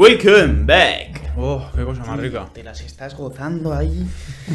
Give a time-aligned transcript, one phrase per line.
[0.00, 1.34] Welcome back.
[1.36, 2.48] Oh, qué cosa más rica.
[2.54, 4.06] Te las estás gozando ahí.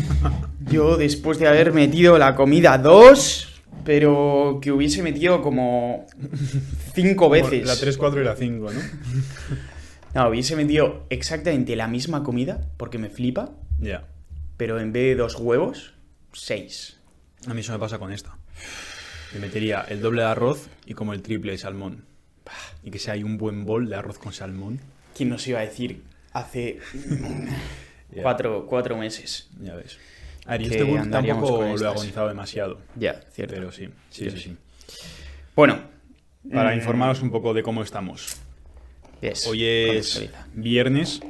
[0.62, 6.08] Yo después de haber metido la comida dos, pero que hubiese metido como
[6.96, 7.68] cinco veces.
[7.68, 8.80] La 3, 4 y la 5, ¿no?
[10.16, 14.08] No, hubiese metido exactamente la misma comida, porque me flipa, Ya.
[14.58, 15.94] pero en vez de dos huevos,
[16.34, 16.98] seis.
[17.46, 18.36] A mí eso me pasa con esta.
[19.32, 22.04] Le metería el doble de arroz y como el triple de salmón.
[22.82, 24.80] Y que sea ahí un buen bol de arroz con salmón.
[25.16, 26.80] ¿Quién nos iba a decir hace
[28.22, 29.50] cuatro, cuatro meses?
[29.62, 29.98] Ya ves.
[30.46, 32.82] A ver, este book tampoco lo he agonizado demasiado.
[32.96, 33.56] Ya, cierto.
[33.56, 34.58] Pero sí, sí, sí, sí.
[35.56, 35.80] Bueno.
[36.52, 38.38] Para mm, informaros un poco de cómo estamos.
[39.22, 41.22] yes, Hoy es viernes.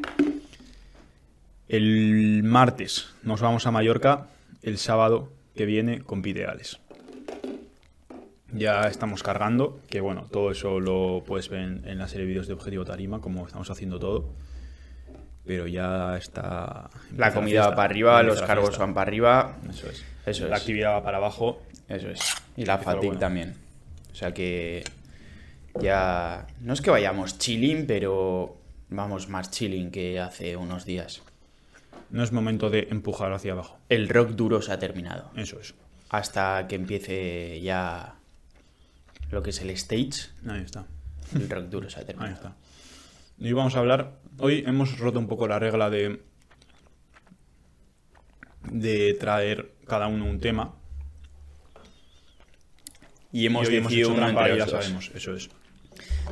[1.70, 4.28] El martes nos vamos a Mallorca.
[4.64, 6.80] El sábado que viene compite Alex.
[8.56, 12.30] Ya estamos cargando, que bueno, todo eso lo puedes ver en, en la serie de
[12.30, 14.30] vídeos de Objetivo Tarima, como estamos haciendo todo.
[15.46, 16.90] Pero ya está...
[17.16, 19.58] La comida va para arriba, los cargos van para arriba.
[19.70, 20.04] Eso es.
[20.26, 20.62] Eso la es.
[20.62, 21.62] actividad va para abajo.
[21.88, 22.22] Eso es.
[22.58, 23.20] Y la fatigue bueno.
[23.20, 23.56] también.
[24.12, 24.84] O sea que
[25.80, 26.48] ya...
[26.62, 28.58] No es que vayamos chilling, pero
[28.90, 31.22] vamos más chilling que hace unos días.
[32.10, 33.78] No es momento de empujar hacia abajo.
[33.90, 35.30] El rock duro se ha terminado.
[35.36, 35.76] Eso es.
[36.10, 38.16] Hasta que empiece ya
[39.32, 40.86] lo que es el stage, Ahí está.
[41.34, 42.34] el rock duro se ha Ahí terminado.
[42.34, 42.56] está.
[43.38, 44.20] Y vamos a hablar.
[44.38, 46.22] Hoy hemos roto un poco la regla de.
[48.72, 50.74] de traer cada uno un tema.
[53.32, 55.50] Y hemos y hoy hemos decidido hecho y ya sabemos, eso es.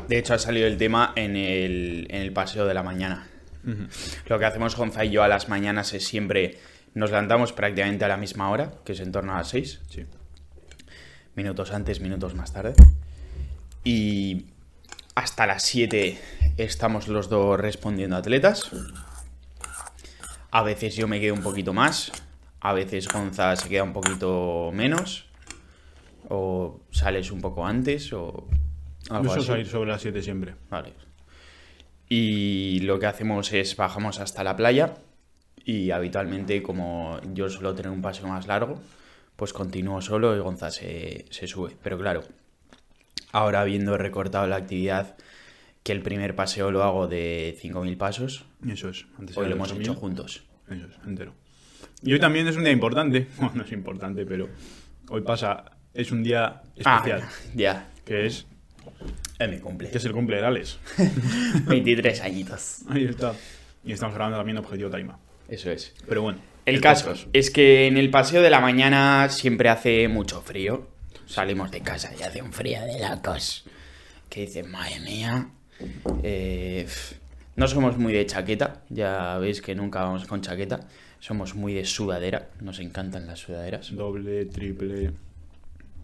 [0.07, 3.27] De hecho, ha salido el tema en el, en el paseo de la mañana.
[4.27, 6.59] Lo que hacemos Gonza y yo a las mañanas es siempre
[6.93, 10.05] nos levantamos prácticamente a la misma hora, que es en torno a las 6, Sí.
[11.35, 12.73] Minutos antes, minutos más tarde.
[13.83, 14.45] Y
[15.15, 16.19] hasta las 7
[16.57, 18.69] estamos los dos respondiendo a atletas.
[20.51, 22.11] A veces yo me quedo un poquito más,
[22.59, 25.25] a veces Gonza se queda un poquito menos,
[26.29, 28.47] o sales un poco antes, o
[29.09, 29.47] algo suelo así.
[29.47, 30.55] salir sobre las 7 siempre.
[30.69, 30.93] Vale.
[32.07, 34.93] Y lo que hacemos es bajamos hasta la playa
[35.65, 38.79] y habitualmente como yo suelo tener un paseo más largo,
[39.35, 41.75] pues continúo solo y Gonza se, se sube.
[41.81, 42.23] Pero claro,
[43.31, 45.15] ahora habiendo recortado la actividad,
[45.83, 49.05] que el primer paseo lo hago de 5.000 pasos, Eso es.
[49.19, 49.81] Antes hoy lo hemos 8.000.
[49.81, 50.43] hecho juntos.
[50.69, 51.33] Eso es, entero.
[52.01, 53.27] Y hoy también es un día importante.
[53.37, 54.49] Bueno, no es importante, pero
[55.09, 55.65] hoy pasa.
[55.93, 57.21] Es un día especial.
[57.23, 58.47] Ah, ya, Que es.
[59.37, 59.89] es mi cumple.
[59.91, 60.79] Que es el cumple de Alex.
[61.67, 62.79] 23 añitos.
[62.89, 63.33] Ahí está.
[63.83, 65.19] Y estamos grabando también Objetivo Taima.
[65.47, 65.93] Eso es.
[66.07, 66.39] Pero bueno.
[66.65, 67.27] El caso podcast.
[67.33, 70.87] es que en el paseo de la mañana siempre hace mucho frío.
[71.25, 73.65] Salimos de casa y hace un frío de locos.
[74.29, 75.49] Que dices, madre mía.
[76.23, 76.87] eh,
[77.55, 78.81] no somos muy de chaqueta.
[78.89, 80.81] Ya veis que nunca vamos con chaqueta.
[81.19, 82.49] Somos muy de sudadera.
[82.61, 83.95] Nos encantan las sudaderas.
[83.95, 85.11] Doble, triple.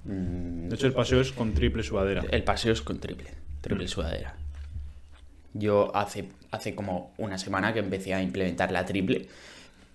[0.05, 2.23] Mm, De hecho, el paseo es con triple sudadera.
[2.31, 3.31] el paseo es con triple.
[3.61, 4.35] Triple sudadera.
[5.53, 9.27] Yo hace, hace como una semana que empecé a implementar la triple.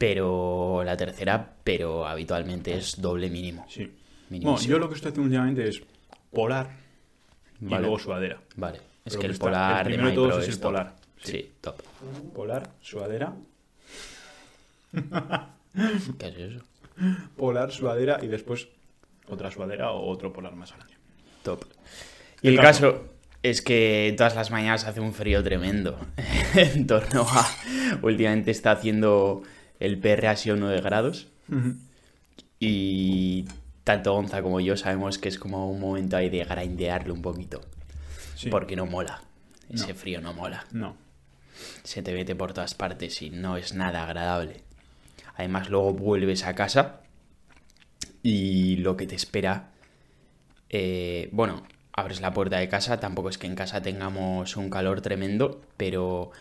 [0.06, 3.64] Pero la tercera, pero habitualmente es doble mínimo.
[3.70, 3.90] Sí.
[4.28, 5.82] Bueno, yo lo que estoy haciendo últimamente es
[6.30, 6.68] polar
[7.58, 7.80] y Vale.
[7.82, 8.38] luego sudadera.
[8.56, 10.62] Vale, es Pero que el está- polar el primero de todos es es el top.
[10.70, 10.94] polar.
[11.22, 11.82] Sí, top.
[12.34, 13.32] Polar, sudadera.
[16.18, 16.64] ¿Qué es eso?
[17.38, 18.68] Polar, sudadera y después
[19.28, 20.92] otra sudadera o otro polar más grande.
[21.42, 21.64] Top.
[22.42, 23.04] Y el caso
[23.42, 25.98] es que todas las mañanas hace un frío tremendo.
[26.54, 27.46] en torno a.
[28.02, 29.42] Últimamente está haciendo
[29.80, 31.28] el PR ha sido 9 grados.
[32.60, 33.44] Y
[33.84, 37.60] tanto Gonza como yo sabemos que es como un momento ahí de grindearlo un poquito.
[38.36, 38.48] Sí.
[38.50, 39.22] Porque no mola.
[39.70, 39.94] Ese No.
[39.94, 40.66] frío no mola.
[40.72, 40.96] No.
[41.84, 44.62] se te mete por todas partes y no es nada agradable.
[45.36, 47.00] Además, luego vuelves a casa
[48.22, 49.70] y lo que te espera.
[50.70, 51.62] eh, bueno,
[51.92, 52.98] abres la puerta de casa.
[52.98, 56.32] Tampoco es que en casa tengamos un calor tremendo, pero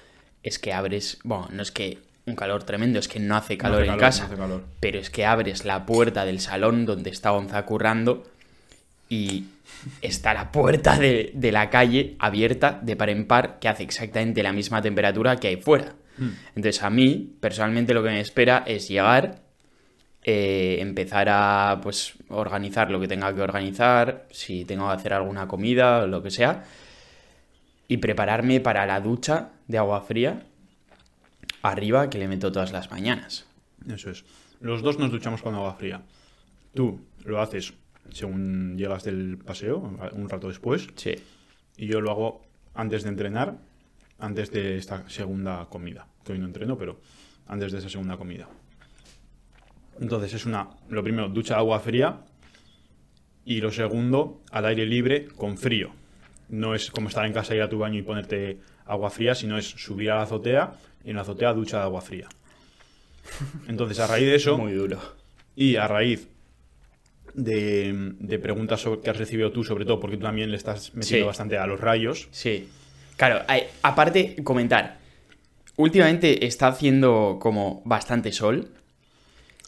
[0.41, 1.19] es que abres.
[1.23, 4.23] Bueno, no es que un calor tremendo, es que no hace calor hace en casa.
[4.23, 4.63] no hace calor.
[4.79, 8.23] Pero es que abres la puerta del salón donde está Gonza currando
[9.09, 9.45] y
[10.01, 14.41] está la puerta de, de la calle abierta de par en par que hace exactamente
[14.43, 15.95] la misma temperatura que hay fuera.
[16.55, 19.39] Entonces a mí, personalmente, lo que me espera es llegar,
[20.23, 25.47] eh, empezar a pues organizar lo que tenga que organizar, si tengo que hacer alguna
[25.47, 26.63] comida o lo que sea,
[27.87, 30.43] y prepararme para la ducha de agua fría
[31.63, 33.47] arriba que le meto todas las mañanas.
[33.87, 34.23] Eso es.
[34.61, 36.03] Los dos nos duchamos con agua fría.
[36.75, 37.73] Tú lo haces
[38.11, 39.77] según llegas del paseo,
[40.13, 41.15] un rato después, Sí.
[41.77, 42.41] y yo lo hago
[42.75, 43.57] antes de entrenar,
[44.19, 46.07] antes de esta segunda comida.
[46.23, 46.99] Que hoy no entreno, pero
[47.47, 48.47] antes de esa segunda comida.
[49.99, 52.19] Entonces es una, lo primero, ducha de agua fría
[53.45, 55.91] y lo segundo, al aire libre con frío.
[56.49, 59.57] No es como estar en casa, ir a tu baño y ponerte agua fría, sino
[59.57, 60.73] es subir a la azotea
[61.03, 62.27] y en la azotea ducha de agua fría.
[63.67, 64.99] Entonces, a raíz de eso, Muy duro.
[65.55, 66.27] y a raíz
[67.33, 70.93] de, de preguntas sobre- que has recibido tú, sobre todo porque tú también le estás
[70.93, 71.27] metiendo Sí.
[71.27, 72.69] bastante a los rayos, Sí.
[73.17, 74.97] Claro, hay- aparte, comentar.
[75.77, 78.69] Últimamente está haciendo como bastante sol.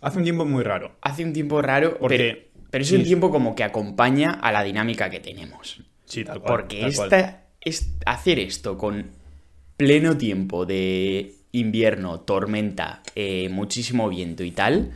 [0.02, 0.96] hace un tiempo muy raro.
[1.02, 2.18] Hace un tiempo raro, Porque-
[2.52, 2.96] pero, pero es sí.
[2.96, 5.82] un tiempo como que acompaña a la dinámica que tenemos.
[6.06, 6.54] Sí, tal cual.
[6.62, 7.06] Porque tal cual.
[7.14, 9.10] esta, es, hacer esto con
[9.78, 14.92] pleno tiempo de invierno, tormenta, eh, muchísimo viento y tal,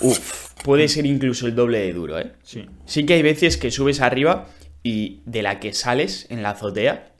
[0.00, 2.32] uf, puede ser incluso el doble de duro, ¿eh?
[2.42, 2.66] Sí.
[2.86, 4.48] Sí que hay veces que subes arriba
[4.82, 7.12] y de la que sales en la azotea,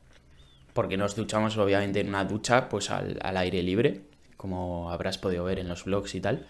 [0.73, 4.01] porque nos duchamos obviamente en una ducha, pues al, al aire libre,
[4.37, 6.47] como habrás podido ver en los vlogs y tal.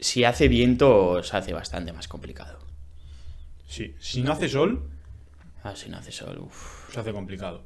[0.00, 2.58] Si hace viento, se hace bastante más complicado.
[3.66, 3.94] Sí.
[4.00, 4.90] Si no hace sol,
[5.62, 6.92] Ah, si no hace sol, uf.
[6.92, 7.64] se hace complicado.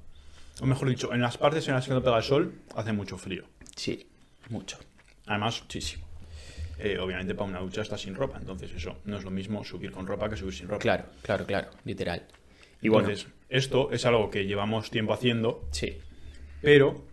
[0.61, 3.17] O mejor dicho, en las partes en las que no pega el sol, hace mucho
[3.17, 3.45] frío.
[3.77, 4.07] Sí,
[4.51, 4.79] mucho.
[5.27, 6.05] Además, Muchísimo.
[6.79, 9.91] eh, obviamente para una ducha estás sin ropa, entonces eso no es lo mismo subir
[9.93, 10.81] con ropa que subir sin ropa.
[10.81, 12.25] Claro, claro, claro, literal.
[12.81, 15.99] Y bueno, Entonces, esto es algo que llevamos tiempo haciendo, sí,
[16.63, 17.05] pero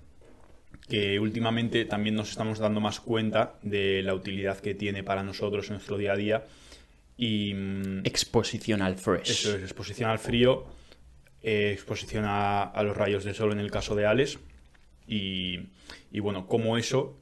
[0.88, 5.68] que últimamente también nos estamos dando más cuenta de la utilidad que tiene para nosotros
[5.68, 6.46] en nuestro día a día.
[7.18, 9.30] Y mm, exposición al fresh.
[9.32, 10.66] eso es exposición al frío,
[11.48, 14.40] eh, exposición a, a los rayos de sol en el caso de Alex.
[15.08, 15.60] Y,
[16.12, 17.20] y bueno, cómo eso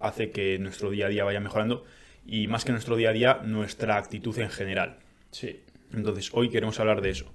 [0.00, 1.84] hace que nuestro día a día vaya mejorando.
[2.26, 4.98] Y más que nuestro día a día, nuestra actitud en general.
[5.30, 5.60] Sí.
[5.92, 7.32] Entonces, hoy queremos hablar de eso.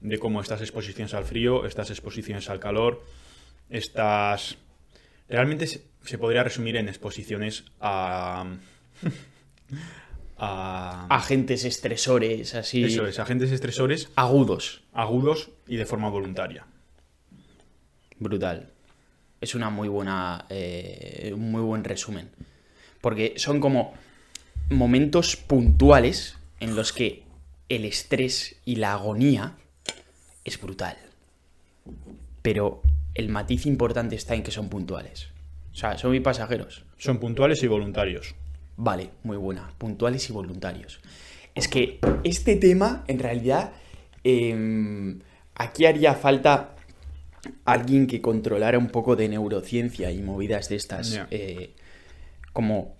[0.00, 3.04] De cómo estas exposiciones al frío, estas exposiciones al calor,
[3.68, 4.58] estas...
[5.28, 8.46] Realmente se podría resumir en exposiciones a...
[10.38, 11.06] a...
[11.10, 12.84] Agentes estresores, así.
[12.84, 14.82] Eso es, agentes estresores Agudos.
[14.92, 16.66] agudos y de forma voluntaria.
[18.18, 18.70] Brutal.
[19.40, 20.46] Es una muy buena.
[20.48, 22.30] eh, un muy buen resumen.
[23.00, 23.92] Porque son como
[24.70, 27.22] momentos puntuales en los que
[27.68, 29.54] el estrés y la agonía
[30.44, 30.96] es brutal.
[32.42, 32.82] Pero
[33.14, 35.28] el matiz importante está en que son puntuales.
[35.72, 36.84] O sea, son muy pasajeros.
[36.98, 38.34] Son puntuales y voluntarios.
[38.76, 39.70] Vale, muy buena.
[39.78, 41.00] Puntuales y voluntarios.
[41.54, 43.72] Es que este tema, en realidad,
[44.24, 45.20] em,
[45.54, 46.74] aquí haría falta
[47.64, 51.74] alguien que controlara un poco de neurociencia y movidas de estas, eh,
[52.52, 52.96] como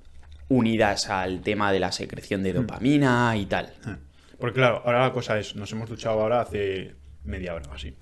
[0.48, 3.66] unidas al tema de la secreción de dopamina y tal.
[3.66, 3.96] Eh.
[4.38, 6.94] Porque claro, ahora la cosa es, nos hemos duchado ahora hace
[7.24, 7.96] media hora o así.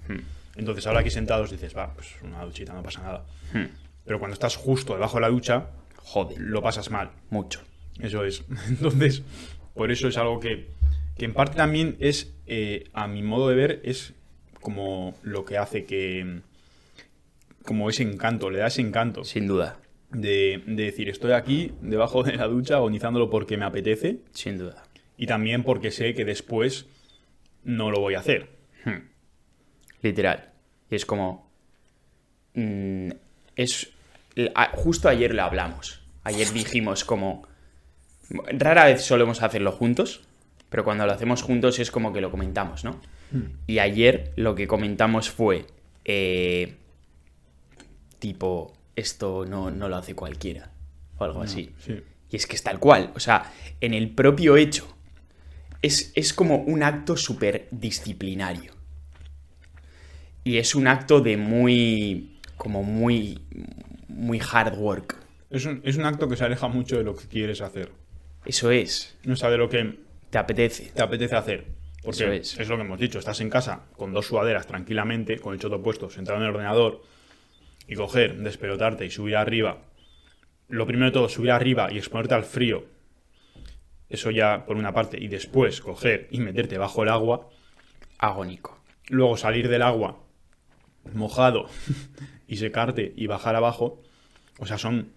[0.56, 3.24] Entonces ahora aquí sentados dices, va, pues una duchita, no pasa nada.
[4.04, 5.66] Pero cuando estás justo debajo de la ducha,
[6.04, 7.10] Joder, lo pasas mal.
[7.30, 7.60] mucho.
[8.00, 8.44] Eso es.
[8.68, 9.22] Entonces,
[9.74, 10.68] por eso es algo que,
[11.16, 14.14] que en parte también es, eh, a mi modo de ver, es
[14.60, 16.40] como lo que hace que,
[17.64, 19.78] como ese encanto, le da ese encanto Sin duda,
[20.10, 24.84] de, de decir, estoy aquí debajo de la ducha agonizándolo porque me apetece sin duda.
[25.16, 26.86] y también porque sé que después
[27.64, 28.50] no lo voy a hacer.
[30.02, 30.50] Literal.
[30.90, 31.48] Y es como.
[32.54, 33.10] mm,
[33.56, 33.91] es.
[34.74, 36.00] Justo ayer lo hablamos.
[36.24, 37.46] Ayer dijimos como.
[38.30, 40.22] Rara vez solemos hacerlo juntos.
[40.68, 43.00] Pero cuando lo hacemos juntos es como que lo comentamos, ¿no?
[43.66, 45.66] Y ayer lo que comentamos fue.
[46.04, 46.76] eh,
[48.18, 50.70] tipo, esto no, no lo hace cualquiera.
[51.18, 51.74] O algo así.
[51.78, 52.00] Sí.
[52.30, 53.12] Y es que es tal cual.
[53.14, 54.88] O sea, en el propio hecho.
[55.82, 58.72] Es, es como un acto súper disciplinario.
[60.44, 62.38] Y es un acto de muy.
[62.56, 63.40] como muy.
[64.12, 65.16] Muy hard work.
[65.50, 67.90] Es un, es un acto que se aleja mucho de lo que quieres hacer.
[68.44, 69.16] Eso es.
[69.24, 69.98] No sabe lo que
[70.30, 70.90] Te apetece.
[70.94, 71.66] te apetece hacer.
[72.02, 72.58] Porque Eso es.
[72.58, 72.68] es.
[72.68, 76.10] lo que hemos dicho, estás en casa con dos sudaderas tranquilamente, con el choto puesto,
[76.10, 77.02] sentado en el ordenador,
[77.86, 79.78] y coger, despelotarte y subir arriba.
[80.68, 82.84] Lo primero de todo, subir arriba y exponerte al frío.
[84.08, 85.18] Eso ya por una parte.
[85.22, 87.48] Y después coger y meterte bajo el agua.
[88.18, 88.80] Agónico.
[89.08, 90.18] Luego salir del agua
[91.14, 91.66] mojado
[92.52, 94.02] y secarte y bajar abajo.
[94.58, 95.08] O sea, son...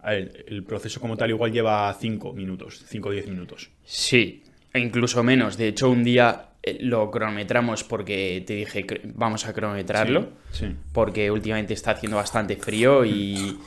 [0.00, 3.68] a ver, el proceso como tal igual lleva 5 minutos, 5 o 10 minutos.
[3.84, 4.42] Sí.
[4.72, 5.58] E incluso menos.
[5.58, 10.30] De hecho, un día eh, lo cronometramos porque te dije vamos a cronometrarlo.
[10.50, 10.76] Sí, sí.
[10.94, 13.58] porque últimamente está haciendo bastante frío y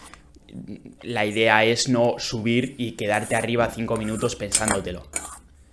[1.04, 5.06] la idea es no subir y quedarte arriba cinco minutos pensándotelo.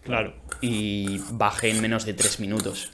[0.04, 0.34] Claro.
[0.60, 2.92] Y bajé en menos de tres minutos,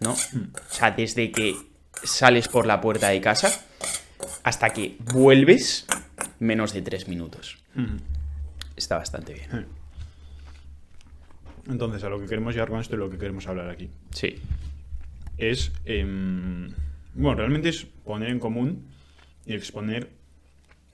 [0.00, 0.12] ¿no?
[0.12, 1.56] O sea, desde que
[2.02, 3.64] sales por la puerta de casa
[4.42, 5.86] hasta que vuelves
[6.38, 7.58] menos de tres minutos.
[8.76, 9.66] Está bastante bien.
[11.68, 14.36] Entonces, a lo que queremos llegar con esto y lo que queremos hablar aquí Sí,
[15.36, 15.72] es.
[15.84, 16.70] em,
[17.14, 18.86] bueno, realmente es poner en común
[19.44, 20.10] y exponer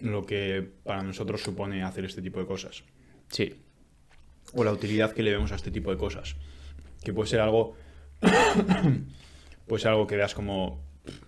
[0.01, 2.85] lo que para nosotros supone hacer este tipo de cosas.
[3.29, 3.55] sí,
[4.55, 6.37] O la utilidad que le vemos a este tipo de cosas.
[7.05, 7.77] Que puede ser algo.
[9.67, 10.81] puede ser algo que veas como.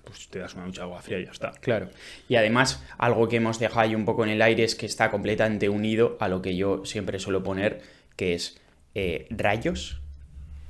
[0.04, 1.52] Pues te das una ducha de agua fría y ya está.
[1.52, 1.90] claro.
[2.28, 5.10] Y además, algo que hemos dejado ahí un poco en el aire es que está
[5.10, 7.82] completamente unido a lo que yo siempre suelo poner,
[8.16, 8.60] que es
[8.94, 10.00] eh, rayos,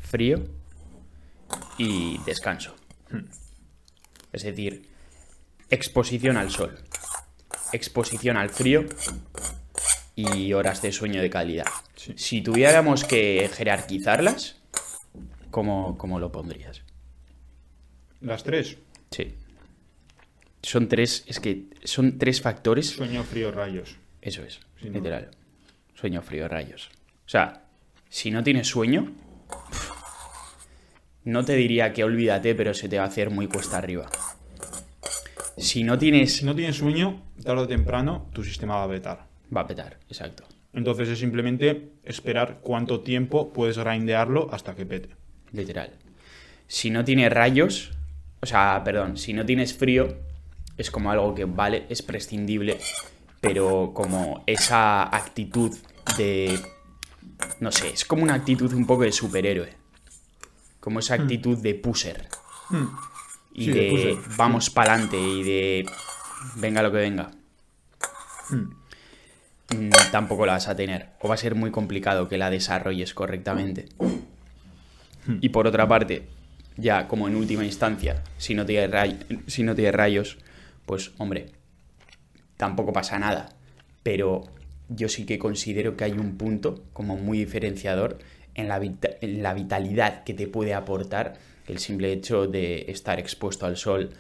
[0.00, 0.44] frío
[1.76, 2.74] y descanso.
[4.32, 4.88] Es decir,
[5.70, 6.78] exposición al sol,
[7.72, 8.84] exposición al frío
[10.16, 11.66] y horas de sueño de calidad.
[11.96, 12.14] Sí.
[12.16, 14.56] Si tuviéramos que jerarquizarlas,
[15.50, 16.82] ¿cómo, cómo lo pondrías?
[18.20, 18.78] Las tres.
[19.14, 19.32] Sí.
[20.62, 22.88] Son tres, es que son tres factores.
[22.90, 23.96] Sueño, frío, rayos.
[24.20, 25.30] Eso es, literal.
[25.94, 26.90] Sueño frío, rayos.
[27.24, 27.64] O sea,
[28.08, 29.12] si no tienes sueño,
[31.22, 34.10] no te diría que olvídate, pero se te va a hacer muy cuesta arriba.
[35.58, 36.38] Si no tienes...
[36.38, 39.26] Si no tienes sueño, tarde o temprano tu sistema va a vetar.
[39.54, 40.42] Va a petar, exacto.
[40.72, 45.10] Entonces es simplemente esperar cuánto tiempo puedes grindearlo hasta que pete.
[45.52, 45.92] Literal.
[46.66, 47.92] Si no tienes rayos,
[48.44, 50.18] o sea, perdón, si no tienes frío,
[50.76, 52.78] es como algo que vale, es prescindible,
[53.40, 55.74] pero como esa actitud
[56.18, 56.60] de...
[57.60, 59.72] No sé, es como una actitud un poco de superhéroe.
[60.78, 62.28] Como esa actitud de pusher.
[63.54, 65.86] Y Sí, de vamos pa'lante y de
[66.56, 67.30] venga lo que venga.
[69.70, 71.12] Mm, Tampoco la vas a tener.
[71.20, 73.88] O va a ser muy complicado que la desarrolles correctamente.
[75.40, 76.28] Y por otra parte,
[76.76, 80.38] ya como en última instancia, si no tiene, ray- si no tiene rayos,
[80.86, 81.46] pues hombre,
[82.56, 83.50] tampoco pasa nada.
[84.02, 84.42] Pero
[84.88, 88.18] yo sí que considero que hay un punto como muy diferenciador
[88.54, 91.34] en la, vita- en la vitalidad que te puede aportar
[91.66, 94.10] el simple hecho de estar expuesto al sol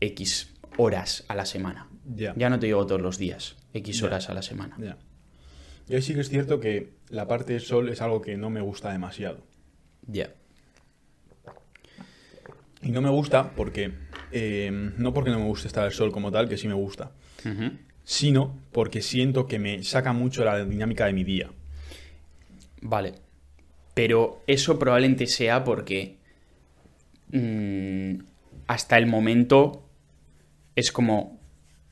[0.00, 1.88] X horas a la semana.
[2.14, 2.32] Ya.
[2.36, 4.76] Ya no te digo todos los días, X horas a la semana.
[4.80, 4.96] Ya.
[5.88, 8.48] Y ahí sí que es cierto que la parte del sol es algo que no
[8.48, 9.44] me gusta demasiado.
[10.06, 10.30] Ya.
[12.82, 13.92] Y no me gusta porque.
[14.32, 17.12] eh, no porque no me guste estar al sol como tal, que sí me gusta.
[18.04, 21.50] Sino porque siento que me saca mucho la dinámica de mi día.
[22.82, 23.14] Vale.
[23.94, 26.16] Pero eso probablemente sea porque
[27.32, 28.14] mm,
[28.66, 29.88] hasta el momento
[30.76, 31.38] es como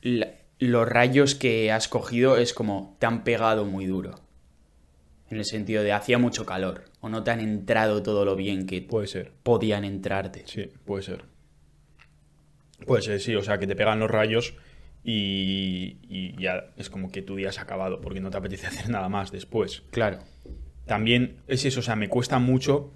[0.01, 4.19] la- los rayos que has cogido es como te han pegado muy duro.
[5.29, 8.65] En el sentido de hacía mucho calor o no te han entrado todo lo bien
[8.65, 9.31] que Puede ser.
[9.43, 10.43] podían entrarte.
[10.47, 11.25] Sí, puede ser.
[12.85, 13.35] Puede ser, sí.
[13.35, 14.55] O sea, que te pegan los rayos
[15.03, 18.67] y, y ya es como que tu día se ha acabado porque no te apetece
[18.67, 19.83] hacer nada más después.
[19.91, 20.19] Claro.
[20.85, 22.91] También es eso, o sea, me cuesta mucho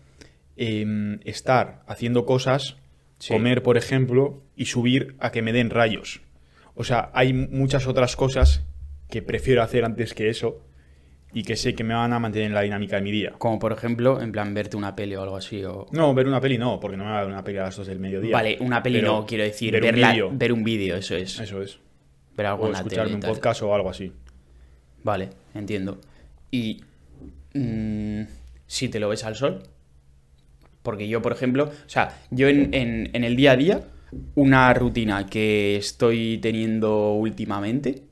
[0.56, 2.78] em, estar haciendo cosas,
[3.20, 3.32] Sí.
[3.32, 6.22] comer, por ejemplo, y subir a que me den rayos.
[6.76, 8.64] O sea, hay muchas otras cosas
[9.10, 10.60] que prefiero hacer antes que eso
[11.34, 13.34] y que sé que me van a mantener en la dinámica de mi día.
[13.38, 15.64] Como por ejemplo, en plan verte una peli o algo así.
[15.64, 15.88] O...
[15.92, 17.76] No, ver una peli no, porque no me va a ver una peli a las
[17.78, 18.32] 2 del mediodía.
[18.34, 20.30] Vale, una peli Pero no, quiero decir, ver un vídeo.
[20.34, 21.40] ver un vídeo, eso es.
[21.40, 21.80] Eso es.
[22.38, 24.12] Ver algo O en la escucharme tele un podcast o algo así.
[25.04, 26.00] Vale, entiendo.
[26.52, 26.82] Y
[27.54, 28.22] mm,
[28.68, 29.64] si te lo ves al sol,
[30.84, 33.82] porque yo, por ejemplo, o sea, yo en, en- en el día a día,
[34.36, 38.04] una rutina que estoy teniendo últimamente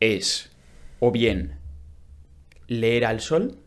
[0.00, 0.50] es
[1.06, 1.58] o bien
[2.66, 3.58] leer al sol,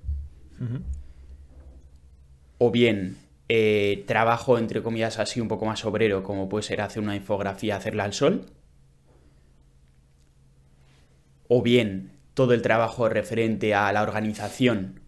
[2.58, 3.16] o bien
[3.48, 7.76] eh, trabajo, entre comillas, así un poco más obrero, como puede ser hacer una infografía,
[7.76, 8.48] hacerla al sol,
[11.48, 15.00] o bien todo el trabajo referente a la organización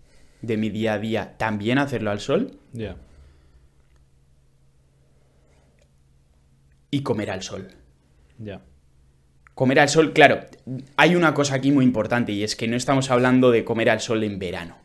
[0.44, 2.96] de mi día a día, también hacerlo al sol, Ya.
[6.92, 7.70] y comer al sol.
[8.38, 8.62] Ya.
[9.60, 10.46] Comer al sol, claro,
[10.96, 14.00] hay una cosa aquí muy importante y es que no estamos hablando de comer al
[14.00, 14.78] sol en verano.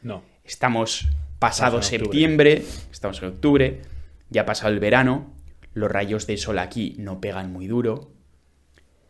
[0.00, 0.22] No.
[0.44, 3.82] Estamos pasado Estamos septiembre, estamos en octubre,
[4.30, 5.34] ya ha pasado el verano,
[5.74, 8.12] los rayos de sol aquí no pegan muy duro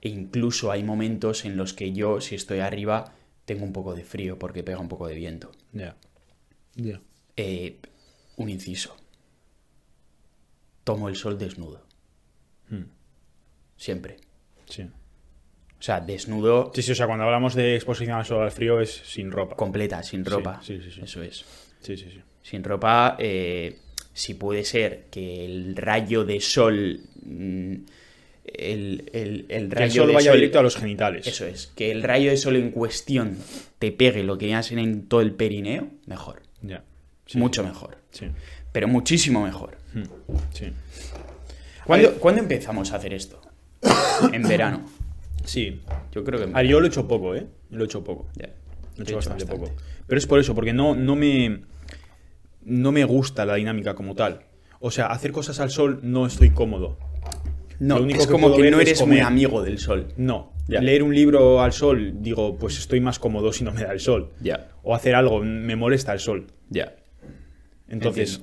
[0.00, 4.02] e incluso hay momentos en los que yo, si estoy arriba, tengo un poco de
[4.02, 5.52] frío porque pega un poco de viento.
[5.72, 5.94] Ya.
[6.74, 7.00] Ya.
[7.36, 7.78] Eh,
[8.34, 8.96] un inciso.
[10.82, 11.86] Tomo el sol desnudo.
[12.68, 12.86] Hmm.
[13.76, 14.16] Siempre.
[14.68, 14.88] Sí.
[15.84, 18.80] O sea, desnudo Sí, sí, o sea, cuando hablamos de exposición al sol al frío
[18.80, 19.54] es sin ropa.
[19.54, 20.58] completa, sin ropa.
[20.62, 21.00] sí, sí, sí.
[21.04, 21.44] Eso es.
[21.82, 22.20] Sí, sí, sí.
[22.42, 23.76] Sin ropa, eh,
[24.14, 27.00] si puede ser que el rayo de sol.
[27.22, 27.74] mm,
[28.46, 31.26] El, el, el Que rayo el sol de vaya sol- directo a los genitales.
[31.26, 33.36] Eso es, que el rayo de sol en cuestión
[33.78, 36.40] te pegue lo que ser en todo el perineo, mejor.
[36.62, 36.82] Ya.
[37.26, 37.98] Sí, Mucho mejor.
[38.10, 38.26] Sí.
[38.72, 39.76] Pero muchísimo mejor.
[39.92, 40.04] Hmm,
[40.54, 40.72] Sí.
[41.84, 42.18] ¿Cuándo, ver.
[42.18, 43.38] ¿cuándo empezamos a hacer esto?
[44.32, 44.88] en verano.
[45.44, 45.80] Sí.
[46.12, 47.46] Yo creo que A ver, yo lo he hecho poco, ¿eh?
[47.70, 48.28] Lo he hecho poco.
[48.36, 48.48] Ya.
[48.96, 49.66] Lo he hecho bastante, bastante.
[49.68, 49.82] poco.
[50.06, 51.60] Pero es por eso, porque no, no me.
[52.62, 54.40] No me gusta la dinámica como tal.
[54.80, 56.98] O sea, hacer cosas al sol no estoy cómodo.
[57.78, 60.08] No, Lo único es que como que no es eres muy amigo del sol.
[60.16, 60.52] No.
[60.66, 64.00] Leer un libro al sol, digo, pues estoy más cómodo si no me da el
[64.00, 64.30] sol.
[64.40, 66.46] Ya, O hacer algo, me molesta el sol.
[66.70, 66.94] ya.
[67.86, 68.40] Entonces,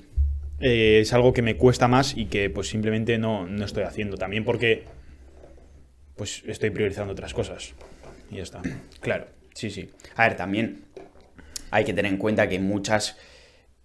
[0.59, 4.17] eh, es algo que me cuesta más y que pues simplemente no, no estoy haciendo.
[4.17, 4.83] También porque
[6.21, 7.73] pues estoy priorizando otras cosas.
[8.29, 8.61] Y ya está.
[9.01, 9.25] Claro,
[9.55, 9.89] sí, sí.
[10.15, 10.83] A ver, también
[11.71, 13.17] hay que tener en cuenta que muchas,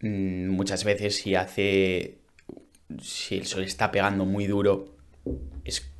[0.02, 2.18] mm, muchas veces si hace,
[3.00, 4.94] si el sol está pegando muy duro,
[5.64, 5.90] es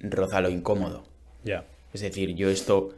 [0.00, 1.04] roza lo incómodo.
[1.44, 1.64] Ya.
[1.94, 2.88] Es decir, yo esto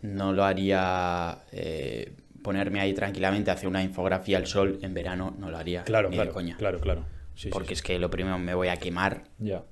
[0.00, 5.36] no lo haría eh, ponerme ahí tranquilamente a hacer una infografía al sol en verano,
[5.38, 6.32] no lo haría Claro, ni de claro.
[6.32, 6.56] coña.
[6.56, 7.04] Claro, claro.
[7.34, 7.74] Sí, porque sí.
[7.74, 9.62] es que lo primero me voy a quemar, Ya.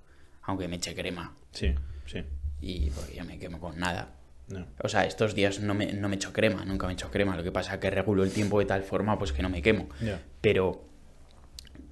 [0.43, 1.35] aunque me eche crema.
[1.53, 1.75] Sí,
[2.07, 2.23] sí.
[2.61, 4.15] Y porque yo me quemo con nada.
[4.49, 4.67] No.
[4.83, 7.37] O sea, estos días no me, no me echo crema, nunca me echo crema.
[7.37, 9.63] Lo que pasa es que regulo el tiempo de tal forma pues que no me
[9.63, 9.89] quemo.
[10.41, 10.85] Pero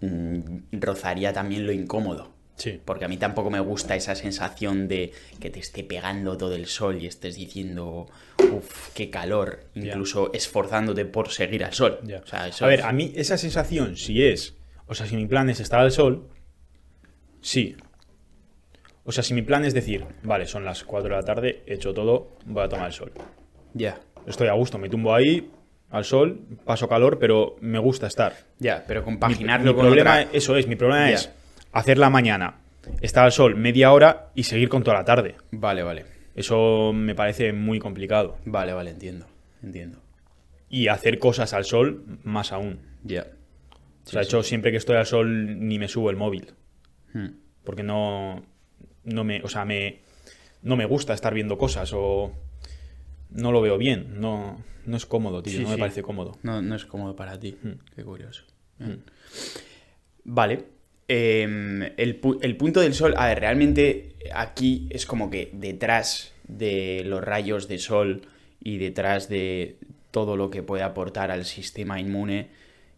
[0.00, 0.40] mm,
[0.72, 2.32] rozaría también lo incómodo.
[2.56, 2.80] Sí.
[2.84, 6.66] Porque a mí tampoco me gusta esa sensación de que te esté pegando todo el
[6.66, 8.06] sol y estés diciendo,
[8.52, 11.98] uff, qué calor, incluso esforzándote por seguir al sol.
[12.04, 12.18] Ya.
[12.18, 14.54] O sea, eso a ver, es- a mí esa sensación, si es,
[14.86, 16.28] o sea, si mi plan es estar al sol,
[17.40, 17.76] sí.
[19.04, 21.74] O sea, si mi plan es decir, vale, son las 4 de la tarde, he
[21.74, 23.12] hecho todo, voy a tomar el sol.
[23.74, 25.50] Ya, Estoy a gusto, me tumbo ahí,
[25.90, 28.32] al sol, paso calor, pero me gusta estar.
[28.60, 31.14] ya, pero Mi, compaginarlo mi con problema, otra- eso es, mi problema Ya.
[31.16, 31.32] es
[31.72, 32.60] hacer la mañana,
[33.00, 35.34] estar al sol media hora y seguir con toda la tarde.
[35.50, 36.04] Vale, vale.
[36.36, 38.36] Eso me parece muy complicado.
[38.44, 39.26] Vale, vale, entiendo.
[39.62, 39.98] Entiendo.
[40.68, 42.78] Y hacer cosas al sol, más aún.
[43.02, 43.26] Ya.
[44.04, 46.52] o sea, de hecho, siempre que estoy al sol ni me subo el móvil.
[47.12, 47.28] Hmm.
[47.64, 48.44] Porque no,
[49.04, 50.00] no me, o sea, me,
[50.62, 52.32] no me gusta estar viendo cosas o
[53.30, 54.20] no lo veo bien.
[54.20, 55.58] No, no es cómodo, tío.
[55.58, 56.38] Sí, no me parece cómodo.
[56.42, 57.56] No, no es cómodo para ti.
[57.62, 57.72] Hmm.
[57.94, 58.44] Qué curioso.
[58.78, 59.02] Bien.
[60.24, 60.64] Vale.
[61.08, 66.32] Em, el, pu- el punto del sol, a ver, realmente aquí es como que detrás
[66.46, 68.22] de los rayos de sol
[68.62, 69.76] y detrás de
[70.10, 72.48] todo lo que puede aportar al sistema inmune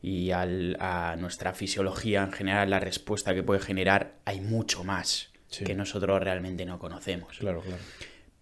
[0.02, 5.30] y al- a nuestra fisiología en general, la respuesta que puede generar, hay mucho más
[5.56, 5.64] Sí.
[5.64, 7.36] que nosotros realmente no conocemos.
[7.38, 7.82] Claro, claro.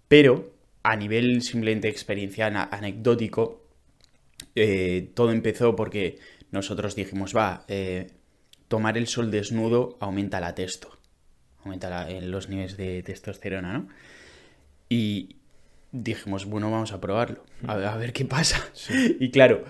[0.09, 3.63] Pero a nivel simplemente experiencial, anecdótico,
[4.55, 6.19] eh, todo empezó porque
[6.51, 8.11] nosotros dijimos, va, eh,
[8.69, 10.99] tomar el sol desnudo aumenta la testo,
[11.65, 13.89] aumenta la- eh, los niveles de testosterona, ¿no?
[14.89, 15.37] Y
[15.93, 18.63] dijimos, bueno, vamos a probarlo, a ver, a ver qué pasa.
[19.21, 19.65] Y claro,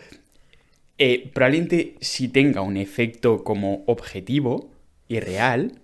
[1.32, 4.70] probablemente si tenga un efecto como objetivo
[5.08, 5.80] y real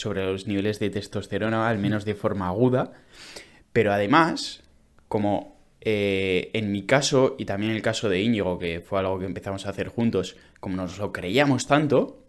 [0.00, 2.92] sobre los niveles de testosterona, al menos de forma aguda,
[3.72, 4.62] pero además,
[5.08, 9.18] como eh, en mi caso y también en el caso de Íñigo, que fue algo
[9.18, 12.19] que empezamos a hacer juntos, como nos lo creíamos tanto,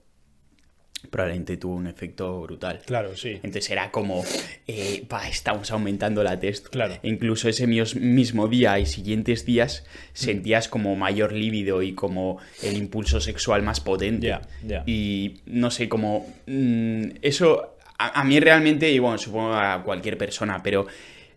[1.09, 2.81] probablemente tuvo un efecto brutal.
[2.85, 3.31] Claro, sí.
[3.43, 4.23] Entonces era como,
[4.67, 6.69] eh, "Pa, estamos aumentando la testo.
[6.69, 6.95] Claro.
[7.01, 9.83] E incluso ese mismo día y siguientes días
[10.13, 14.37] sentías como mayor líbido y como el impulso sexual más potente.
[14.85, 20.17] Y no sé, como mm, eso a, a mí realmente, y bueno, supongo a cualquier
[20.17, 20.87] persona, pero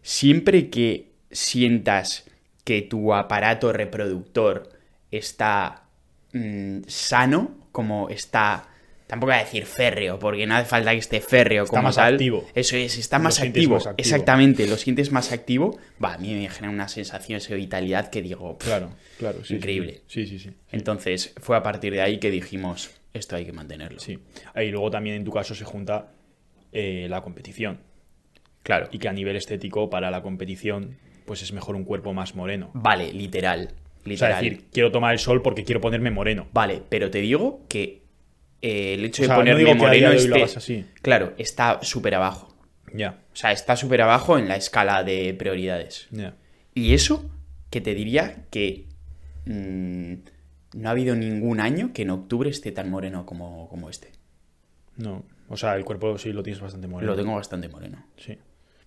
[0.03, 2.25] siempre que sientas
[2.65, 4.71] que tu aparato reproductor
[5.11, 5.85] está
[6.33, 8.69] mm, sano, como está...
[9.07, 11.97] Tampoco voy a decir férreo, porque no hace falta que esté férreo Está como más
[11.97, 12.15] tal.
[12.15, 12.47] activo.
[12.55, 13.75] Eso es, está más activo.
[13.75, 14.03] más activo.
[14.03, 15.79] Exactamente, lo sientes más activo.
[16.03, 19.45] Va, a mí me genera una sensación de vitalidad que digo, pff, Claro, claro.
[19.45, 20.01] sí, Increíble.
[20.07, 20.49] Sí, sí, sí.
[20.51, 20.57] sí.
[20.73, 24.01] Entonces fue a partir de ahí que dijimos, esto hay que mantenerlo.
[24.01, 24.19] Sí.
[24.57, 26.13] Y luego también en tu caso se junta
[26.73, 27.81] eh, la competición.
[28.63, 28.89] Claro.
[28.91, 32.71] Y que a nivel estético, para la competición, pues es mejor un cuerpo más moreno.
[32.73, 33.69] Vale, literal.
[33.71, 34.45] O sea, Literal.
[34.45, 36.47] decir, quiero tomar el sol porque quiero ponerme moreno.
[36.53, 38.03] Vale, pero te digo que
[38.67, 40.85] eh, el hecho O de sea, no ponerme día moreno hagas así.
[41.03, 42.57] Claro, está súper abajo.
[42.93, 46.07] Ya, O sea, está súper abajo en la escala de prioridades.
[46.11, 46.35] ya.
[46.75, 47.29] Y eso,
[47.71, 48.87] que te diría que
[49.47, 50.15] mm,
[50.75, 54.11] no ha habido ningún año que en octubre esté tan moreno como, como este.
[54.97, 55.25] No.
[55.49, 57.13] O sea, el cuerpo sí lo tienes bastante moreno.
[57.13, 58.05] Lo tengo bastante moreno.
[58.17, 58.39] Sí.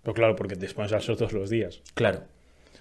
[0.04, 1.82] Pero claro, porque te expones al sol todos los días.
[1.94, 2.24] Claro,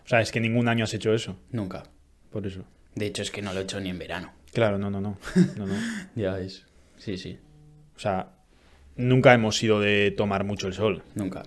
[0.05, 1.37] O sea, es que ningún año has hecho eso.
[1.51, 1.83] nunca.
[2.31, 2.65] Por eso.
[2.95, 4.33] De hecho, es que no lo he hecho ni en verano.
[4.53, 5.19] Claro, no, no, no.
[5.57, 5.75] No, no.
[6.15, 6.65] Ya ves.
[7.07, 7.39] Sí, sí.
[7.95, 8.31] O sea,
[8.97, 11.05] nunca hemos sido de tomar mucho el sol.
[11.15, 11.45] Nunca.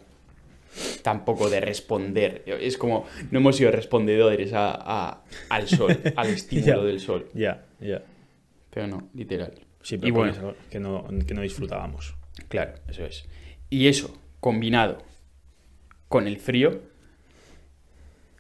[1.03, 2.43] Tampoco de responder.
[2.47, 7.29] Es como, no hemos sido respondedores a, a- al sol, al estímulo del sol.
[7.33, 8.01] Ya, ya.
[8.69, 9.51] Pero no, literal.
[9.81, 12.15] Sí, y pero bueno, que no, que no disfrutábamos.
[12.47, 13.25] claro, eso es.
[13.69, 14.99] Y eso, combinado
[16.07, 16.69] con el frío.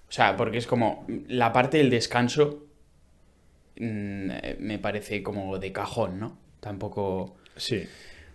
[0.07, 2.65] O sea, porque es como la parte del descanso
[3.77, 4.29] mm,
[4.59, 6.37] me parece como de cajón, ¿no?
[6.59, 7.35] Tampoco...
[7.55, 7.83] Sí.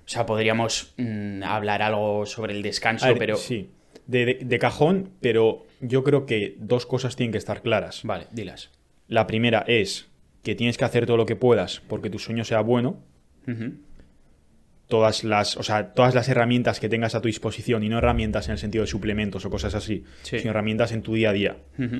[0.06, 3.36] O sea, podríamos mm, hablar algo sobre el descanso, ver, pero...
[3.36, 3.70] Sí.
[4.06, 8.02] De, de- de cajón, pero yo creo que dos cosas tienen que estar claras.
[8.04, 8.70] Vale, dilas.
[9.08, 10.08] La primera es
[10.42, 12.98] que tienes que hacer todo lo que puedas porque tu sueño sea bueno.
[14.88, 18.46] Todas las, o sea, todas las herramientas que tengas a tu disposición, y no herramientas
[18.48, 20.38] en el sentido de suplementos o cosas así, Sí.
[20.38, 21.56] sino herramientas en tu día a día.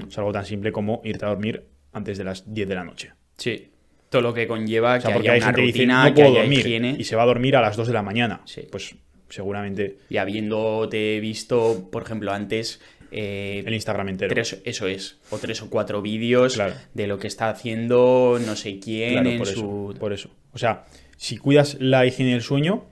[0.07, 3.13] Es algo tan simple como irte a dormir antes de las 10 de la noche.
[3.39, 3.71] Sí.
[4.15, 6.09] Todo lo que conlleva O sea, que porque haya hay una gente que dice, rutina,
[6.09, 6.97] no que puedo dormir, higiene.
[6.99, 8.41] y se va a dormir a las 2 de la mañana.
[8.45, 8.63] Sí.
[8.71, 8.95] Pues
[9.29, 12.81] seguramente Y habiéndote visto, por ejemplo, antes...
[13.11, 14.33] eh, el Instagram entero.
[14.35, 16.75] tres, eso es, o tres o cuatro vídeos Claro.
[16.95, 19.91] de lo que está haciendo no sé quién Claro, en por su...
[19.91, 20.31] eso, por eso.
[20.53, 20.85] O sea,
[21.17, 22.85] si cuidas la higiene del sueño,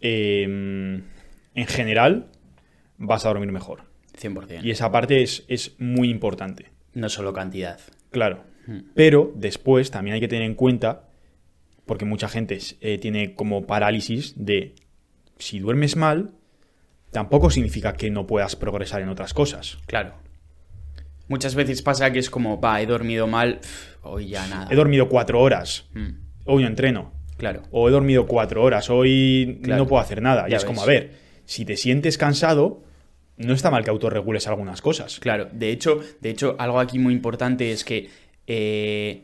[0.00, 2.26] eh, en general
[2.98, 3.82] vas a dormir mejor.
[4.20, 4.64] 100%.
[4.64, 6.66] Y esa parte es, es muy importante.
[6.94, 7.78] No solo cantidad.
[8.10, 8.44] Claro.
[8.94, 11.08] Pero después también hay que tener en cuenta,
[11.86, 14.74] porque mucha gente eh, tiene como parálisis de
[15.38, 16.32] si duermes mal,
[17.10, 19.78] tampoco significa que no puedas progresar en otras cosas.
[19.86, 20.14] Claro.
[21.28, 23.60] Muchas veces pasa que es como, va, he dormido mal,
[24.02, 24.68] hoy ya nada.
[24.70, 26.08] He dormido cuatro horas, Mm,
[26.46, 27.12] hoy no entreno.
[27.36, 27.62] claro.
[27.70, 29.84] O he dormido cuatro horas, hoy Claro.
[29.84, 30.46] no puedo hacer nada.
[30.48, 31.12] Y Ya es como, a ver,
[31.44, 32.82] si te sientes cansado,
[33.36, 35.18] no está mal que autorregules algunas cosas.
[35.20, 38.10] Claro, de hecho, de hecho, algo aquí muy importante es que.
[38.52, 39.22] Eh,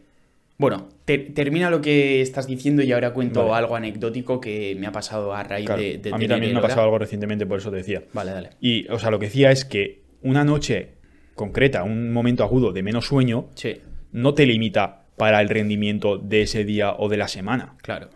[0.59, 3.65] bueno, te- termina lo que estás diciendo y ahora cuento Vale.
[3.65, 6.59] algo anecdótico que me ha pasado a raíz Claro, de, de a mí también me
[6.61, 8.03] ha pasado algo recientemente, por eso te decía.
[8.13, 8.51] Vale, dale.
[8.61, 10.93] Y, o sea, lo que decía es que una noche
[11.35, 13.75] concreta, un momento agudo de menos sueño, Sí,
[14.13, 17.75] no te limita para el rendimiento de ese día o de la semana.
[17.83, 18.09] claro.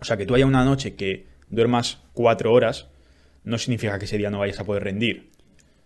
[0.00, 2.88] O sea, que tú haya una noche que duermas cuatro horas,
[3.44, 5.30] no significa que ese día no vayas a poder rendir.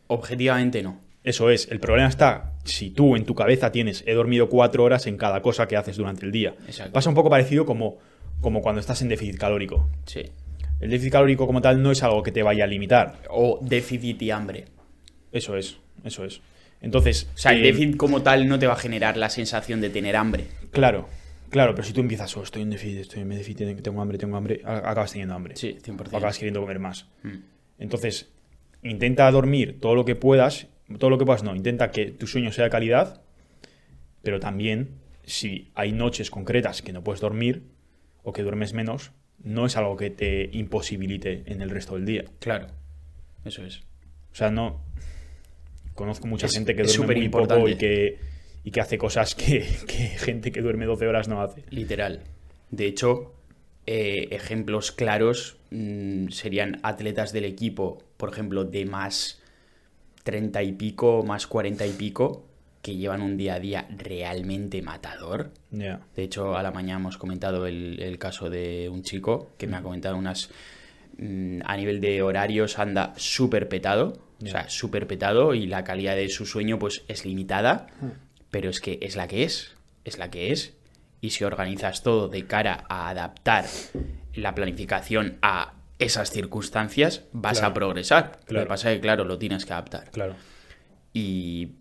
[0.09, 0.99] Objetivamente no.
[1.23, 5.07] Eso es, el problema está si tú en tu cabeza tienes he dormido cuatro horas
[5.07, 6.55] en cada cosa que haces durante el día.
[6.67, 6.93] Exacto.
[6.93, 7.99] Pasa un poco parecido como,
[8.41, 9.89] como cuando estás en déficit calórico.
[10.07, 10.23] Sí.
[10.81, 13.19] El déficit calórico como tal no es algo que te vaya a limitar.
[13.29, 14.65] O déficit y hambre.
[15.31, 16.41] Eso es, eso es.
[16.81, 19.83] Entonces, O sea, el eh, déficit como tal no te va a generar la sensación
[19.83, 20.47] de tener hambre.
[20.71, 21.09] Claro,
[21.51, 24.37] claro, pero si tú empiezas, oh, estoy en déficit, estoy en déficit, tengo hambre, tengo
[24.37, 25.57] hambre, acabas teniendo hambre.
[25.57, 26.01] Sí, 100%.
[26.13, 27.07] O acabas queriendo comer más.
[27.23, 27.37] Mm.
[27.79, 28.31] Entonces,
[28.83, 32.53] intenta dormir todo lo que puedas, todo lo que puedas no, intenta que tu sueño
[32.53, 33.23] sea de calidad,
[34.23, 37.63] pero también si hay noches concretas que no puedes dormir
[38.23, 42.25] o que duermes menos, no es algo que te imposibilite en el resto del día.
[42.41, 42.67] Claro.
[43.45, 43.79] Eso es.
[44.33, 44.83] O sea, no.
[45.95, 48.19] Conozco mucha Es- gente que duerme muy poco y que,
[48.65, 51.65] y que hace cosas que, que gente que duerme 12 horas no hace.
[51.71, 52.23] Literal.
[52.71, 53.35] De hecho,
[53.87, 59.40] eh, ejemplos claros mm, serían atletas del equipo, por ejemplo, de más
[60.23, 62.47] 30 y pico, más 40 y pico,
[62.83, 65.51] que llevan un día a día realmente matador.
[66.17, 69.77] De hecho, a la mañana hemos comentado el, el caso de un chico que me
[69.77, 70.51] ha comentado unas...
[71.19, 76.17] mm, A nivel de horarios anda súper petado, o sea, súper petado y la calidad
[76.17, 77.89] de su sueño pues es limitada,
[78.51, 80.75] pero es que es la que es, es la que es.
[81.21, 83.67] Y si organizas todo de cara a adaptar
[84.35, 87.71] la planificación a esas circunstancias, vas Claro.
[87.71, 88.41] a progresar.
[88.49, 90.11] Lo que pasa es que, claro, lo tienes que adaptar.
[90.11, 90.35] Claro.
[91.13, 91.75] Y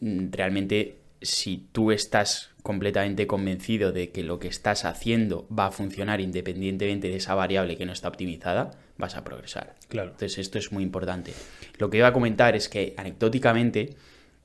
[0.00, 5.70] mm, realmente, si tú estás completamente convencido de que lo que estás haciendo va a
[5.70, 9.74] funcionar independientemente de esa variable que no está optimizada, vas a progresar.
[9.88, 10.10] Claro.
[10.10, 11.32] Entonces, esto es muy importante.
[11.78, 13.96] Lo que iba a comentar es que, anecdóticamente,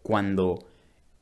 [0.01, 0.67] cuando.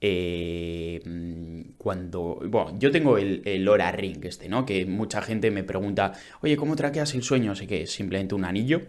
[0.01, 2.39] Eh, mm, cuando.
[2.43, 4.65] Bueno, yo tengo el, el Aura Ring, este, ¿no?
[4.65, 7.55] Que mucha gente me pregunta, oye, ¿cómo traqueas el sueño?
[7.55, 8.81] Sé que es simplemente un anillo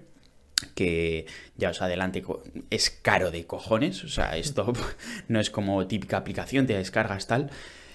[0.74, 2.22] que ya os adelante,
[2.70, 4.72] es caro de cojones, o sea, esto
[5.28, 7.50] no es como típica aplicación, te descargas tal,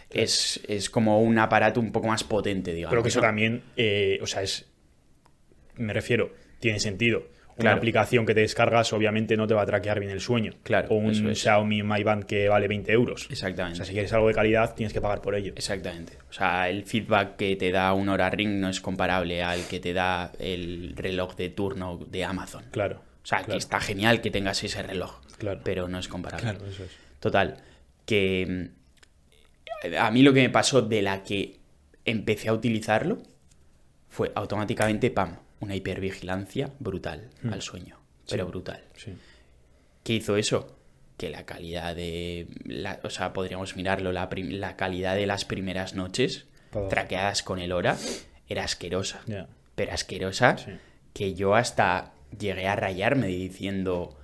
[0.10, 2.92] es, es como un aparato un poco más potente, digamos.
[2.92, 4.66] Pero que eso también, eh, o sea, es.
[5.76, 7.24] Me refiero, tiene sentido.
[7.60, 10.54] Una aplicación que te descargas, obviamente, no te va a traquear bien el sueño.
[10.64, 11.40] Claro, O un es.
[11.42, 13.28] Xiaomi Mi Band que vale 20 euros.
[13.28, 13.78] O Exactamente.
[13.78, 15.54] sea, si quieres algo de calidad, tienes que pagar por ello.
[15.56, 16.14] Exactamente.
[16.30, 19.80] O sea, el feedback que te da un Aura Ring no es comparable al que
[19.80, 22.66] te da el reloj de turno de Amazon.
[22.72, 23.02] Claro.
[23.24, 25.60] O sea, que está genial que tengas ese reloj, Claro.
[25.64, 26.44] pero no es comparable.
[26.52, 26.92] Claro, eso es.
[27.20, 27.58] Total,
[28.06, 28.70] que
[29.84, 31.58] mm, a mí lo que me pasó de la que
[32.06, 33.18] empecé a utilizarlo
[34.08, 38.00] fue automáticamente, pam, una hipervigilancia brutal al sueño.
[38.30, 38.50] Pero Sí.
[38.50, 38.84] brutal.
[38.96, 39.14] Sí.
[40.04, 40.78] ¿Qué hizo eso?
[41.18, 42.48] Que la calidad de.
[42.66, 44.30] la- o sea, podríamos mirarlo, la,
[44.76, 46.46] calidad de las primeras noches,
[46.90, 47.98] traqueadas con el hora,
[48.48, 49.22] era asquerosa.
[49.76, 50.72] Pero asquerosa, Sí.
[51.14, 54.16] que yo hasta llegué a rayarme diciendo,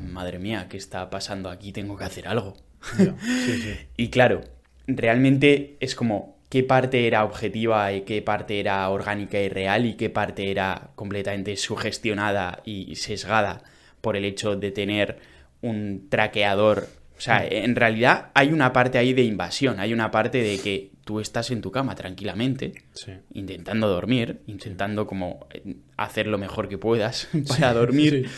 [0.00, 1.72] madre mía, ¿qué está pasando aquí?
[1.72, 2.56] Tengo que hacer algo.
[3.96, 4.40] Y claro,
[4.86, 9.94] realmente es como qué parte era objetiva y qué parte era orgánica y real y
[9.94, 13.62] qué parte era completamente sugestionada y sesgada
[14.02, 15.18] por el hecho de tener
[15.62, 16.88] un traqueador.
[17.16, 20.90] O sea, en realidad hay una parte ahí de invasión, hay una parte de que
[21.04, 23.12] tú estás en tu cama tranquilamente, Sí.
[23.34, 28.28] intentando dormir, intentando como eh, hacer lo mejor que puedas para dormir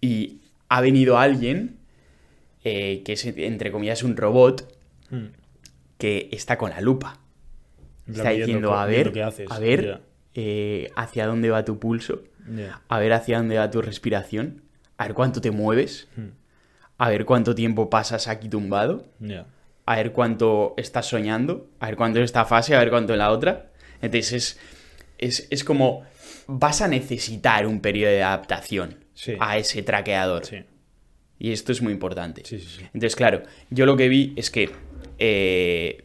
[0.00, 1.76] y ha venido alguien
[2.64, 4.74] eh, que es entre comillas un robot
[5.10, 5.26] Mm.
[5.98, 7.18] que está con la lupa.
[8.08, 9.12] Está diciendo, a ver,
[9.50, 10.00] a ver
[10.34, 12.22] eh, hacia dónde va tu pulso,
[12.88, 14.62] a ver hacia dónde va tu respiración,
[14.96, 16.28] a ver cuánto te mueves, Mm.
[16.98, 19.06] a ver cuánto tiempo pasas aquí tumbado,
[19.86, 23.18] a ver cuánto estás soñando, a ver cuánto en esta fase, a ver cuánto en
[23.20, 23.70] la otra.
[24.02, 24.58] Entonces es,
[25.18, 26.04] es, es como
[26.46, 29.34] vas a necesitar un periodo de adaptación Sí.
[29.40, 30.44] a ese traqueador.
[30.46, 30.58] Sí.
[31.40, 32.42] Y esto es muy importante.
[32.44, 32.82] Sí, sí, sí.
[32.86, 34.70] Entonces, claro, yo lo que vi es que...
[35.18, 36.02] eh,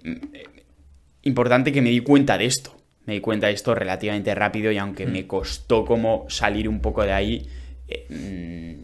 [1.24, 2.76] importante que me di cuenta de esto.
[3.06, 7.04] Me di cuenta de esto relativamente rápido y aunque me costó como salir un poco
[7.04, 7.48] de ahí,
[7.88, 8.08] eh,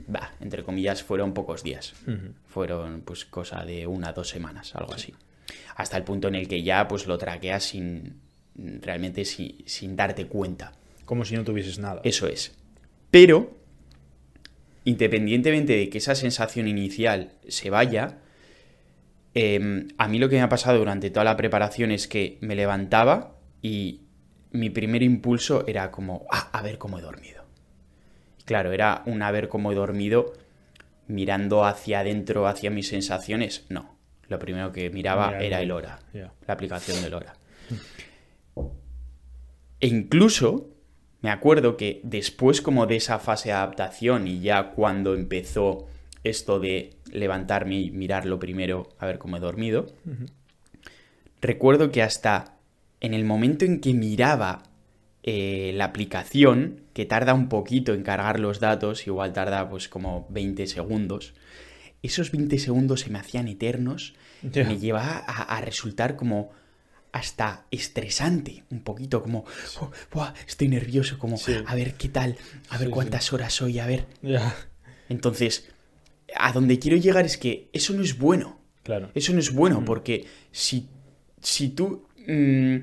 [0.06, 1.94] mm, bah, entre comillas, fueron pocos días.
[2.48, 5.14] Fueron pues cosa de una, dos semanas, algo así.
[5.76, 8.20] Hasta el punto en el que ya pues lo traqueas sin...
[8.56, 10.74] realmente sin, sin darte cuenta.
[11.06, 12.02] Como si no tuvieses nada.
[12.04, 12.56] Eso es.
[13.10, 13.58] Pero,
[14.84, 18.20] independientemente de que esa sensación inicial se vaya,
[19.34, 22.56] eh, a mí lo que me ha pasado durante toda la preparación es que me
[22.56, 24.02] levantaba y
[24.52, 27.46] mi primer impulso era como, ah, a ver cómo he dormido.
[28.46, 30.34] Claro, era un a ver cómo he dormido
[31.08, 33.66] mirando hacia adentro, hacia mis sensaciones.
[33.70, 33.96] No,
[34.28, 37.34] lo primero que miraba Mira, era el hora, la aplicación del hora.
[39.82, 40.70] E incluso
[41.22, 45.88] me acuerdo que después como de esa fase de adaptación y ya cuando empezó
[46.24, 49.88] esto de levantarme y mirarlo primero a ver cómo he dormido,
[51.42, 52.56] recuerdo que hasta
[53.02, 54.64] en el momento en que miraba
[55.24, 60.28] eh, la aplicación, que tarda un poquito en cargar los datos, igual tarda pues como
[60.30, 61.34] 20 segundos,
[62.02, 64.64] esos 20 segundos se me hacían eternos, Ya.
[64.64, 66.52] me llevaba a, a resultar como
[67.12, 69.44] hasta estresante, un poquito como,
[70.14, 71.56] "Oh, estoy nervioso, como, Sí.
[71.66, 72.38] a ver qué tal,
[72.70, 74.06] a ver Sí, cuántas horas soy, a ver.
[75.10, 75.68] Entonces,
[76.36, 78.60] a donde quiero llegar es que eso no es bueno.
[78.84, 79.12] Claro.
[79.14, 80.88] Eso no es bueno, porque si,
[81.42, 82.08] si tú.
[82.28, 82.78] mm,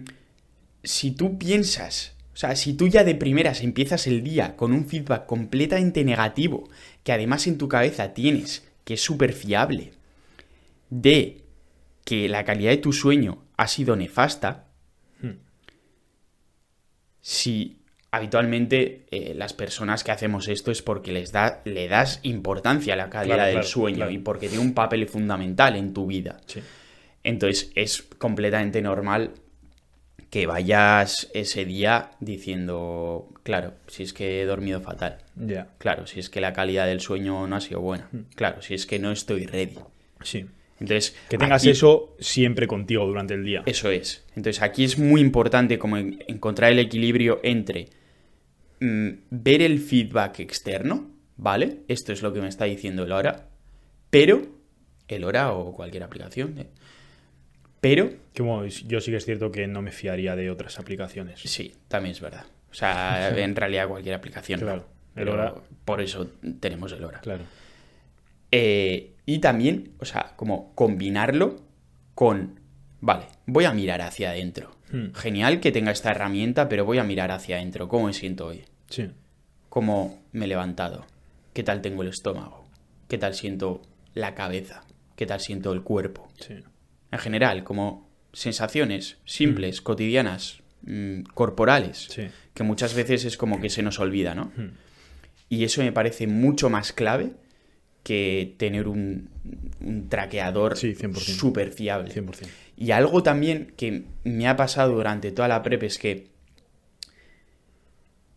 [0.83, 2.15] si tú piensas.
[2.33, 6.69] O sea, si tú ya de primeras empiezas el día con un feedback completamente negativo,
[7.03, 9.93] que además en tu cabeza tienes, que es súper fiable,
[10.91, 11.43] de
[12.05, 14.65] que la calidad de tu sueño ha sido nefasta,
[15.21, 15.39] Hmm.
[17.21, 17.79] si
[18.17, 22.97] habitualmente eh, las personas que hacemos esto es porque les da, le das importancia a
[22.97, 24.11] la calidad Claro, del claro, sueño claro.
[24.13, 26.41] y porque tiene un papel fundamental en tu vida.
[26.47, 26.61] Sí.
[27.25, 29.33] Entonces es completamente normal
[30.31, 35.69] que vayas ese día diciendo, claro, si es que he dormido fatal, Ya.
[35.79, 38.23] claro, si es que la calidad del sueño no ha sido buena, Hmm.
[38.35, 39.79] claro, si es que no estoy ready.
[40.23, 40.47] Sí.
[40.79, 43.63] Entonces, Que tengas aquí- eso siempre contigo durante el día.
[43.65, 44.25] Eso es.
[44.37, 47.89] Entonces aquí es muy importante como en- encontrar el equilibrio entre
[48.81, 51.83] mm, ver el feedback externo, ¿vale?
[51.89, 53.49] Esto es lo que me está diciendo el hora,
[54.11, 54.43] pero,
[55.09, 56.67] el hora o cualquier aplicación, ¿eh?
[57.81, 61.41] pero, Que bueno, yo sí que es cierto que no me fiaría de otras aplicaciones.
[61.41, 62.47] sí, también es verdad.
[62.71, 64.61] O sea, en realidad cualquier aplicación.
[64.61, 64.67] no.
[64.67, 64.81] Claro,
[65.15, 66.29] el Pero hora- Por eso
[66.61, 67.21] tenemos el hora.
[67.21, 67.45] Claro.
[68.51, 71.57] Eh, y también, o sea, como combinarlo
[72.15, 72.61] con,
[73.01, 74.76] vale, voy a mirar hacia adentro.
[74.93, 75.13] Hmm.
[75.15, 77.89] Genial que tenga esta herramienta, pero voy a mirar hacia adentro.
[77.89, 78.65] ¿Cómo me siento hoy?
[78.89, 79.11] Sí.
[79.69, 81.07] ¿Cómo me he levantado?
[81.53, 82.65] ¿Qué tal tengo el estómago?
[83.09, 83.83] ¿Qué tal siento
[84.15, 84.85] la cabeza?
[85.17, 86.29] ¿Qué tal siento el cuerpo?
[86.41, 86.55] Sí.
[87.11, 92.29] En general, como sensaciones simples, cotidianas, mm, corporales, Sí.
[92.55, 94.53] que muchas veces es como que se nos olvida, ¿no?
[94.57, 94.71] Hmm.
[95.49, 97.33] Y eso me parece mucho más clave
[98.07, 99.29] que tener un,
[99.81, 101.13] un traqueador Sí, 100%.
[101.17, 102.15] súper fiable.
[102.15, 102.47] 100%.
[102.77, 106.29] Y algo también que me ha pasado durante toda la prep es que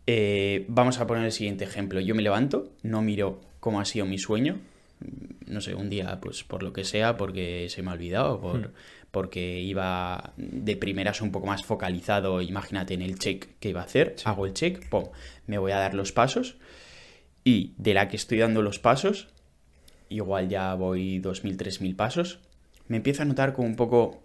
[0.07, 1.99] eh, vamos a poner el siguiente ejemplo.
[1.99, 4.59] Yo me levanto, no miro cómo ha sido mi sueño.
[5.45, 8.73] No sé, un día, pues por lo que sea, porque se me ha olvidado, por,
[9.11, 13.85] porque iba de primeras un poco más focalizado, imagínate en el check que iba a
[13.85, 15.05] hacer, hago el check, pum,
[15.47, 16.57] me voy a dar los pasos
[17.45, 19.29] y de la que estoy dando los pasos,
[20.09, 22.39] igual ya voy 2.000, 3.000 pasos,
[22.87, 24.23] me empiezo a notar como un poco,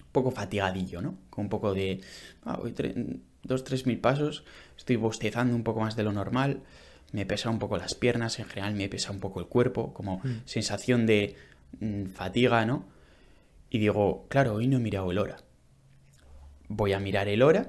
[0.00, 1.18] un poco fatigadillo, ¿no?
[1.30, 2.00] Con un poco de,
[2.44, 4.44] ah, voy 2.000, 3.000 pasos,
[4.76, 6.62] estoy bostezando un poco más de lo normal,
[7.12, 10.20] me pesa un poco las piernas, en general me pesa un poco el cuerpo, como
[10.44, 11.36] sensación de
[11.80, 12.84] mm, fatiga, ¿no?
[13.70, 15.36] Y digo, claro, hoy no he mirado el hora.
[16.68, 17.68] Voy a mirar el hora,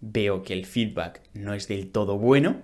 [0.00, 2.62] veo que el feedback no es del todo bueno.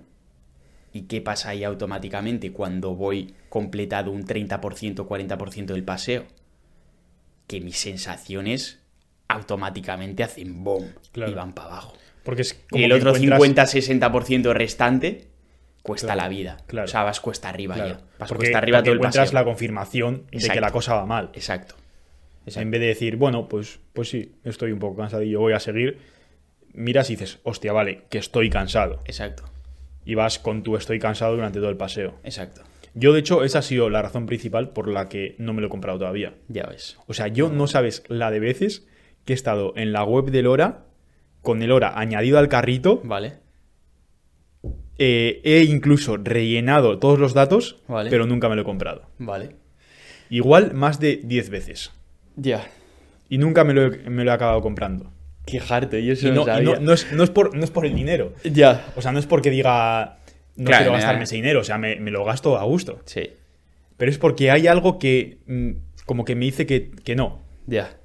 [0.93, 6.25] ¿Y qué pasa ahí automáticamente cuando voy completado un 30%, 40% del paseo?
[7.47, 8.81] Que mis sensaciones
[9.29, 11.33] automáticamente hacen boom Claro.
[11.33, 11.95] y van para abajo.
[12.23, 15.29] Porque es Y como el que otro encuentras- 50-60% restante
[15.83, 16.57] cuesta Claro, la vida.
[16.67, 16.85] claro.
[16.85, 18.01] O sea, vas cuesta arriba ya.
[18.19, 19.41] Vas porque, cuesta arriba porque todo el encuentras paseo.
[19.41, 20.55] la confirmación de Exacto.
[20.55, 21.31] que la cosa va mal.
[21.35, 21.75] Exacto.
[22.47, 25.99] En vez de decir, bueno, pues, pues sí, estoy un poco cansadillo, voy a seguir.
[26.75, 29.01] Miras y dices, hostia, vale, que estoy cansado.
[29.05, 29.45] Exacto.
[30.05, 32.15] Y vas con tu estoy cansado durante todo el paseo.
[32.25, 32.63] Exacto.
[32.95, 35.69] Yo, de hecho, esa ha sido la razón principal por la que no me lo
[35.69, 36.35] he comprado todavía.
[36.49, 36.99] Ya ves.
[37.07, 38.87] O sea, yo no sabes la de veces
[39.25, 40.85] que he estado en la web del Hora
[41.41, 43.01] con el Hora añadido al carrito.
[43.05, 43.35] Vale.
[44.99, 48.11] eh, he incluso rellenado todos los datos, Vale.
[48.11, 49.07] pero nunca me lo he comprado.
[49.19, 49.57] Vale.
[50.31, 51.93] Igual más de 10 veces.
[52.37, 52.67] Ya.
[53.29, 55.11] Y nunca me lo he, me lo he acabado comprando.
[55.47, 57.65] Qué harto, yo Y eso no, no, y no- no es, no es por, no
[57.65, 58.33] es por el dinero.
[58.45, 58.87] Ya.
[58.97, 60.19] O sea, no es porque diga
[60.57, 61.61] no Claro, quiero me gastarme ese dinero.
[61.61, 63.01] O sea, me, me lo gasto a gusto.
[63.07, 63.31] Sí.
[63.97, 65.71] Pero es porque hay algo que mm,
[66.07, 67.41] como que me dice que, que no.
[67.67, 67.97] Ya.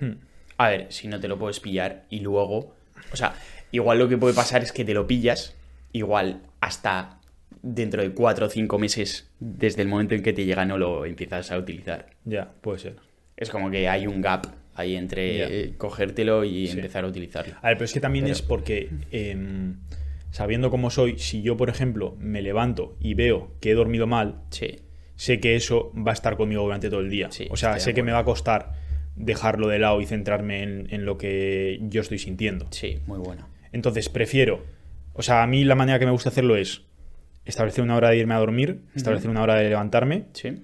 [0.00, 0.12] Hmm.
[0.58, 2.74] A ver, si no te lo puedes pillar y luego.
[3.12, 3.34] O sea,
[3.70, 5.54] igual lo que puede pasar es que te lo pillas,
[5.92, 7.18] igual hasta
[7.62, 11.04] dentro de cuatro o cinco meses desde el momento en que te llega no lo
[11.04, 12.06] empiezas a utilizar.
[12.24, 12.96] Ya, puede ser.
[13.36, 15.46] Es como que hay un gap ahí entre Ya.
[15.48, 16.76] eh, cogértelo y Sí.
[16.76, 17.54] empezar a utilizarlo.
[17.62, 19.76] A ver, pero es que también Pero- es porque, em,
[20.30, 24.42] sabiendo cómo soy, si yo, por ejemplo, me levanto y veo que he dormido mal,
[24.50, 24.78] Sí.
[25.16, 27.30] sé que eso va a estar conmigo durante todo el día.
[27.30, 28.72] Sí, o sea, sé que me va a costar
[29.14, 32.66] dejarlo de lado y centrarme en, en lo que yo estoy sintiendo.
[32.70, 33.46] Sí, muy bueno.
[33.72, 34.64] Entonces, prefiero.
[35.12, 36.82] O sea, a mí la manera que me gusta hacerlo es
[37.44, 40.62] establecer una hora de irme a dormir, establecer una hora de levantarme, Sí.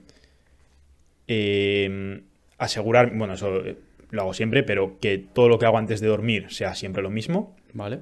[1.26, 2.22] eh,
[2.56, 3.62] asegurar, bueno, eso
[4.10, 7.10] lo hago siempre, pero que todo lo que hago antes de dormir sea siempre lo
[7.10, 8.00] mismo Vale.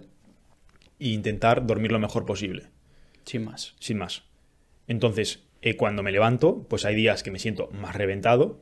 [1.01, 2.65] e intentar dormir lo mejor posible,
[3.25, 3.75] Sin más.
[3.81, 4.23] sin más.
[4.87, 8.61] Entonces, eh, cuando me levanto, pues hay días que me siento más reventado.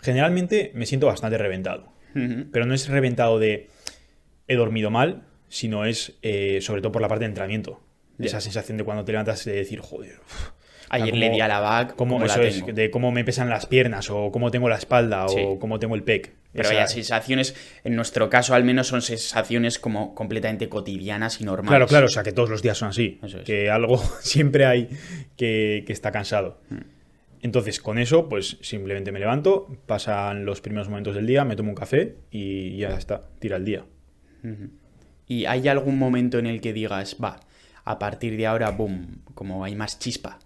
[0.00, 1.92] Generalmente me siento bastante reventado,
[2.52, 3.68] pero no es reventado de
[4.46, 7.80] he dormido mal, sino es eh, sobre todo por la parte de entrenamiento.
[8.18, 10.50] Esa sensación de cuando te levantas de decir, joder, uf,
[10.90, 12.72] Ayer cómo- le di a la back, cómo, ¿cómo la eso es, tengo?
[12.72, 15.40] de cómo me pesan las piernas, o cómo tengo la espalda, Sí.
[15.44, 16.32] o cómo tengo el pec.
[16.54, 21.70] Pero vaya, sensaciones, en nuestro caso al menos son sensaciones como completamente cotidianas y normales.
[21.70, 23.18] Claro, claro, o sea que todos los días son así.
[23.22, 23.44] Eso es.
[23.44, 24.88] Que algo siempre hay
[25.36, 26.60] que, que está cansado.
[26.70, 26.94] Mm.
[27.44, 31.68] Entonces, con eso, pues simplemente me levanto, pasan los primeros momentos del día, me tomo
[31.68, 33.84] un café y ya está, tira el día.
[35.26, 37.40] ¿Y hay algún momento en el que digas, va,
[37.84, 40.38] a partir de ahora, boom, como hay más chispa?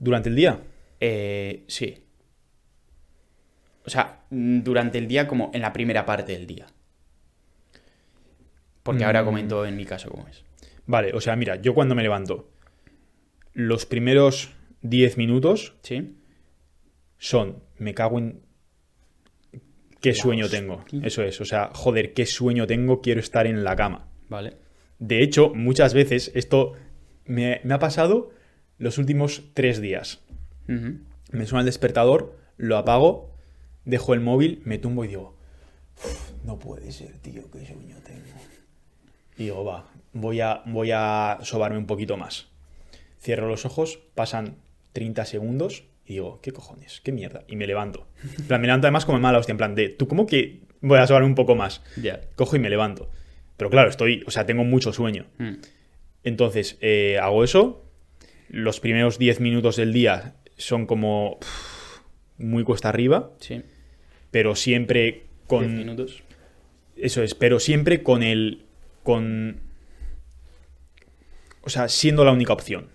[0.00, 0.58] Durante el día,
[0.98, 2.06] Eh, sí.
[3.84, 6.66] O sea, mm, durante el día como en la primera parte del día.
[8.82, 9.26] Porque ahora Mm.
[9.26, 10.44] comento en mi caso cómo es.
[10.86, 12.50] vale, o sea, mira, yo cuando me levanto,
[13.54, 14.50] los primeros
[14.82, 16.16] 10 minutos ¿Sí?
[17.18, 18.40] son, me cago en...
[20.00, 20.58] ¿Qué La sueño hostia.
[20.60, 20.84] tengo?
[21.04, 24.08] Eso es, o sea, joder, qué sueño tengo, quiero estar en la cama.
[24.28, 24.56] Vale.
[24.98, 26.72] De hecho, muchas veces esto
[27.24, 28.30] me, me ha pasado
[28.78, 30.24] los últimos tres días.
[30.66, 33.31] Me suena el despertador, lo apago,
[33.84, 35.36] dejo el móvil, me tumbo y digo,
[36.04, 38.20] "Uf, no puede ser, tío, qué sueño tengo.
[39.38, 42.48] Y digo, va, voy a, voy a sobarme un poquito más.
[43.20, 44.56] Cierro los ojos, pasan
[44.92, 47.00] 30 segundos y digo, ¿qué cojones?
[47.02, 47.44] ¿Qué mierda?
[47.48, 48.06] Y me levanto.
[48.38, 50.60] En plan, me levanto además como en mala hostia, en plan de, ¿tú cómo que
[50.80, 51.82] voy a sobarme un poco más?
[52.00, 52.20] Ya.
[52.36, 53.08] Cojo y me levanto.
[53.56, 55.26] Pero claro, estoy, o sea, tengo mucho sueño.
[55.38, 55.52] Mm.
[56.24, 57.84] Entonces, eh, hago eso.
[58.48, 62.00] Los primeros 10 minutos del día son como pff,
[62.38, 63.62] muy cuesta arriba, Sí.
[64.32, 65.76] Pero siempre con...
[65.76, 66.24] minutos.
[66.96, 68.64] Eso es, pero siempre con el...
[69.04, 69.60] con...
[71.62, 72.88] O sea, siendo la única opción.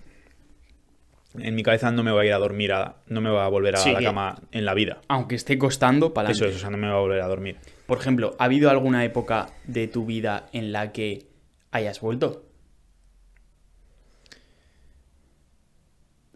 [1.40, 3.48] En mi cabeza no me voy a ir a dormir, a- no me voy a
[3.48, 5.00] volver a Sí, la que- cama en la vida.
[5.08, 7.58] Aunque esté costando, para Eso es, o sea, no me voy a volver a dormir.
[7.86, 11.28] Por ejemplo, ¿ha habido alguna época de tu vida en la que
[11.72, 12.44] hayas vuelto?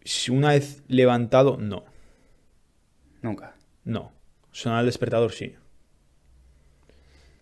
[0.03, 1.83] Si una vez levantado, no.
[3.21, 3.55] Nunca.
[3.83, 4.11] No.
[4.51, 5.55] Sonar el despertador sí.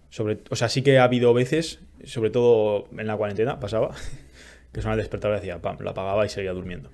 [0.09, 3.95] Sobre, o sea, sí que ha habido veces, sobre todo en la cuarentena, pasaba,
[4.73, 6.91] que sonaba el despertador y decía, pam, lo apagaba y seguía durmiendo.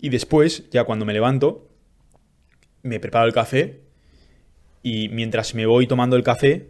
[0.00, 1.68] Y después, ya cuando me levanto,
[2.82, 3.80] me preparo el café
[4.82, 6.68] y mientras me voy tomando el café,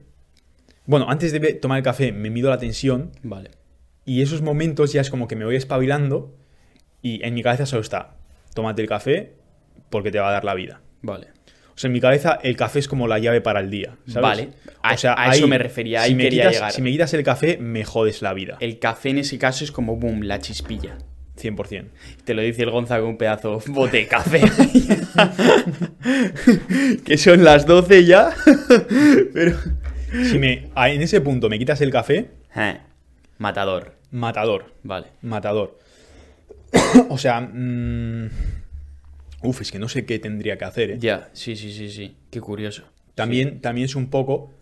[0.87, 3.51] bueno, antes de tomar el café me mido la tensión Vale.
[4.05, 6.35] y esos momentos ya es como que me voy espabilando
[7.03, 8.17] y en mi cabeza solo está,
[8.55, 9.35] tómate el café
[9.91, 10.81] porque te va a dar la vida.
[11.03, 11.36] Vale.
[11.77, 13.97] O sea, en mi cabeza el café es como la llave para el día.
[14.07, 14.23] ¿sabes?
[14.23, 14.49] Vale.
[14.83, 14.95] A-
[15.29, 16.73] a eso me refería, ahí si me quería quitas, llegar.
[16.73, 18.57] Si me quitas el café, me jodes la vida.
[18.61, 20.97] El café en ese caso es como boom, la chispilla.
[21.39, 21.85] 100%.
[22.25, 24.41] Te lo dice el Gonza con un pedazo bote de café.
[27.05, 28.31] que son las 12 ya.
[29.35, 29.59] Pero.
[30.31, 32.79] Si me, en ese punto me quitas el café, Eh,
[33.39, 33.93] Matador.
[34.13, 34.73] matador.
[34.83, 35.09] Vale.
[35.21, 35.79] Matador.
[37.11, 38.31] o sea, mm,
[39.47, 40.91] uf, es que no sé qué tendría que hacer.
[40.93, 40.97] ¿eh?
[40.99, 42.17] Ya, sí, sí, sí, sí.
[42.31, 42.85] Qué curioso.
[43.15, 44.53] También, también es un poco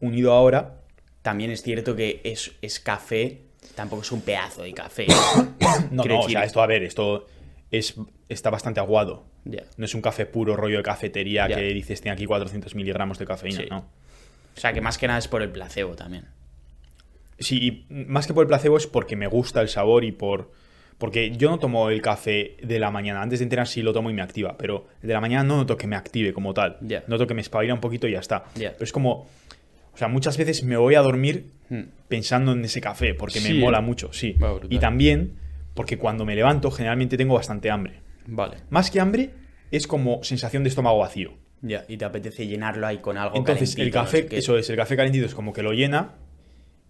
[0.00, 0.80] unido ahora.
[1.22, 3.40] También es cierto que es, es café,
[3.74, 5.06] tampoco es un pedazo de café.
[5.90, 7.26] No, Quiero no, o sea, esto, a ver, esto
[7.70, 7.94] es,
[8.28, 9.24] está bastante aguado.
[9.76, 13.26] No es un café puro rollo de cafetería que dices tiene aquí 400 miligramos de
[13.26, 13.66] cafeína, Sí.
[13.70, 13.78] no.
[14.56, 16.26] O sea, que más que nada es por el placebo también.
[17.38, 20.52] Sí, y más que por el placebo es porque me gusta el sabor y por...
[20.98, 23.20] Porque yo no tomo el café de la mañana.
[23.20, 25.56] Antes de entrenar sí lo tomo y me activa, pero el de la mañana no
[25.56, 26.78] noto que me active como tal.
[26.80, 27.04] Ya.
[27.08, 28.44] Noto que me espabila un poquito y ya está.
[28.54, 28.72] Ya.
[28.72, 29.26] Pero es como...
[29.92, 31.84] O sea, muchas veces me voy a dormir Hmm.
[32.08, 34.36] pensando en ese café porque me mola mucho, sí.
[34.68, 35.38] Y también
[35.74, 38.00] porque cuando me levanto generalmente tengo bastante hambre.
[38.26, 38.58] Vale.
[38.70, 39.30] Más que hambre,
[39.70, 41.32] es como sensación de estómago vacío.
[41.62, 44.68] Ya, y te apetece llenarlo ahí con algo Entonces, el no café, sé eso es,
[44.68, 46.16] el café calentito es como que lo llena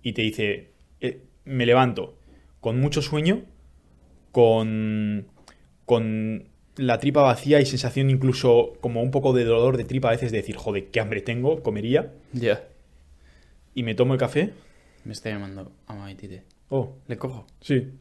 [0.03, 2.19] y te dice, eh, me levanto
[2.61, 3.45] con mucho sueño,
[4.35, 5.27] con,
[5.87, 10.11] con la tripa vacía y sensación incluso como un poco de dolor de tripa a
[10.11, 12.65] veces de decir, joder, qué hambre tengo, comería, Ya.
[13.75, 14.53] y me tomo el café.
[15.05, 16.43] Me está llamando a Maitite.
[16.69, 17.47] Oh, ¿Le cojo?
[17.61, 17.93] sí.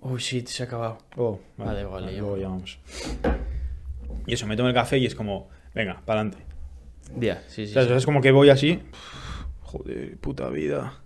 [0.00, 0.98] Oh, shit, se ha acabado.
[1.16, 2.78] Oh, Vale, vale, luego yo- llamamos.
[4.26, 6.44] Y eso, me tomo el café y es como, venga, para adelante.
[7.18, 7.72] Ya, sí, sí.
[7.72, 7.92] O sea, sí.
[7.94, 8.80] es como que voy así.
[9.62, 11.02] Joder, puta vida.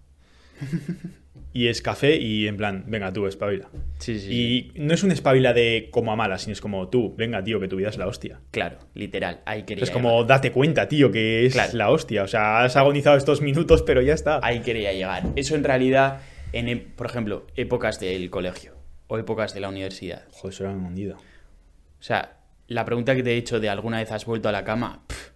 [1.55, 3.69] y es café y en plan, venga tú, espabila.
[3.99, 4.73] Sí, sí, sí.
[4.75, 7.61] Y no es un espabila de como a malas, sino es como tú, venga tío,
[7.61, 8.41] que tu vida es la hostia.
[8.51, 9.41] Claro, literal.
[9.45, 10.27] Ahí quería Es como, llegar.
[10.29, 11.73] date cuenta, tío, que es Claro.
[11.77, 12.23] la hostia.
[12.23, 14.41] O sea, has agonizado estos minutos, pero ya está.
[14.43, 15.25] Ahí quería llegar.
[15.37, 16.21] Eso en realidad,
[16.53, 18.75] en, por ejemplo, épocas del colegio
[19.09, 20.23] o épocas de la universidad.
[20.31, 21.17] Joder, eso era una hundida.
[21.17, 22.39] O sea,
[22.69, 25.33] la pregunta que te he hecho de alguna vez has vuelto a la cama, pf,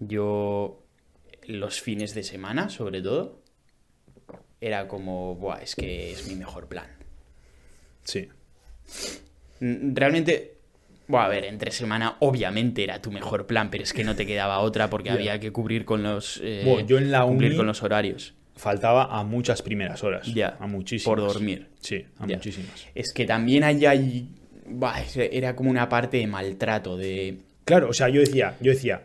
[0.00, 0.84] yo
[1.46, 3.40] los fines de semana, sobre todo,
[4.60, 6.86] era como, buah, es que es mi mejor plan.
[8.04, 8.28] Sí.
[9.60, 10.54] Realmente,
[11.06, 14.26] buah, a ver, entre semana obviamente era tu mejor plan, pero es que no te
[14.26, 17.66] quedaba otra porque había que cubrir con los eh, Bueno, yo en la cumplir con
[17.66, 18.34] los horarios.
[18.56, 20.26] Faltaba a muchas primeras horas.
[20.34, 21.04] Ya, A muchísimas.
[21.04, 21.68] por dormir.
[21.80, 22.86] Sí, a muchísimas.
[22.94, 24.28] Es que también ahí hay,
[24.66, 27.38] buah, era como una parte de maltrato de
[27.68, 29.02] Claro, o sea, yo decía, yo decía,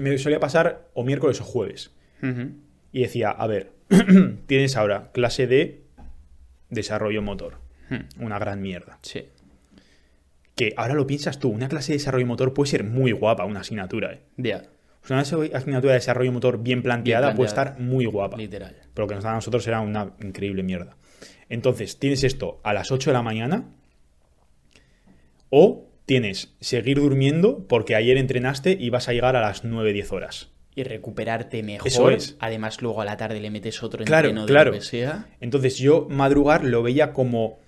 [0.00, 1.92] me solía pasar o miércoles o jueves.
[2.92, 3.70] Y decía, a ver,
[4.46, 5.84] tienes ahora clase de
[6.70, 7.58] desarrollo motor.
[7.90, 8.22] Hmm.
[8.24, 8.98] Una gran mierda.
[9.02, 9.28] Sí.
[10.54, 13.60] Que ahora lo piensas tú, una clase de desarrollo motor puede ser muy guapa, una
[13.60, 14.12] asignatura.
[14.12, 14.20] ¿eh?
[14.36, 14.62] Ya,
[15.02, 18.36] O sea, una asignatura de desarrollo motor bien planteada, Bien puede estar muy guapa.
[18.36, 18.76] literal.
[18.94, 20.96] Pero lo que nos da a nosotros era una increíble mierda.
[21.48, 23.64] Entonces, tienes esto a las 8 de la mañana
[25.50, 30.50] o tienes seguir durmiendo porque ayer entrenaste y vas a llegar a las 9-10 horas.
[30.76, 31.86] Y recuperarte mejor.
[31.88, 32.36] Eso es.
[32.40, 34.70] Además, luego a la tarde le metes otro Claro, entreno de claro.
[34.72, 35.28] lo que sea.
[35.40, 37.58] Entonces yo madrugar lo veía como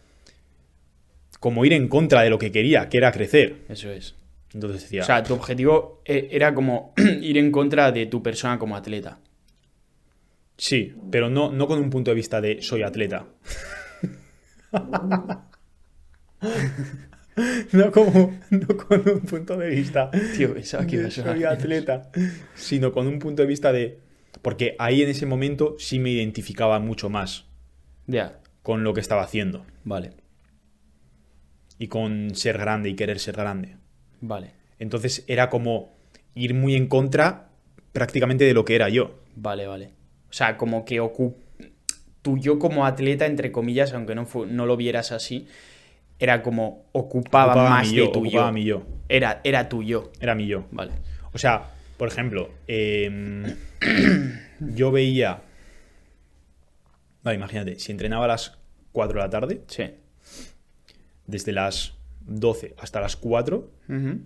[1.39, 3.59] como ir en contra de lo que quería, que era crecer.
[3.69, 4.17] Eso es.
[4.55, 8.59] Entonces decía, O sea, tu objetivo eh, era como ir en contra de tu persona
[8.59, 9.19] como atleta.
[10.57, 13.27] sí, pero no, no con un punto de vista de soy atleta.
[17.73, 21.35] no, como, no con un punto de vista Tío, pensaba que iba de a sonar
[21.35, 21.59] soy menos.
[21.59, 22.11] atleta,
[22.55, 23.99] sino con un punto de vista de...
[24.43, 27.45] Porque ahí en ese momento sí me identificaba mucho más
[28.07, 30.13] Ya, con lo que estaba haciendo vale,
[31.79, 33.77] y con ser grande y querer ser grande.
[34.21, 35.95] vale, Entonces era como
[36.35, 37.49] ir muy en contra
[37.93, 39.19] prácticamente de lo que era yo.
[39.35, 39.91] vale, vale.
[40.31, 41.35] O sea, como que ocu-
[42.23, 45.47] tu yo como atleta, entre comillas, aunque no, fu- no lo vieras así,
[46.19, 48.53] era como ocupaba, Ocupaba más mi yo, de tu ocupaba yo.
[48.53, 48.83] mi yo.
[49.09, 50.11] Era, era tu yo.
[50.21, 50.67] Era mi yo.
[50.71, 50.93] Vale.
[51.33, 53.45] O sea, por ejemplo, em,
[54.61, 55.43] yo veía...
[57.23, 58.59] Vale, imagínate, si entrenaba a las
[58.93, 59.85] 4 de la tarde, Sí.
[61.27, 64.21] desde las 12 hasta las 4, Ujú.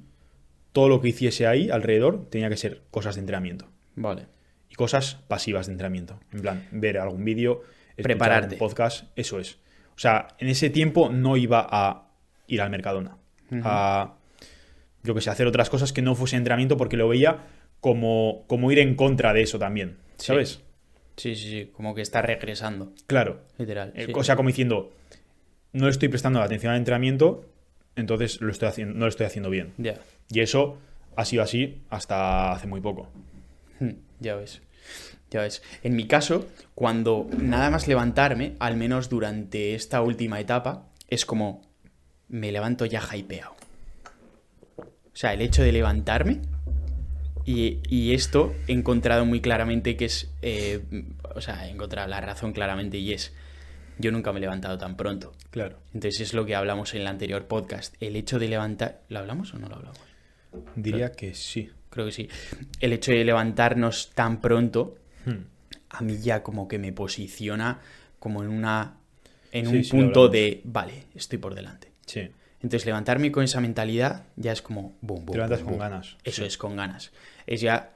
[0.72, 3.66] todo lo que hiciese ahí alrededor tenía que ser cosas de entrenamiento.
[3.96, 4.26] Vale.
[4.68, 6.20] Y cosas pasivas de entrenamiento.
[6.32, 7.62] En plan, ver algún vídeo,
[7.96, 8.54] Prepararte.
[8.54, 9.58] un podcast, eso es.
[10.00, 12.08] O sea, en ese tiempo no iba a
[12.46, 13.18] ir al Mercadona.
[13.62, 14.14] A,
[15.02, 17.48] yo que sé, hacer otras cosas que no fuese entrenamiento porque lo veía
[17.80, 19.98] como, como ir en contra de eso también.
[20.16, 20.62] ¿Sabes?
[21.18, 21.70] Sí, sí, sí.
[21.76, 22.94] Como que está regresando.
[23.06, 23.42] Claro.
[23.58, 23.92] Literal.
[23.94, 24.12] Eh, sí.
[24.16, 24.90] O sea, como diciendo,
[25.74, 27.44] no estoy prestando la atención al entrenamiento,
[27.94, 29.74] entonces lo estoy haciendo, no lo estoy haciendo bien.
[29.76, 29.96] Ya.
[30.30, 30.78] Y eso
[31.14, 33.10] ha sido así hasta hace muy poco.
[33.80, 34.62] Hmm, Ya ves.
[35.30, 35.62] Ya ves.
[35.82, 41.62] En mi caso, cuando nada más levantarme, al menos durante esta última etapa, es como
[42.28, 43.54] me levanto ya hypeado.
[44.78, 46.40] O sea, el hecho de levantarme
[47.44, 50.30] y, y esto he encontrado muy claramente que es...
[50.42, 50.80] eh,
[51.34, 53.32] o sea, he encontrado la razón claramente y es...
[53.98, 55.32] Yo nunca me he levantado tan pronto.
[55.50, 55.76] Claro.
[55.92, 57.94] Entonces es lo que hablamos en el anterior podcast.
[58.00, 59.02] El hecho de levantar...
[59.08, 60.00] ¿Lo hablamos o no lo hablamos?
[60.74, 61.70] Diría que sí.
[61.90, 62.28] Creo que sí.
[62.80, 64.96] El hecho de levantarnos tan pronto.
[65.90, 67.80] A mí ya como que me posiciona
[68.18, 68.96] como en una
[69.52, 71.90] en Sí, un sí, punto de vale, estoy por delante.
[72.06, 72.30] Sí.
[72.62, 75.26] Entonces levantarme con esa mentalidad ya es como boom, boom.
[75.26, 75.90] Te levantas boom, con boom.
[75.90, 76.16] ganas.
[76.24, 76.46] Eso Sí.
[76.48, 77.10] es con ganas.
[77.46, 77.92] Es ya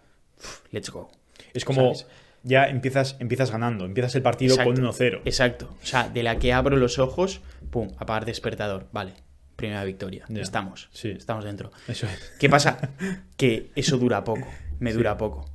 [0.73, 1.11] let's go.
[1.53, 2.07] Es como ¿Sabes?
[2.43, 4.73] ya empiezas, empiezas ganando, empiezas el partido Exacto.
[4.75, 5.21] con 1-0.
[5.25, 5.77] Exacto.
[5.83, 8.89] O sea, de la que abro los ojos, pum, apagar despertador.
[8.93, 9.13] Vale.
[9.57, 10.25] Primera victoria.
[10.29, 10.43] Ya.
[10.43, 10.89] Estamos.
[10.93, 11.11] Sí.
[11.11, 11.71] Estamos dentro.
[11.87, 12.33] Eso es.
[12.41, 12.91] ¿Qué pasa?
[13.37, 14.49] Que eso dura poco,
[14.81, 15.49] me dura poco.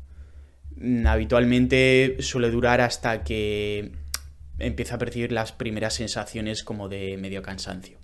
[0.79, 3.91] Mm, Habitualmente suele durar hasta que
[4.59, 7.97] empieza a percibir las primeras sensaciones como de medio cansancio,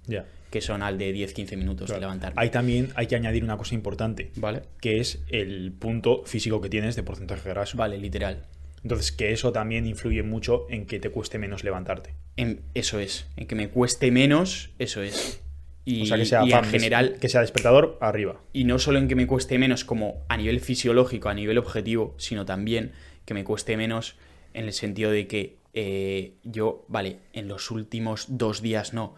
[0.49, 1.99] que son al de 10-15 minutos Claro.
[1.99, 2.41] de levantarme.
[2.41, 4.61] Ahí también hay que añadir una cosa importante, ¿Vale?
[4.79, 7.77] que es el punto físico que tienes de porcentaje graso.
[7.77, 8.43] Vale, literal.
[8.83, 12.13] Entonces, que eso también influye mucho en que te cueste menos levantarte.
[12.37, 13.25] En- eso es.
[13.35, 15.41] En que me cueste menos, eso es.
[15.85, 18.41] Y, o sea, que sea, y en general, que sea despertador, arriba.
[18.53, 22.15] y no solo en que me cueste menos como a nivel fisiológico, a nivel objetivo,
[22.17, 22.91] sino también
[23.25, 24.15] que me cueste menos
[24.53, 29.13] en el sentido de que eh, yo, vale, en los últimos dos días no,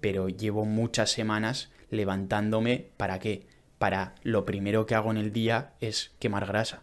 [0.00, 3.46] pero llevo muchas semanas levantándome, ¿para qué?
[3.78, 6.82] Para lo primero que hago en el día es quemar grasa.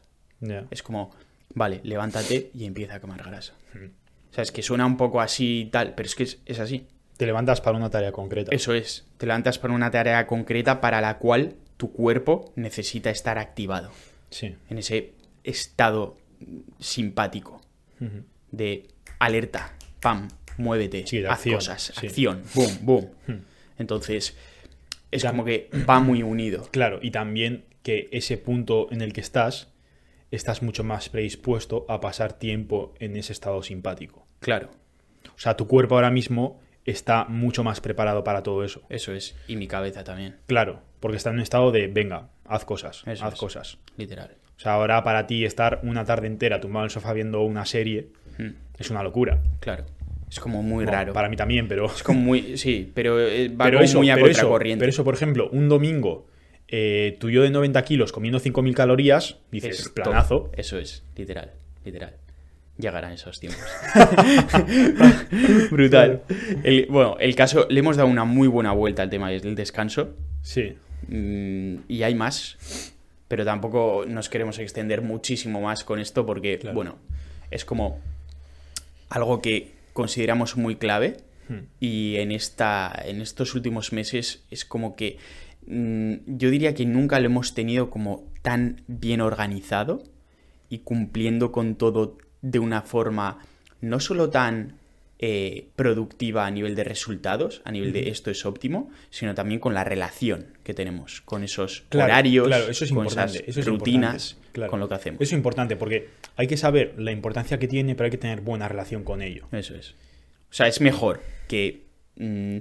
[0.71, 1.11] Es como,
[1.53, 3.53] vale, levántate y empieza a quemar grasa.
[4.31, 6.59] O sea, es que suena un poco así y tal, pero es que es, es
[6.59, 6.87] así.
[7.19, 8.55] Te levantas para una tarea concreta.
[8.55, 13.37] Eso es, te levantas para una tarea concreta para la cual tu cuerpo necesita estar
[13.37, 13.91] activado,
[14.29, 14.55] Sí.
[14.69, 15.11] en ese
[15.43, 16.15] estado
[16.79, 17.59] simpático
[18.51, 18.87] de
[19.19, 22.07] alerta, pam, muévete, Sí, haz acción, cosas, sí.
[22.07, 23.09] acción, boom, boom.
[23.77, 24.37] Entonces,
[25.11, 26.69] es Ya- como que va muy unido.
[26.71, 29.67] Claro, y también que ese punto en el que estás,
[30.31, 34.25] estás mucho más predispuesto a pasar tiempo en ese estado simpático.
[34.39, 34.69] Claro,
[35.35, 38.81] O sea, tu cuerpo ahora mismo está mucho más preparado para todo eso.
[38.89, 39.35] eso es.
[39.47, 43.25] Y mi cabeza también, Claro, porque está en un estado de, venga, haz cosas, Eso
[43.25, 43.39] haz es.
[43.39, 43.77] cosas.
[43.97, 44.31] literal.
[44.57, 47.65] O sea, ahora para ti estar una tarde entera tumbado en el sofá viendo una
[47.65, 48.07] serie
[48.37, 49.41] Hmm, es una locura.
[49.59, 49.85] Claro,
[50.29, 51.13] es como muy Bueno, raro.
[51.13, 51.85] Para mí también, pero...
[51.87, 54.79] Es como muy, sí, pero eh, va pero eso, muy a pero eso, contracorriente.
[54.81, 56.27] pero eso, por ejemplo, un domingo,
[56.69, 60.43] eh, tú y yo de 90 kilos comiendo 5.000 calorías, dices, Es planazo.
[60.43, 60.53] top.
[60.57, 61.51] Eso es, literal,
[61.83, 62.13] literal.
[62.79, 63.61] Llegarán esos tiempos.
[65.71, 66.23] Brutal.
[66.63, 70.15] El- bueno, el caso, le hemos dado una muy buena vuelta al tema del descanso.
[70.41, 70.75] Sí,
[71.07, 72.93] mm, y hay más.
[73.27, 76.75] Pero tampoco nos queremos extender muchísimo más con esto porque, Claro.
[76.75, 76.95] bueno,
[77.51, 77.99] es como
[79.09, 81.17] algo que consideramos muy clave.
[81.47, 81.65] Hmm.
[81.79, 85.17] Y en, esta, en estos últimos meses es como que
[85.67, 90.01] mm, yo diría que nunca lo hemos tenido como tan bien organizado
[90.69, 93.39] y cumpliendo con todo de una forma
[93.81, 94.79] no solo tan
[95.21, 99.73] eh, productiva a nivel de resultados, a nivel de esto es óptimo, sino también con
[99.73, 103.65] la relación que tenemos con esos Claro, horarios, claro, eso es con esas eso es
[103.65, 104.71] rutinas, claro.
[104.71, 105.21] con lo que hacemos.
[105.21, 108.39] Eso es importante porque hay que saber la importancia que tiene, pero hay que tener
[108.39, 109.47] buena relación con ello.
[109.51, 109.91] Eso es.
[110.49, 111.83] O sea, es mejor que
[112.15, 112.59] mm,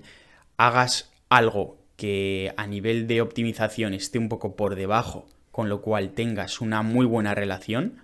[0.56, 6.10] hagas algo que a nivel de optimización esté un poco por debajo, con lo cual
[6.10, 7.98] tengas una muy buena relación,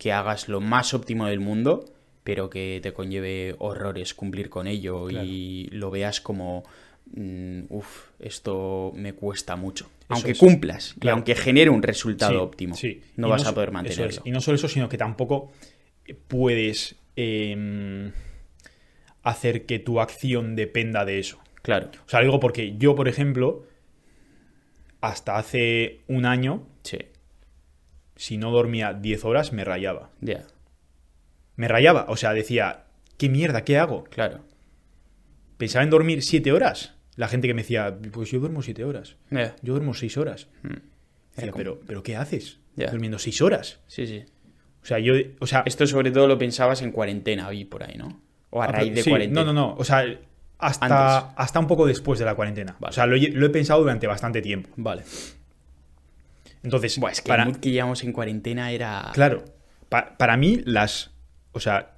[0.00, 1.84] que hagas lo más óptimo del mundo,
[2.24, 6.64] pero que te conlleve horrores cumplir con ello y lo veas como,
[7.68, 9.90] uff, esto me cuesta mucho.
[10.08, 10.38] aunque es.
[10.38, 13.00] cumplas y aunque genere un resultado Sí, óptimo, sí.
[13.16, 14.06] no Y vas a poder eso mantenerlo.
[14.08, 14.20] es.
[14.24, 15.52] Y no solo eso, sino que tampoco
[16.28, 18.10] puedes em,
[19.22, 21.38] hacer que tu acción dependa de eso.
[21.62, 23.66] Claro, O sea, digo porque yo, por ejemplo,
[25.02, 26.98] hasta hace un año, sí,
[28.20, 30.10] si no dormía 10 horas, me rayaba.
[30.20, 30.44] ya,
[31.56, 32.04] Me rayaba.
[32.08, 32.84] O sea, decía,
[33.16, 33.64] ¿qué mierda?
[33.64, 34.04] ¿Qué hago?
[34.04, 34.40] claro.
[35.56, 36.94] Pensaba en dormir 7 horas.
[37.16, 39.16] La gente que me decía, pues yo duermo 7 horas.
[39.30, 39.56] Ya.
[39.62, 40.48] Yo duermo 6 horas.
[40.62, 40.74] Mm.
[41.36, 42.58] Decía, pero, pero ¿qué haces?
[42.76, 43.80] Durmiendo seis horas.
[43.86, 44.24] Sí, sí.
[44.82, 47.96] O sea, yo, o sea, Esto sobre todo lo pensabas en cuarentena, vi por ahí,
[47.96, 48.20] ¿no?
[48.50, 49.44] O a Ah, raíz de sí, cuarentena.
[49.44, 49.74] No, no, no.
[49.76, 50.04] O sea,
[50.58, 52.76] hasta, hasta un poco después de la cuarentena.
[52.80, 52.90] Vale.
[52.90, 53.16] O sea, lo
[53.46, 54.70] he pensado durante bastante tiempo.
[54.76, 55.02] Vale.
[56.62, 59.10] Entonces, Buah, es que para, el mood que llevamos en cuarentena era...
[59.14, 59.44] claro,
[59.88, 61.10] pa- para mí las...
[61.52, 61.96] O sea,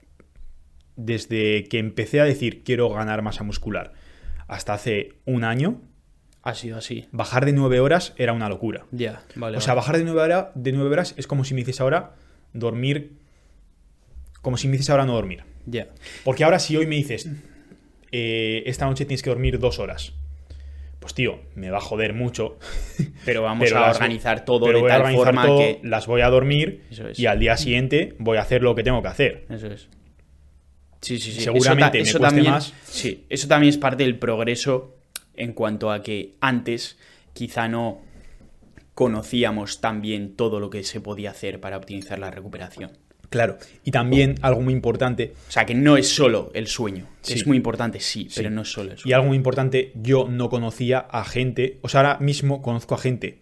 [0.97, 3.93] desde que empecé a decir quiero ganar masa muscular
[4.47, 5.81] hasta hace un año,
[6.43, 7.09] Ha sido así.
[7.13, 8.85] bajar de nueve horas era una locura.
[8.91, 9.57] Ya, vale.
[9.57, 9.81] O sea, vale.
[9.81, 12.15] bajar de nueve, hora- de nueve horas es como si me dices ahora
[12.53, 13.19] dormir...
[14.43, 15.45] Como si me dices ahora no dormir.
[15.67, 15.89] Ya.
[16.25, 17.29] Porque ahora si hoy me dices,
[18.11, 20.13] eh, esta noche tienes que dormir dos horas,
[21.03, 22.59] pues tío, me va a joder mucho.
[23.27, 25.81] Pero vamos pero a organizar todo pero de voy a tal organizar forma todo, que...
[25.83, 27.19] las voy a dormir es.
[27.19, 29.47] y al día siguiente voy a hacer lo que tengo que hacer.
[29.49, 29.89] Eso es.
[31.01, 31.41] Sí, sí, sí.
[31.41, 32.73] Seguramente me eso, cueste también, más.
[32.85, 34.97] Sí, eso también es parte del progreso
[35.35, 36.99] en cuanto a que antes
[37.33, 38.01] quizá no
[38.95, 42.93] conocíamos tan bien todo lo que se podía hacer para optimizar la recuperación.
[43.33, 43.57] Claro.
[43.83, 47.09] Y también algo muy importante, O sea, que no es solo el sueño.
[47.23, 47.33] Sí.
[47.33, 49.17] Es muy importante, sí, pero no es solo el y sueño.
[49.17, 53.39] algo muy importante, yo no conocía a gente, o sea, ahora mismo conozco a gente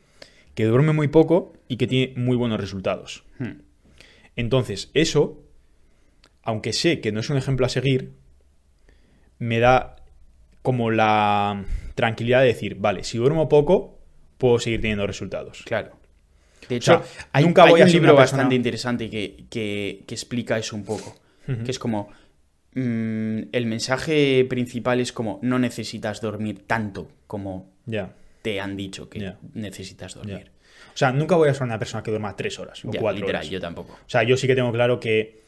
[0.54, 3.24] que duerme muy poco y que tiene muy buenos resultados.
[3.40, 3.62] Hmm.
[4.36, 5.42] Entonces, eso,
[6.44, 8.12] aunque sé que no es un ejemplo a seguir,
[9.38, 9.96] me da
[10.62, 11.64] como la
[11.96, 13.98] tranquilidad de decir, vale, si duermo poco,
[14.38, 15.62] puedo seguir teniendo resultados.
[15.66, 15.99] Claro.
[16.70, 19.44] De O hecho, sea, hay, nunca hay voy a un libro persona- bastante interesante que,
[19.50, 21.16] que- que explica eso un poco.
[21.64, 22.08] Que es como.
[22.74, 29.08] mm, el mensaje principal es como no necesitas dormir tanto como Ya, te han dicho
[29.08, 30.50] que necesitas dormir.
[30.94, 33.20] O sea, nunca voy a ser una persona que duerma tres horas o Ya, cuatro
[33.20, 33.50] literal, horas.
[33.50, 33.92] yo tampoco.
[33.94, 35.39] O sea, yo sí que tengo claro que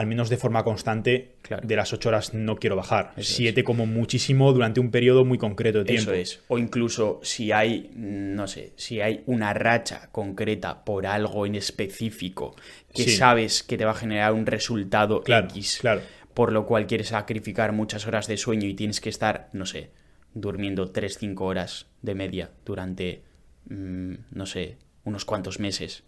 [0.00, 1.66] al menos de forma constante, Claro.
[1.66, 3.12] de las ocho horas no quiero bajar.
[3.18, 6.12] Eso Siete como muchísimo durante un periodo muy concreto de tiempo.
[6.12, 6.40] Eso es.
[6.48, 12.56] O incluso si hay, no sé, si hay una racha concreta por algo en específico
[12.94, 13.10] que Sí.
[13.10, 16.00] sabes que te va a generar un resultado Claro, X, claro.
[16.32, 19.90] por lo cual quieres sacrificar muchas horas de sueño y tienes que estar, no sé,
[20.32, 23.22] durmiendo 3-5 horas de media durante,
[23.68, 26.04] mm, no sé, unos cuantos meses.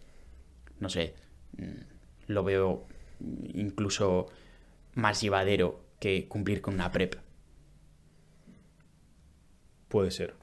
[0.81, 1.15] No sé,
[1.59, 1.65] mm,
[2.29, 2.87] lo veo
[3.55, 4.27] incluso
[4.95, 7.15] más llevadero que cumplir con una prep.
[9.89, 10.35] Puede ser.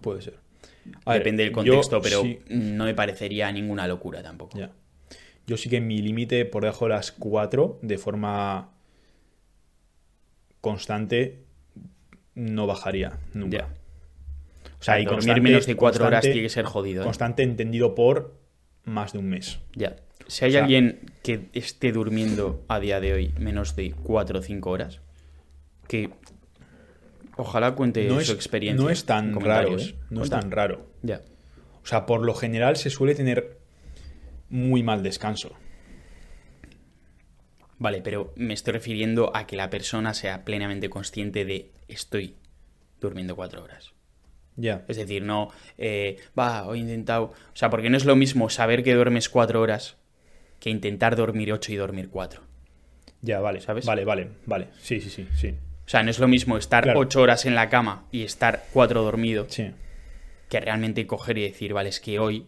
[0.00, 0.38] Puede ser.
[1.04, 4.58] A ver, Depende del yo contexto, pero sí- no me parecería ninguna locura tampoco.
[4.58, 4.72] Ya.
[5.46, 8.70] Yo sí que mi límite por debajo de las 4 de forma
[10.60, 11.44] constante
[12.34, 13.58] no bajaría nunca.
[13.58, 13.74] Ya.
[14.80, 17.02] O sea, y dormir menos de cuatro horas constante- tiene que ser jodido.
[17.02, 17.04] ¿eh?
[17.04, 18.36] Constante entendido por
[18.84, 19.60] más de un mes.
[19.74, 19.96] Ya.
[20.26, 24.38] Si hay O sea- alguien que esté durmiendo a día de hoy menos de 4
[24.38, 25.00] o 5 horas,
[25.88, 26.10] que
[27.36, 28.82] ojalá cuente No su es, experiencia.
[28.84, 29.78] no es tan raro.
[29.78, 29.94] ¿eh?
[30.10, 30.86] No es tan raro.
[31.02, 31.20] Ya.
[31.82, 33.58] O sea, por lo general se suele tener
[34.48, 35.52] muy mal descanso.
[37.78, 42.36] Vale, pero me estoy refiriendo a que la persona sea plenamente consciente de estoy
[43.00, 43.92] durmiendo 4 horas.
[44.56, 44.84] Ya.
[44.86, 45.48] Es decir, no,
[45.78, 47.24] eh, va, he intentado.
[47.24, 49.96] O sea, porque no es lo mismo saber que duermes 4 horas
[50.62, 52.40] que intentar dormir 8 y dormir 4.
[53.20, 53.60] Ya, vale.
[53.60, 53.84] ¿Sabes?
[53.84, 54.68] Vale, vale, vale.
[54.80, 55.56] Sí, sí, sí, sí.
[55.84, 57.00] O sea, no es lo mismo estar Claro.
[57.00, 59.72] 8 horas en la cama y estar 4 dormido Sí.
[60.48, 62.46] que realmente coger y decir, vale, es que hoy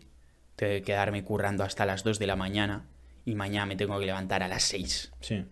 [0.54, 2.86] tengo que quedarme currando hasta las 2 de la mañana
[3.24, 5.12] y mañana me tengo que levantar a las 6.
[5.20, 5.44] Sí.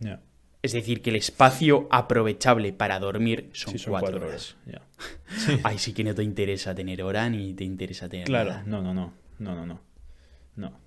[0.00, 0.20] Ya.
[0.62, 4.56] Es decir, que el espacio aprovechable para dormir son, Sí, son 4 cuatro horas.
[4.66, 4.82] horas.
[5.46, 5.60] Ya.
[5.62, 8.62] Ay, sí que no te interesa tener hora ni te interesa tener Claro, nada.
[8.66, 9.80] no, no, no, no, no, no,
[10.56, 10.80] no.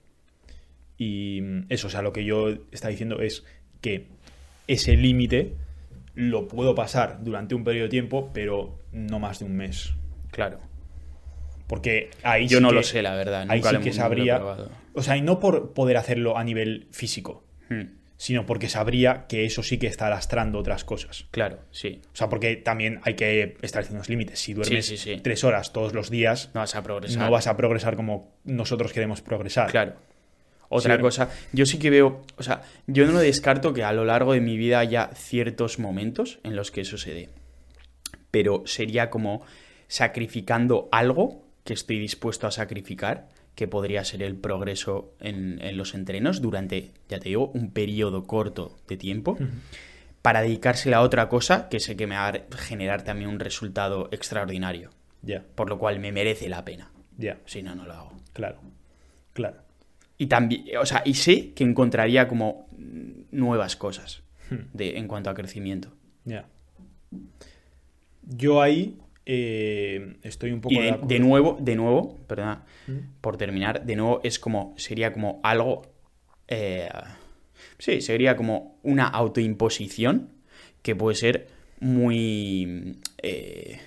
[0.98, 3.44] Y mm, eso, o sea, lo que yo estaba diciendo es
[3.82, 4.08] que
[4.68, 5.54] ese límite
[6.16, 9.94] lo puedo pasar durante un periodo de tiempo, pero no más de un mes.
[10.32, 10.60] Claro.
[11.68, 13.46] Porque ahí Yo sí no que- lo sé, la verdad.
[13.50, 14.42] Ahí Nunca sí lo que sabría.
[14.94, 19.46] O sea, y no por poder hacerlo a nivel físico, Hmm, sino porque sabría que
[19.46, 21.26] eso sí que está lastrando otras cosas.
[21.32, 22.02] Claro, sí.
[22.14, 24.40] O sea, porque también hay que establecer unos límites.
[24.40, 25.18] Si duermes sí, sí.
[25.24, 27.24] tres horas todos los días, No vas a progresar.
[27.24, 29.72] no vas a progresar como nosotros queremos progresar.
[29.72, 29.94] Claro.
[30.74, 31.02] Otra Sí.
[31.02, 34.42] cosa, yo sí que veo, o sea, yo no descarto que a lo largo de
[34.42, 37.30] mi vida haya ciertos momentos en los que eso se dé.
[38.32, 39.44] Pero sería como
[39.88, 45.94] sacrificando algo que estoy dispuesto a sacrificar, que podría ser el progreso en, en los
[45.94, 49.38] entrenos durante, ya te digo, un periodo corto de tiempo,
[50.24, 54.10] para dedicársela a otra cosa que sé que me va a generar también un resultado
[54.12, 54.90] extraordinario,
[55.22, 56.92] Ya, por lo cual me merece la pena.
[57.18, 58.12] ya, Si no, no lo hago.
[58.34, 58.60] claro,
[59.34, 59.58] claro.
[60.18, 62.68] Y también, o sea, y sé que encontraría como
[63.32, 64.68] nuevas cosas Hmm.
[64.74, 65.90] de, en cuanto a crecimiento.
[66.26, 66.46] Ya.
[68.24, 72.98] Yo ahí eh, estoy un poco Y de, nuevo, de nuevo, perdona, ¿Mm?
[73.22, 75.84] por terminar, de nuevo es como, sería como algo,
[76.48, 76.90] eh,
[77.80, 80.30] sí, sería como una autoimposición
[80.82, 81.48] que puede ser
[81.80, 83.80] muy eh,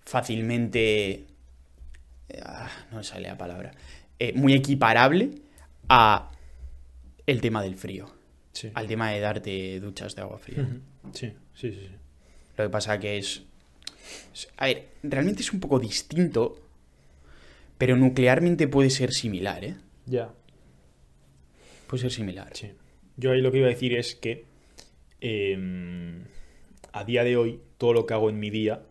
[0.00, 1.26] fácilmente,
[2.42, 3.72] ah, no me sale la palabra,
[4.34, 5.30] muy equiparable
[5.90, 6.30] a
[7.26, 8.06] el tema del frío,
[8.52, 8.70] Sí.
[8.74, 10.66] al tema de darte duchas de agua fría.
[11.12, 11.94] Sí, sí, sí, sí.
[12.56, 13.42] Lo que pasa que es...
[14.56, 16.60] A ver, realmente es un poco distinto,
[17.78, 19.76] pero nuclearmente puede ser similar, ¿eh?
[20.06, 20.32] Ya.
[21.86, 22.50] Puede ser similar.
[22.56, 22.70] Sí.
[23.16, 24.46] Yo ahí lo que iba a decir es que
[25.20, 26.24] em,
[26.92, 28.82] a día de hoy todo lo que hago en mi día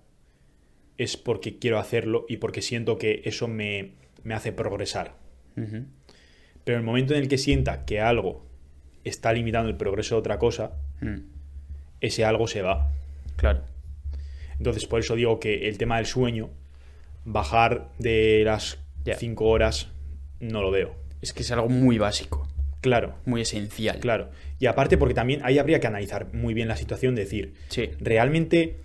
[0.97, 3.93] es porque quiero hacerlo y porque siento que eso me,
[4.23, 5.15] me hace progresar.
[6.63, 8.45] Pero en el momento en el que sienta que algo
[9.03, 11.19] está limitando el progreso de otra cosa, Mm,
[12.01, 12.91] ese algo se va.
[13.37, 13.61] Claro.
[14.57, 16.49] Entonces, por eso digo que el tema del sueño,
[17.25, 19.15] bajar de las Ya.
[19.15, 19.87] 5 horas,
[20.41, 20.93] no lo veo.
[21.21, 22.47] Es que es algo muy básico,
[22.81, 23.99] Claro, muy esencial.
[23.99, 24.29] claro.
[24.59, 27.89] Y aparte porque también ahí habría que analizar muy bien la situación, de decir, Sí.
[28.01, 28.77] ¿realmente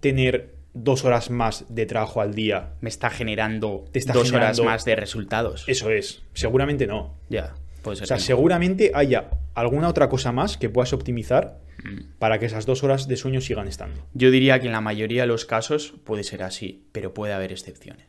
[0.00, 4.62] tener dos horas más de trabajo al día, Me está generando Te está dos generando-
[4.62, 5.64] horas más de resultados.
[5.66, 6.22] eso es?
[6.34, 7.14] Seguramente no.
[7.28, 8.04] Ya, puede ser.
[8.04, 12.14] O sea, que seguramente haya alguna otra cosa más que puedas optimizar Mm.
[12.18, 14.00] para que esas dos horas de sueño sigan estando.
[14.14, 17.50] Yo diría que en la mayoría de los casos puede ser así, pero puede haber
[17.52, 18.06] excepciones.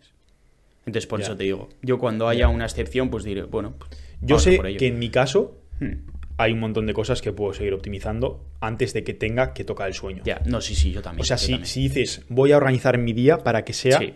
[0.85, 1.25] Entonces, por Ya.
[1.27, 3.89] eso te digo, yo cuando haya una excepción, pues diré, bueno, pues,
[4.21, 4.77] Yo sé por ello.
[4.79, 5.93] que en mi caso Hmm.
[6.43, 9.87] Hay un montón de cosas que puedo seguir optimizando antes de que tenga que tocar
[9.87, 10.21] el sueño.
[10.25, 11.21] Ya, no, sí, sí, yo también.
[11.21, 11.65] O sea, si, también.
[11.67, 14.13] si dices, voy a organizar mi día para que sea Sí.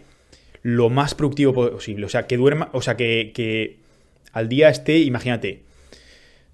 [0.61, 2.05] lo más productivo posible.
[2.05, 3.78] O sea, que duerma, o sea, que, que
[4.34, 5.63] al día esté, imagínate,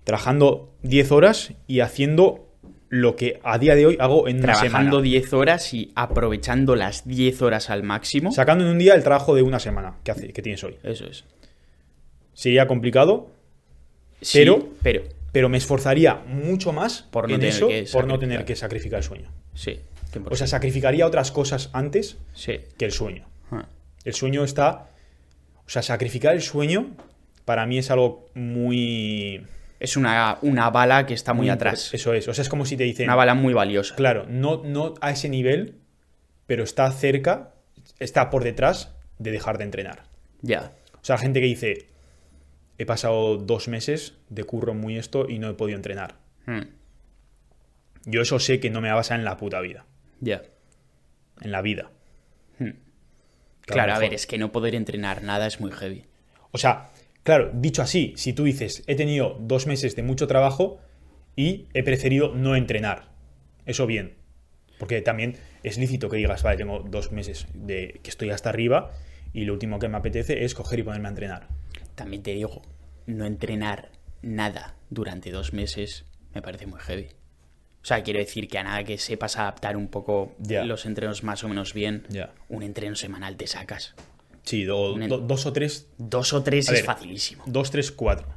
[0.04, 2.48] trabajando 10 horas y haciendo
[2.90, 5.02] lo que a día de hoy hago en una Trabajando semana.
[5.04, 8.32] 10 horas y aprovechando las 10 horas al máximo.
[8.32, 10.76] Sacando en un día el trabajo de una semana que, hace, que tienes hoy.
[10.84, 11.24] Eso es.
[12.34, 13.32] Sería complicado,
[14.22, 15.02] Sí, Pero- pero,
[15.34, 18.56] pero me esforzaría mucho más Por no en tener eso que por no tener que
[18.56, 19.30] sacrificar el sueño.
[19.54, 19.82] sí.
[20.14, 20.28] 100%.
[20.30, 22.60] O sea, sacrificaría otras cosas antes sí.
[22.78, 23.26] que el sueño.
[23.52, 23.66] Ah,
[24.06, 24.92] El sueño está.
[25.66, 26.92] O sea, sacrificar el sueño
[27.46, 29.44] para mí es algo muy.
[29.80, 31.96] Es una, una bala que está muy, atrás.
[31.96, 32.28] Eso es.
[32.28, 33.08] O sea, es como si te dicen.
[33.08, 33.96] Una bala muy valiosa.
[33.96, 35.80] Claro, no, no a ese nivel,
[36.46, 37.56] pero está cerca,
[37.98, 40.04] está por detrás de dejar de entrenar.
[40.42, 40.74] Ya.
[40.94, 41.88] O sea, gente que dice.
[42.78, 46.16] He pasado dos meses de curro muy esto y no he podido entrenar.
[46.46, 46.62] Mm,
[48.06, 49.86] Yo eso sé que no me va a pasar en la puta vida.
[50.20, 50.42] Ya.
[51.42, 51.92] En la vida.
[52.60, 52.64] Mm.
[52.66, 52.74] A lo
[53.66, 56.06] Claro, a mejor- ver, es que no poder entrenar nada es muy heavy.
[56.52, 56.92] O sea,
[57.24, 60.80] claro, dicho así, si tú dices, he tenido dos meses de mucho trabajo
[61.36, 63.08] y he preferido no entrenar.
[63.66, 64.16] Eso bien.
[64.80, 68.92] Porque también es lícito que digas, vale, tengo dos meses de que estoy hasta arriba
[69.32, 71.48] y lo último que me apetece es coger y ponerme a entrenar.
[71.96, 72.62] También te digo,
[73.06, 73.92] no entrenar
[74.22, 77.08] nada durante dos meses me parece muy heavy.
[77.84, 81.44] O sea, quiero decir que a nada que sepas adaptar un poco los entrenos más
[81.44, 82.08] o menos bien,
[82.50, 83.94] un entreno semanal te sacas.
[84.44, 87.44] Sí, do- do- dos o tres, Dos o tres es ver, facilísimo.
[87.46, 88.28] dos, tres, cuatro.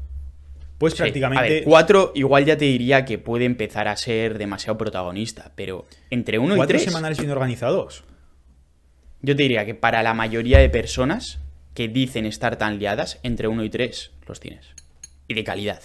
[0.78, 1.38] Pues Sí, prácticamente...
[1.46, 5.86] A ver, cuatro igual ya te diría que puede empezar a ser demasiado protagonista, pero
[6.10, 8.04] entre uno y cuatro tres, semanales bien organizados.
[9.22, 11.40] yo te diría que para la mayoría de personas
[11.76, 14.66] que dicen estar tan liadas, entre uno y tres los tienes.
[15.28, 15.82] Y de calidad.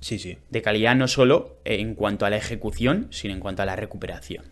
[0.00, 0.38] Sí, sí.
[0.50, 4.44] De calidad no solo en cuanto a la ejecución, sino en cuanto a la recuperación.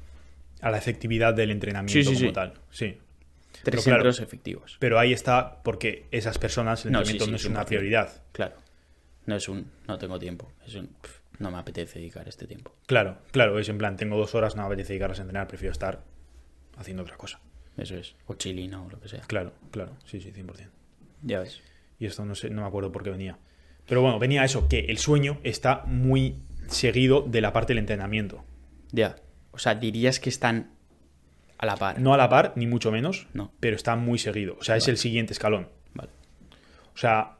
[0.62, 2.32] A la efectividad del entrenamiento Sí, sí, como sí.
[2.34, 2.54] tal.
[2.70, 2.98] Sí.
[3.62, 4.76] Tres claro, entrenos efectivos.
[4.80, 7.66] Pero ahí está porque esas personas el No, entrenamiento no es una 100%.
[7.66, 8.22] prioridad.
[8.32, 8.56] Claro.
[9.26, 10.50] No es un no tengo tiempo.
[10.66, 10.90] Es un
[11.38, 12.74] no me apetece dedicar este tiempo.
[12.86, 15.72] Claro, claro, es en plan, tengo dos horas, no me apetece dedicarlas a entrenar, prefiero
[15.72, 16.02] estar
[16.76, 17.40] haciendo otra cosa.
[17.76, 18.14] Eso es.
[18.26, 19.20] O chilling o lo que sea.
[19.22, 20.68] Claro, claro, sí, sí, 100%.
[21.22, 21.60] Ya ves.
[21.98, 23.38] Y esto no sé, no me acuerdo por qué venía.
[23.86, 26.36] Pero bueno, venía eso, que el sueño está muy
[26.68, 28.44] seguido de la parte del entrenamiento.
[28.92, 29.16] Ya.
[29.52, 30.70] O sea, dirías que están
[31.58, 32.00] a la par.
[32.00, 33.52] No a la par, ni mucho menos, No.
[33.60, 34.56] pero está muy seguido.
[34.58, 35.68] O sea, es el siguiente escalón.
[35.94, 36.10] Vale.
[36.94, 37.38] O sea,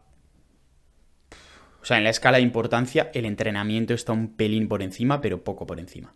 [1.83, 5.45] O sea, en la escala de importancia, el entrenamiento está un pelín por encima, pero
[5.45, 6.15] poco por encima.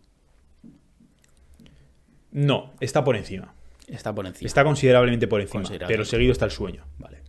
[2.31, 3.53] no, está por encima.
[3.89, 4.47] Está por encima.
[4.47, 6.85] Está considerablemente por encima, pero seguido está el sueño.
[6.97, 7.23] Vale.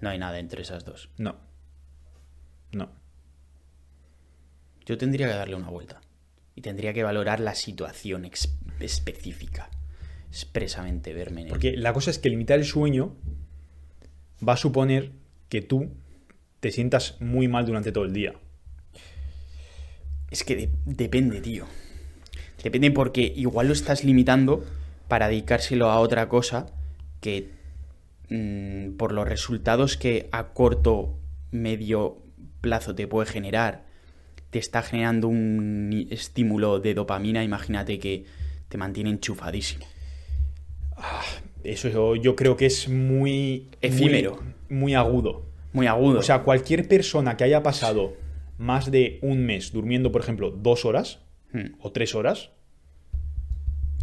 [0.00, 1.08] No hay nada entre esas dos.
[1.16, 1.36] No.
[2.72, 2.90] No.
[4.84, 6.00] Yo tendría que darle una vuelta.
[6.54, 8.28] Y tendría que valorar la situación
[8.80, 9.70] específica.
[10.28, 11.50] Expresamente verme en él.
[11.50, 13.14] Porque la cosa es que limitar el sueño
[14.46, 15.12] va a suponer
[15.48, 15.92] que tú
[16.60, 18.34] te sientas muy mal durante todo el día.
[20.30, 21.66] Es que de- depende, tío.
[22.62, 24.64] Depende porque igual lo estás limitando
[25.12, 26.72] para dedicárselo a otra cosa
[27.20, 27.50] que
[28.30, 31.18] mm, por los resultados que a corto,
[31.50, 32.22] medio
[32.62, 33.84] plazo te puede generar,
[34.48, 38.24] te está generando un estímulo de dopamina, imagínate que
[38.70, 39.84] te mantiene enchufadísimo.
[41.62, 43.68] Eso yo, yo creo que es muy...
[43.82, 44.40] Efímero.
[44.70, 45.44] Muy, muy agudo.
[45.74, 46.20] Muy agudo.
[46.20, 48.16] O sea, cualquier persona que haya pasado
[48.56, 51.18] más de un mes durmiendo, por ejemplo, dos horas
[51.52, 51.76] Hmm.
[51.80, 52.50] o tres horas,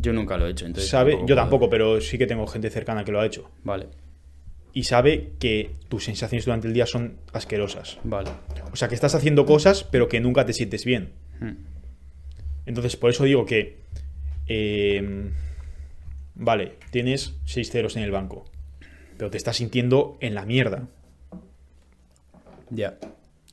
[0.02, 0.90] Yo nunca lo he hecho, entonces.
[0.90, 3.52] sabe, yo puedo- tampoco, pero sí que tengo gente cercana que lo ha hecho.
[3.64, 3.88] Vale,
[4.74, 7.98] Y sabe que tus sensaciones durante el día son asquerosas.
[8.04, 8.30] vale.
[8.72, 11.12] O sea, que estás haciendo cosas, pero que nunca te sientes bien.
[11.40, 11.54] Hmm.
[12.66, 13.78] Entonces, por eso digo que.
[14.48, 15.32] eh,
[16.36, 18.46] vale, tienes seis ceros en el banco.
[19.18, 20.88] Pero te estás sintiendo en la mierda.
[22.70, 22.98] Ya.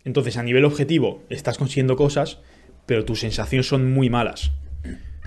[0.05, 2.39] Entonces, a nivel objetivo, estás consiguiendo cosas,
[2.87, 4.53] pero tus sensaciones son muy malas.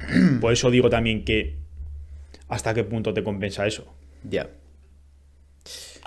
[0.41, 1.57] Por eso digo también que.
[2.47, 3.93] ¿Hasta qué punto te compensa eso?
[4.23, 4.49] Ya.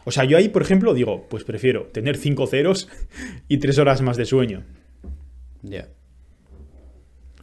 [0.05, 2.89] O sea, yo ahí, por ejemplo, digo, pues prefiero tener cinco ceros
[3.47, 4.65] y tres horas más de sueño.
[5.63, 5.89] Ya.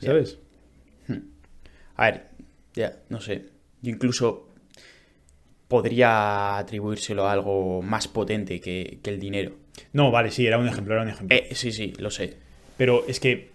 [0.02, 0.40] ¿Sabes?
[1.96, 2.26] A ver,
[2.74, 3.46] ya, no sé.
[3.82, 4.50] Yo incluso
[5.68, 9.56] podría atribuírselo a algo más potente que, que el dinero.
[9.94, 11.38] No, vale, sí, era un ejemplo, era un ejemplo.
[11.38, 12.38] Eh, sí, sí, lo sé.
[12.78, 13.52] Pero es que.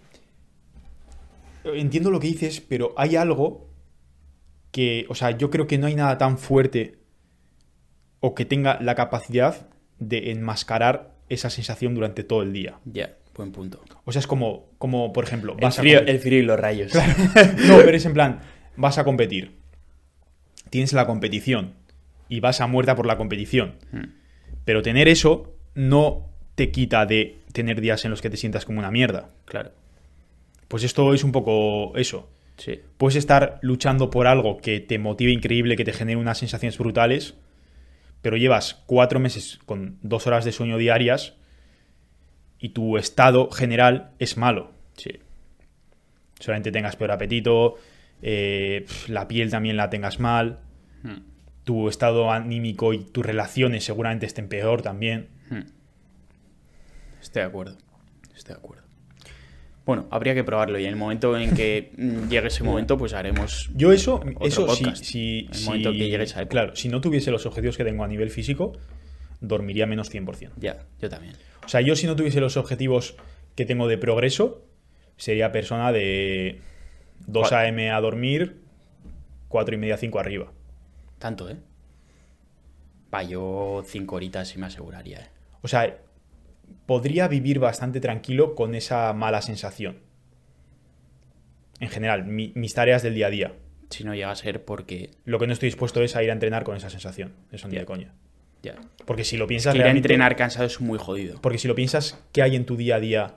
[1.73, 3.69] Entiendo lo que dices, pero hay algo
[4.71, 5.05] que.
[5.09, 6.99] O sea, yo creo que no hay nada tan fuerte
[8.19, 9.67] o que tenga la capacidad
[9.99, 12.79] de enmascarar esa sensación durante todo el día.
[12.85, 13.81] Ya, buen punto.
[14.05, 16.41] O sea, es como, como por ejemplo, El vas a frío, competir- el frío y
[16.43, 16.91] los rayos.
[17.67, 18.41] No, pero es en plan,
[18.75, 19.57] vas a competir.
[20.69, 21.73] Tienes la competición
[22.29, 23.75] y vas a muerta por la competición.
[23.91, 24.05] Hmm.
[24.65, 28.79] Pero tener eso no te quita de tener días en los que te sientas como
[28.79, 29.29] una mierda.
[29.45, 29.71] Claro,
[30.67, 32.29] Pues esto es un poco eso.
[32.57, 32.79] sí.
[32.97, 37.35] Puedes estar luchando por algo que te motive increíble, que te genere unas sensaciones brutales,
[38.21, 41.33] pero llevas cuatro meses con dos horas de sueño diarias
[42.59, 44.71] y tu estado general es malo.
[44.97, 45.19] Sí,
[46.39, 47.75] Solamente tengas peor apetito,
[48.21, 50.59] eh, la piel también la tengas mal,
[51.03, 51.19] Hmm.
[51.65, 55.27] tu estado anímico y tus relaciones seguramente estén peor también.
[57.21, 57.77] estoy de acuerdo.
[58.35, 58.84] Estoy de acuerdo.
[59.85, 63.13] Bueno, habría que probarlo y en el momento en que mm, llegue ese momento, pues
[63.13, 63.69] haremos.
[63.75, 65.03] Yo eso, eso podcast.
[65.03, 66.51] si, En el si- momento que llegue esa época.
[66.51, 68.73] claro, si no tuviese los objetivos que tengo a nivel físico,
[69.41, 70.51] dormiría menos 100%.
[70.57, 71.35] Ya, yo también.
[71.63, 73.15] O sea, yo si no tuviese los objetivos
[73.55, 74.65] que tengo de progreso,
[75.17, 76.61] sería persona de
[77.27, 77.61] 2 ¿Cuál?
[77.65, 77.91] a.m.
[77.91, 78.61] a dormir,
[79.49, 80.51] 4 y media, 5 arriba.
[81.19, 81.57] Tanto, ¿eh?
[83.13, 85.27] Va, yo cinco horitas sí me aseguraría, ¿eh?
[85.61, 85.97] O sea,
[86.85, 89.97] podría vivir bastante tranquilo con esa mala sensación.
[91.79, 93.53] En general, mi- mis tareas del día a día.
[93.89, 95.11] Si no llega a ser porque.
[95.25, 97.33] Lo que no estoy dispuesto es a ir a entrenar con esa sensación.
[97.51, 97.81] Eso ni Ya.
[97.81, 98.13] de coña.
[98.63, 98.75] Ya.
[99.05, 101.39] Porque si lo piensas Ir a entrenar cansado es muy jodido.
[101.41, 103.35] Porque si lo piensas, ¿qué hay en tu día a día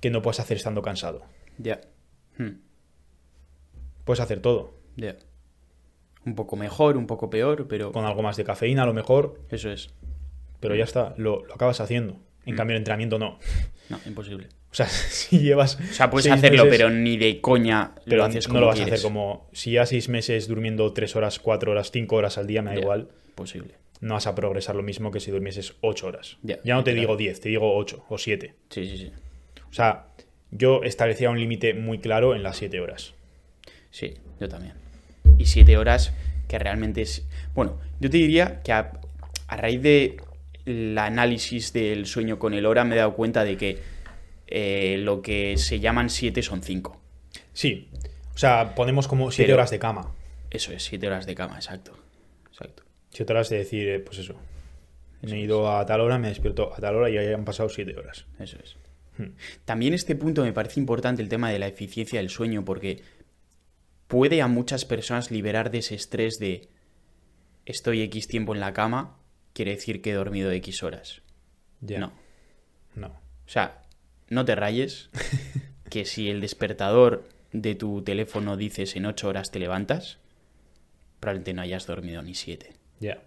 [0.00, 1.22] que no puedes hacer estando cansado?
[1.58, 1.80] Ya.
[2.38, 2.58] Hmm,
[4.04, 4.74] Puedes hacer todo.
[4.96, 5.16] Ya.
[6.24, 7.92] Un poco mejor, un poco peor, pero.
[7.92, 9.90] Con algo más de cafeína a lo mejor, Eso es.
[10.60, 12.16] pero ya está, lo, lo acabas haciendo.
[12.48, 13.38] En cambio, el entrenamiento no.
[13.88, 14.48] No, imposible.
[14.70, 15.78] O sea, si llevas.
[15.80, 18.66] O sea, puedes hacerlo, meses, pero ni de coña pero lo haces como no lo
[18.68, 18.92] vas quieres.
[18.92, 19.48] a hacer como.
[19.52, 22.80] Si ya seis meses durmiendo tres horas, cuatro horas, cinco horas al día, me da
[22.80, 23.08] igual.
[23.34, 23.74] Posible.
[24.00, 26.38] No vas a progresar lo mismo que si durmieses ocho horas.
[26.42, 28.54] Ya, no te digo diez, te digo ocho o siete.
[28.70, 29.12] Sí, sí, sí.
[29.70, 30.06] O sea,
[30.50, 33.14] yo establecía un límite muy claro en las siete horas.
[33.90, 34.74] Sí, yo también.
[35.36, 36.12] Y siete horas
[36.46, 37.26] que realmente es...
[37.54, 38.92] Bueno, yo te diría que a,
[39.48, 40.16] a raíz de
[40.68, 43.78] el análisis del sueño con el hora me he dado cuenta de que
[44.46, 47.00] eh, lo que se llaman siete son cinco.
[47.52, 47.88] Sí.
[48.34, 50.14] O sea, ponemos como siete Pero- horas de cama.
[50.50, 51.92] Eso es, siete horas de cama, exacto.
[52.50, 52.82] Exacto.
[53.10, 54.34] Siete horas de decir, eh, pues eso.
[55.22, 57.68] Me he ido a tal hora, me despierto a tal hora y ya han pasado
[57.68, 58.24] siete horas.
[58.38, 58.76] Eso es.
[59.18, 59.32] Hmm.
[59.64, 63.02] También este punto me parece importante el tema de la eficiencia del sueño porque
[64.06, 66.68] puede a muchas personas liberar de ese estrés de
[67.66, 69.18] estoy X tiempo en la cama,
[69.58, 71.20] quiere decir que he dormido X horas.
[71.80, 71.98] Ya.
[71.98, 72.12] No.
[72.94, 73.08] No.
[73.08, 73.82] O sea,
[74.28, 75.10] no te rayes
[75.90, 80.18] que si el despertador de tu teléfono dices en 8 horas te levantas,
[81.18, 82.72] probablemente no hayas dormido ni 7.
[83.00, 83.20] Ya.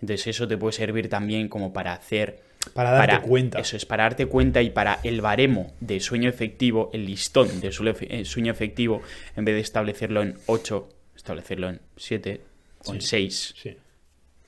[0.00, 2.42] Entonces eso te puede servir también como para hacer...
[2.74, 3.60] Para darte cuenta.
[3.60, 7.68] Eso es, para darte cuenta y para el baremo de sueño efectivo, el listón de
[7.68, 9.00] eh, sueño efectivo,
[9.36, 12.40] en vez de establecerlo en 8, establecerlo en 7
[12.84, 13.06] o en Sí.
[13.08, 13.76] 6, Sí.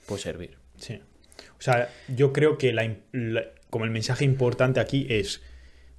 [0.06, 0.58] puede servir.
[0.76, 0.98] Sí.
[1.60, 2.90] O sea, yo creo que la
[3.68, 5.42] como el mensaje importante aquí es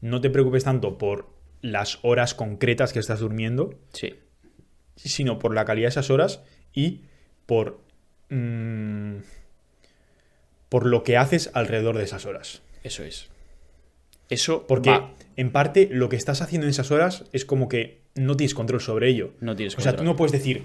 [0.02, 1.30] no te preocupes tanto por
[1.62, 4.16] las horas concretas que estás durmiendo, Sí,
[4.96, 6.42] sino por la calidad de esas horas
[6.74, 7.02] y
[7.46, 7.80] por,
[8.30, 9.18] mm,
[10.70, 12.62] por lo que haces alrededor de esas horas.
[12.84, 13.30] Eso es.
[14.30, 18.02] Eso Porque va- en parte lo que estás haciendo en esas horas es como que
[18.16, 19.34] no tienes control sobre ello.
[19.40, 20.14] No tienes O sea, tú control.
[20.14, 20.64] no puedes decir,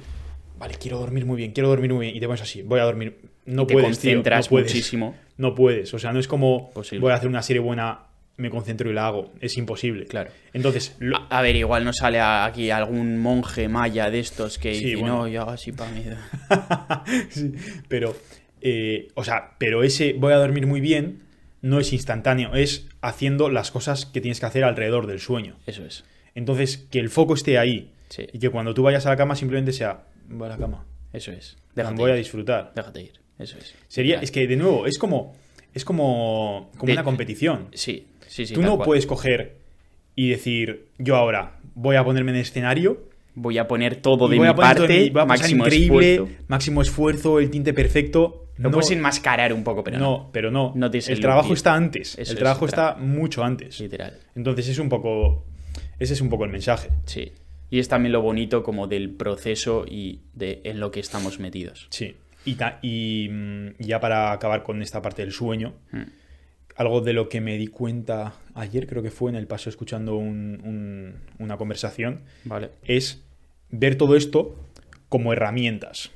[0.58, 2.84] vale, quiero dormir muy bien, quiero dormir muy bien, y te pones así, voy a
[2.84, 3.18] dormir.
[3.46, 4.72] No te puedes, tío, concentras no puedes.
[4.74, 5.14] muchísimo.
[5.36, 5.92] No puedes.
[5.94, 7.00] O sea, no es como Posible.
[7.00, 8.00] voy a hacer una serie buena,
[8.38, 9.32] me concentro y la hago.
[9.40, 10.06] Es imposible.
[10.06, 10.30] Claro.
[10.52, 14.74] Entonces, lo- A, a ver, igual no sale aquí algún monje maya de estos que
[14.74, 15.18] Sí, dice, bueno.
[15.18, 16.02] no, yo hago así para mí.
[17.30, 17.52] Sí,
[17.88, 18.16] pero,
[18.60, 21.20] eh, o sea, pero ese voy a dormir muy bien
[21.62, 25.56] no es instantáneo, es haciendo las cosas que tienes que hacer alrededor del sueño.
[25.66, 26.04] Eso es.
[26.34, 29.34] Entonces, que el foco esté ahí Sí, y que cuando tú vayas a la cama
[29.34, 31.56] simplemente sea, voy a la cama, eso es.
[31.74, 32.72] Déjate voy a disfrutar.
[32.74, 33.12] Déjate ir.
[33.38, 33.74] Eso es.
[33.88, 35.34] Sería, es que de nuevo, es como,
[35.74, 37.68] es como, como De- una competición.
[37.72, 38.54] Sí, sí, sí.
[38.54, 38.86] tú no cual.
[38.86, 39.56] puedes coger
[40.14, 43.04] y decir, yo ahora voy a ponerme en escenario
[43.38, 46.44] Voy a poner todo de mi parte, de mi- va a pasar máximo increíble, esfuerzo.
[46.48, 48.46] máximo esfuerzo, el tinte perfecto.
[48.56, 50.04] Lo no, puedes enmascarar un poco, pero no.
[50.04, 50.72] no, pero no.
[50.74, 52.18] El el trabajo está antes.
[52.18, 53.78] Eso el trabajo el está mucho antes.
[53.78, 54.18] Literal.
[54.34, 55.44] Entonces es un poco.
[55.98, 56.88] Ese es un poco el mensaje.
[57.04, 57.30] Sí.
[57.70, 61.88] Y es también lo bonito como del proceso y de en lo que estamos metidos.
[61.90, 62.16] Sí.
[62.44, 66.02] Y, ta- y, mm, ya para acabar con esta parte del sueño, Mm.
[66.76, 70.16] algo de lo que me di cuenta ayer, creo que fue en el paso escuchando
[70.16, 72.70] un- un- una conversación, Vale.
[72.84, 73.24] es
[73.70, 74.62] ver todo esto
[75.08, 76.10] como herramientas.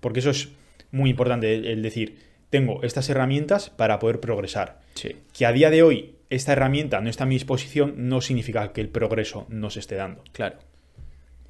[0.00, 0.50] Porque eso es
[0.92, 2.18] muy importante, el, el decir,
[2.50, 4.80] tengo estas herramientas para poder progresar.
[4.94, 5.16] Sí.
[5.36, 8.80] Que a día de hoy esta herramienta no está a mi disposición no significa que
[8.82, 10.22] el progreso no se esté dando.
[10.32, 10.58] Claro.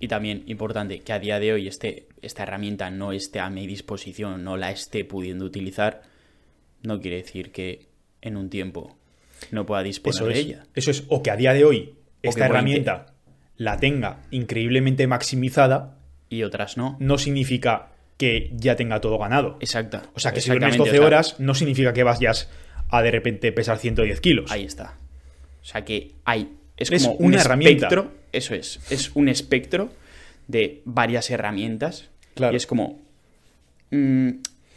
[0.00, 3.66] Y también importante que a día de hoy este, esta herramienta no esté a mi
[3.66, 6.02] disposición, no la esté pudiendo utilizar,
[6.82, 7.86] no quiere decir que
[8.22, 8.96] en un tiempo
[9.50, 10.66] no pueda disponer Eso de es, ella.
[10.74, 13.14] eso es, o que a día de hoy esta herramienta
[13.56, 16.96] la tenga increíblemente maximizada, Y otras no.
[17.00, 19.56] no significa que ya tenga todo ganado.
[19.60, 20.00] Exacto.
[20.14, 22.48] O sea, que si duermes Exactamente, 12 o sea, horas, no significa que vayas
[22.88, 24.50] a de repente pesar 110 kilos.
[24.50, 24.96] Ahí está.
[25.60, 26.52] O sea que hay.
[26.76, 27.86] Es Es como una un herramienta.
[27.88, 28.12] espectro.
[28.32, 28.80] Eso es.
[28.90, 29.90] Es un espectro
[30.46, 32.10] de varias herramientas.
[32.34, 32.52] Claro.
[32.52, 33.00] Y es como.
[33.90, 34.30] mm,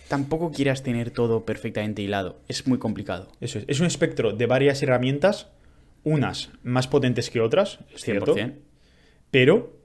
[0.07, 2.39] tampoco quieras tener todo perfectamente hilado.
[2.47, 3.31] Es muy complicado.
[3.39, 3.65] Eso es.
[3.67, 5.47] Es un espectro de varias herramientas,
[6.03, 8.55] unas más potentes que otras, es cierto, 100%.
[9.31, 9.79] pero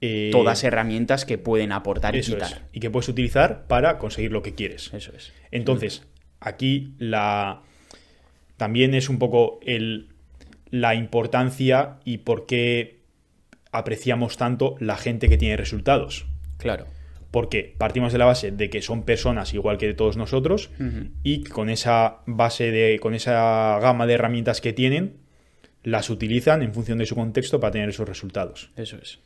[0.00, 2.52] eh, Todas herramientas que pueden aportar y quitar.
[2.52, 4.92] es, y que puedes utilizar para conseguir lo que quieres.
[4.92, 5.32] Eso es.
[5.50, 6.02] Entonces,
[6.40, 7.62] aquí la
[8.56, 10.08] también es un poco el,
[10.70, 13.01] la importancia y por qué
[13.72, 16.26] apreciamos tanto la gente que tiene resultados.
[16.58, 16.86] Claro.
[17.30, 20.70] Porque partimos de la base de que son personas igual que todos nosotros
[21.22, 25.16] y con esa base de, con esa gama de herramientas que tienen,
[25.82, 28.70] las utilizan en función de su contexto para tener esos resultados.
[28.76, 29.18] Eso es.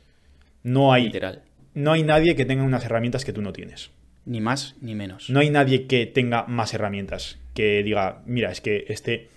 [0.63, 1.43] No hay, Literal.
[1.73, 3.91] no hay nadie que tenga unas herramientas que tú no tienes.
[4.25, 5.29] Ni más ni menos.
[5.29, 7.37] No hay nadie que tenga más herramientas.
[7.53, 9.27] Que diga, mira, es que este,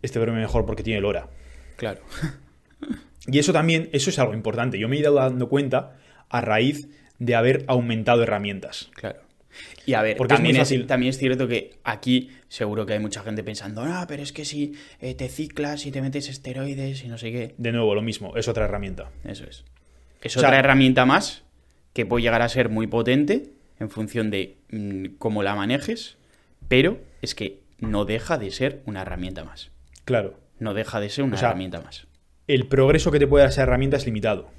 [0.00, 1.28] este duerme mejor porque tiene Lora.
[1.76, 2.00] Claro.
[3.26, 4.78] Y eso también, eso es algo importante.
[4.78, 5.96] Yo me he ido dando cuenta
[6.28, 8.90] a raíz de haber aumentado herramientas.
[8.94, 9.20] Claro.
[9.84, 10.86] Y a ver, Porque es también, es, fácil.
[10.86, 14.44] también es cierto que aquí seguro que hay mucha gente pensando, no, pero es que
[14.44, 17.54] si eh, te ciclas y te metes esteroides y no sé qué.
[17.58, 19.10] De nuevo, lo mismo, es otra herramienta.
[19.24, 19.64] Eso es.
[20.22, 21.42] Es O sea- otra herramienta más
[21.92, 26.16] que puede llegar a ser muy potente en función de mm, cómo la manejes,
[26.68, 29.70] pero es que no deja de ser una herramienta más.
[30.06, 30.38] Claro.
[30.60, 32.06] No deja de ser una O sea, herramienta más,
[32.48, 34.50] El progreso que te puede dar esa herramienta es limitado.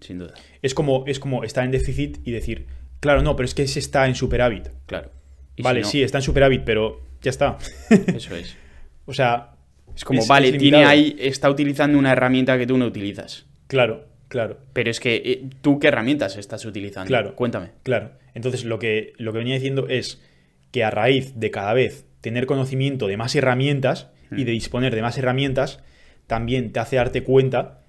[0.00, 0.34] sin duda.
[0.62, 2.66] Es como, es como estar en déficit y decir,
[3.00, 4.68] claro, no, pero es que ese está en superávit.
[4.86, 5.10] Claro.
[5.58, 7.58] Vale, si no, sí, está en superávit, pero ya está.
[8.06, 8.56] Eso es.
[9.06, 9.52] o sea,
[9.94, 13.46] Es como, Es- vale, es tiene ahí, está utilizando una herramienta que tú no utilizas.
[13.66, 14.58] claro, claro.
[14.72, 17.08] Pero es que, eh, ¿tú qué herramientas estás utilizando?
[17.08, 17.34] Claro.
[17.36, 17.70] Cuéntame.
[17.82, 18.12] Claro.
[18.34, 20.22] Entonces, lo que, lo que venía diciendo es
[20.70, 24.44] que a raíz de cada vez tener conocimiento de más herramientas y Mm.
[24.44, 25.80] de disponer de más herramientas,
[26.30, 27.80] también te hace darte cuenta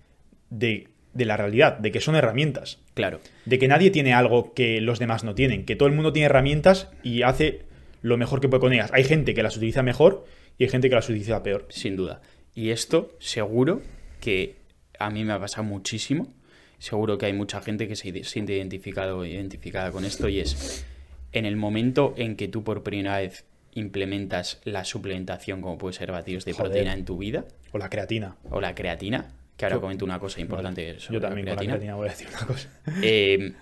[0.50, 2.80] de, de la realidad, de que son herramientas.
[2.96, 3.20] Claro.
[3.46, 6.26] De que nadie tiene algo que los demás no tienen, que todo el mundo tiene
[6.26, 7.62] herramientas y hace
[8.02, 8.90] lo mejor que puede con ellas.
[8.96, 10.26] Hay gente que las utiliza mejor
[10.58, 11.68] y hay gente que las utiliza peor.
[11.70, 12.24] Sin duda.
[12.56, 13.84] Y esto, seguro
[14.20, 14.56] que
[14.98, 16.34] a mí me ha pasado muchísimo.
[16.80, 20.30] Seguro que hay mucha gente que se siente identificado, identificada con esto.
[20.30, 20.84] Y es
[21.32, 26.12] en el momento en que tú por primera vez implementas la suplementación, como puede ser
[26.12, 26.66] batidos de Joder.
[26.72, 28.36] proteína en tu vida, O la creatina.
[28.50, 31.66] o la creatina, que ahora Yo- comento una cosa importante sobre Yo también la con
[31.68, 31.74] la creatina.
[31.74, 32.70] creatina voy a decir una cosa.
[33.02, 33.54] eh,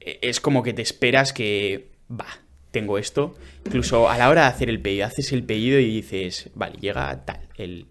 [0.00, 2.26] es como que te esperas que, va,
[2.70, 3.34] tengo esto.
[3.66, 7.24] Incluso a la hora de hacer el pedido, haces el pedido y dices, vale, llega
[7.24, 7.86] tal, el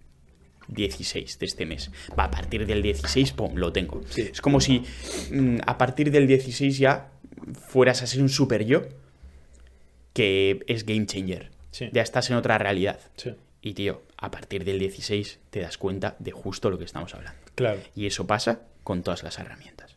[0.67, 1.89] 16 de este mes.
[2.17, 4.01] Va, a partir del 16, pum, lo tengo.
[4.09, 4.21] Sí.
[4.31, 4.83] Es como si
[5.31, 7.09] mm, a partir del 16 ya
[7.67, 8.83] fueras a ser un super yo
[10.13, 11.51] que es game changer.
[11.71, 11.89] Sí.
[11.91, 12.99] Ya estás en otra realidad.
[13.17, 13.31] Sí.
[13.61, 17.39] Y tío, a partir del 16 te das cuenta de justo lo que estamos hablando.
[17.55, 17.79] Claro.
[17.95, 19.95] Y eso pasa con todas las herramientas.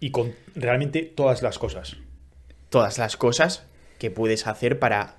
[0.00, 1.96] Y con realmente todas las cosas.
[2.68, 3.64] Todas las cosas
[3.98, 5.16] que puedes hacer para,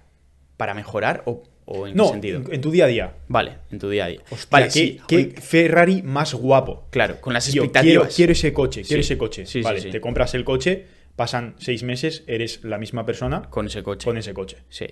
[0.58, 2.40] para mejorar o, o en No, qué sentido.
[2.40, 3.14] en, en tu día a día.
[3.28, 4.22] Vale, en tu día a día.
[4.30, 5.02] Hostia, vale, qué, sí.
[5.08, 6.88] qué Ferrari más guapo.
[6.90, 8.16] claro, con las Yo quiero, expectativas.
[8.16, 9.08] quiero ese coche, quiero Sí.
[9.08, 9.46] ese coche.
[9.46, 10.86] Sí, vale, te compras el coche,
[11.22, 14.06] pasan seis meses, eres la misma persona Con ese coche.
[14.06, 14.58] con ese coche.
[14.70, 14.88] Sí,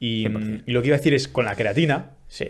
[0.00, 0.62] Y, 100%.
[0.66, 2.48] y lo que iba a decir es, con la creatina, sí.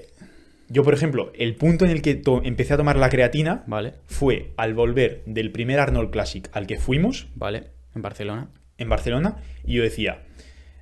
[0.68, 4.52] yo por ejemplo, el punto en el que empecé a tomar la creatina Vale, fue
[4.56, 7.64] al volver del primer Arnold Classic al que fuimos vale.
[7.94, 8.48] En Barcelona.
[8.78, 10.22] en Barcelona y yo decía,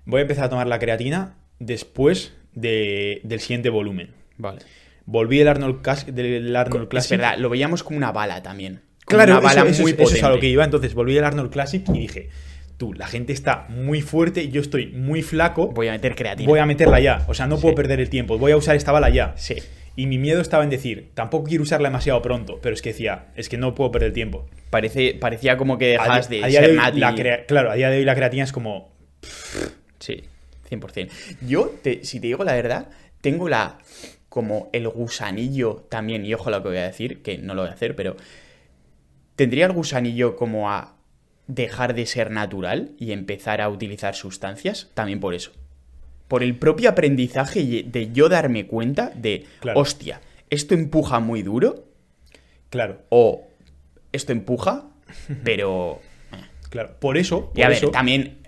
[0.07, 4.11] voy a empezar a tomar la creatina después de- del siguiente volumen.
[4.39, 4.61] Vale.
[5.07, 7.19] Volví del Arnold, Cas- del Arnold Es Classic.
[7.19, 8.81] verdad, lo veíamos como una bala también.
[9.07, 10.41] Claro, una bala eso, eso muy es, eso es a lo potente.
[10.47, 10.65] que iba.
[10.65, 12.29] Entonces volví del Arnold Classic y dije,
[12.77, 16.49] tú, la gente está muy fuerte, yo estoy muy flaco, Voy a meter creatina.
[16.49, 17.25] voy a meterla ya.
[17.29, 19.35] O sea, no puedo perder el tiempo, voy a usar esta bala ya.
[19.37, 19.57] Sí.
[19.97, 23.27] Y mi miedo estaba en decir, tampoco quiero usarla demasiado pronto, pero es que decía,
[23.37, 24.49] es que no puedo perder el tiempo.
[24.71, 26.99] Parece, parecía como que A dejas de a día ser hoy, nati.
[26.99, 28.93] la crea- claro, a día de hoy la creatina es como,
[30.01, 30.25] Sí,
[30.69, 31.11] 100%.
[31.47, 32.89] Yo, te- si te digo la verdad,
[33.21, 33.79] tengo la
[34.29, 37.71] como el gusanillo también, y ojo lo que voy a decir, que no lo voy
[37.71, 38.17] a hacer, pero
[39.37, 40.95] tendría el gusanillo como a
[41.47, 45.53] dejar de ser natural y empezar a utilizar sustancias, también por eso.
[46.29, 49.81] Por el propio aprendizaje de yo darme cuenta de, Claro.
[49.81, 50.21] hostia,
[50.51, 51.85] esto empuja muy duro
[52.71, 53.47] claro, o
[54.13, 54.87] esto empuja,
[55.45, 56.01] pero...
[56.71, 56.97] claro.
[56.99, 58.39] Por eso, Y a ver, eso- también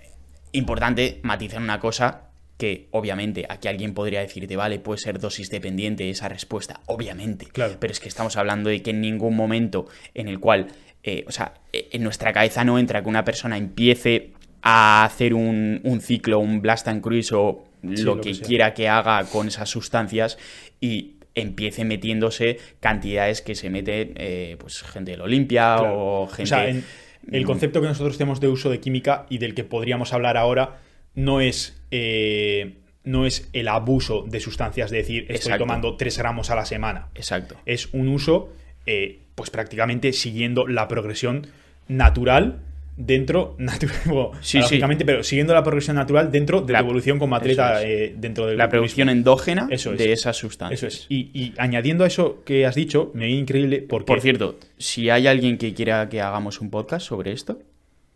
[0.52, 2.25] importante matizar una cosa
[2.58, 7.46] que obviamente aquí alguien podría decirte, vale, puede ser dosis dependiente esa respuesta, obviamente.
[7.46, 7.76] Claro.
[7.78, 10.68] Pero es que estamos hablando de que en ningún momento en el cual,
[11.02, 14.32] eh, o sea, eh, en nuestra cabeza no entra que una persona empiece
[14.62, 18.74] a hacer un, un ciclo, un blast and cruise o Sí, lo, lo que, quiera
[18.74, 20.38] que haga con esas sustancias
[20.80, 26.22] y empiece metiéndose cantidades que se mete eh, pues gente del Olimpia Claro.
[26.22, 26.42] o gente...
[26.42, 26.84] O sea, en-
[27.30, 27.46] el Mm.
[27.46, 30.78] concepto que nosotros tenemos de uso de química y del que podríamos hablar ahora
[31.14, 35.58] no es, eh, no es el abuso de sustancias, de decir, estoy Exacto.
[35.64, 37.08] tomando 3 gramos a la semana.
[37.14, 37.56] Exacto.
[37.64, 38.52] Es un uso,
[38.86, 41.46] eh, pues prácticamente siguiendo la progresión
[41.88, 42.60] natural
[42.96, 43.54] dentro,
[44.06, 47.82] bueno, Sí, paradójicamente, pero siguiendo la progresión natural dentro de La- tu evolución como atleta
[47.82, 47.88] es.
[48.10, 49.98] eh, dentro del La producción endógena Eso es.
[49.98, 50.82] de esas sustancias.
[50.82, 51.06] Eso es.
[51.08, 54.06] Y, y añadiendo a eso que has dicho, me viene increíble porque...
[54.06, 57.60] Por cierto, si hay alguien que quiera que hagamos un podcast sobre esto,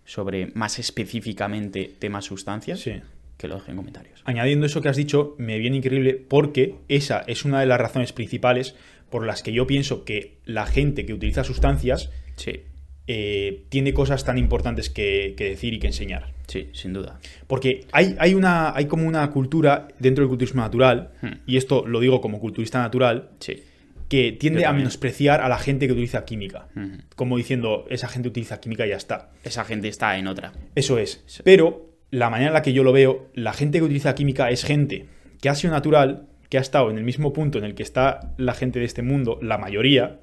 [0.07, 2.95] sobre más específicamente temas sustancias, Sí.
[3.41, 4.21] Que lo deje en comentarios.
[4.27, 8.13] Añadiendo eso que has dicho, me viene increíble porque esa es una de las razones
[8.13, 8.75] principales
[9.09, 12.61] por las que yo pienso que la gente que utiliza sustancias Sí,
[13.07, 16.33] eh, tiene cosas tan importantes que, que decir y que enseñar.
[16.47, 17.19] sí, sin duda.
[17.47, 21.41] Porque hay, hay, una, hay como una cultura dentro del culturismo natural, Hmm.
[21.47, 23.63] y esto lo digo como culturista natural, Sí.
[24.09, 26.67] que tiende a menospreciar a la gente que utiliza química.
[26.77, 26.99] Ujú.
[27.17, 29.31] Como diciendo, esa gente utiliza química y ya está.
[29.45, 30.53] Esa gente está en otra.
[30.75, 31.25] Eso es.
[31.45, 34.65] Pero la manera en la que yo lo veo, la gente que utiliza química es
[34.65, 35.07] gente
[35.41, 38.33] que ha sido natural, que ha estado en el mismo punto en el que está
[38.37, 40.19] la gente de este mundo, la mayoría,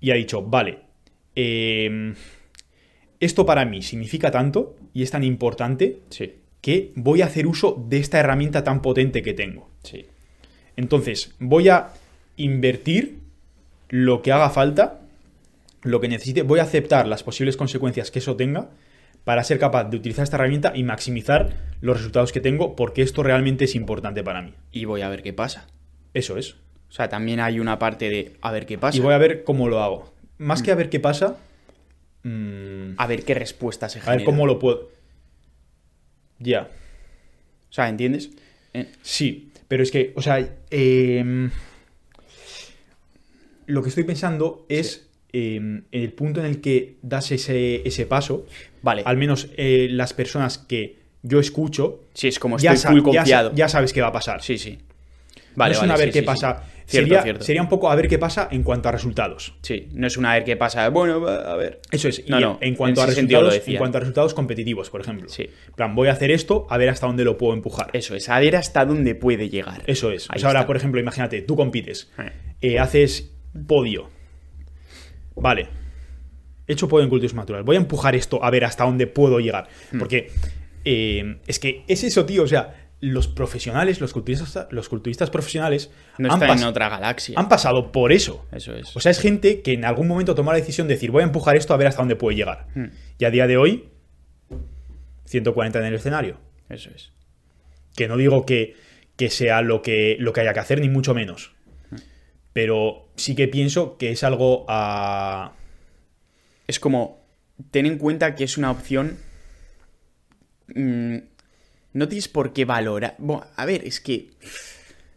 [0.00, 0.80] y ha dicho, vale,
[1.36, 2.14] eh,
[3.20, 7.84] esto para mí significa tanto y es tan importante Sí, que voy a hacer uso
[7.88, 9.70] de esta herramienta tan potente que tengo.
[9.82, 10.06] sí.
[10.74, 11.90] Entonces, voy a
[12.36, 13.18] invertir
[13.90, 15.00] lo que haga falta,
[15.82, 18.70] lo que necesite, voy a aceptar las posibles consecuencias que eso tenga
[19.24, 21.50] para ser capaz de utilizar esta herramienta y maximizar
[21.80, 24.54] los resultados que tengo porque esto realmente es importante para mí.
[24.72, 25.66] Y voy a ver qué pasa.
[26.14, 26.52] Eso es.
[26.88, 28.98] O sea, también hay una parte de a ver qué pasa.
[28.98, 30.12] Y voy a ver cómo lo hago.
[30.38, 31.38] Más que a ver qué pasa,
[32.24, 34.16] mm, A ver qué respuesta se a genera.
[34.18, 34.90] ver cómo lo puedo...
[36.38, 36.68] Ya.
[37.70, 38.30] O sea, ¿entiendes?
[38.74, 41.50] Eh, Sí, pero es que, o sea, em,
[43.66, 48.04] lo que estoy pensando es em, en el punto en el que das ese, ese
[48.04, 48.44] paso,
[48.82, 49.02] Vale.
[49.04, 53.02] al menos eh, las personas que yo escucho, Sí, es como ya, estoy ya sa-
[53.04, 53.52] confiado.
[53.54, 54.42] ya sabes qué va a pasar.
[54.42, 54.78] Sí, sí.
[55.54, 56.62] Vale, no es vale, una ver sí, qué sí, pasa.
[56.64, 56.68] sí.
[56.84, 57.44] Cierto, sería, cierto.
[57.44, 59.54] sería un poco a ver qué pasa en cuanto a resultados.
[59.62, 60.88] Sí, no es una ver qué pasa.
[60.90, 61.80] Bueno, a ver.
[61.90, 62.28] Eso es.
[62.28, 65.28] No, y no, en cuanto en a resultados, en cuanto a resultados competitivos, por ejemplo.
[65.28, 65.42] Sí.
[65.68, 67.90] En plan, voy a hacer esto, a ver hasta dónde lo puedo empujar.
[67.92, 69.82] Eso es, a ver hasta dónde puede llegar.
[69.86, 70.28] Eso es.
[70.28, 72.30] O Ahí sea, ahora, por ejemplo, imagínate, tú compites, Eh.
[72.62, 73.30] eh, haces
[73.66, 74.10] podio.
[75.36, 75.68] Vale.
[76.72, 77.62] He hecho podio en culturismo natural.
[77.62, 79.68] Voy a empujar esto a ver hasta dónde puedo llegar.
[79.92, 79.98] Hmm.
[79.98, 80.30] Porque
[80.84, 82.44] eh, es que es eso, tío.
[82.44, 87.38] O sea, los profesionales, los culturistas, los culturistas profesionales No han, está en otra galaxia.
[87.38, 88.46] han pasado por eso.
[88.52, 88.96] Eso es.
[88.96, 91.26] O sea, es gente que en algún momento toma la decisión de decir, voy a
[91.26, 92.68] empujar esto a ver hasta dónde puede llegar.
[92.74, 92.86] Hmm.
[93.18, 93.90] Y a día de hoy,
[95.26, 96.38] 140 en el escenario.
[96.70, 97.12] Eso es.
[97.94, 98.76] Que no digo que,
[99.16, 101.52] que sea lo que, lo que haya que hacer, ni mucho menos.
[102.52, 105.52] Pero sí que pienso que es algo a.
[106.72, 107.22] Es como,
[107.70, 109.18] ten en cuenta que es una opción...
[110.68, 111.16] mm,
[111.92, 113.14] no tienes por qué valorar...
[113.18, 114.30] Bueno, a ver, es que...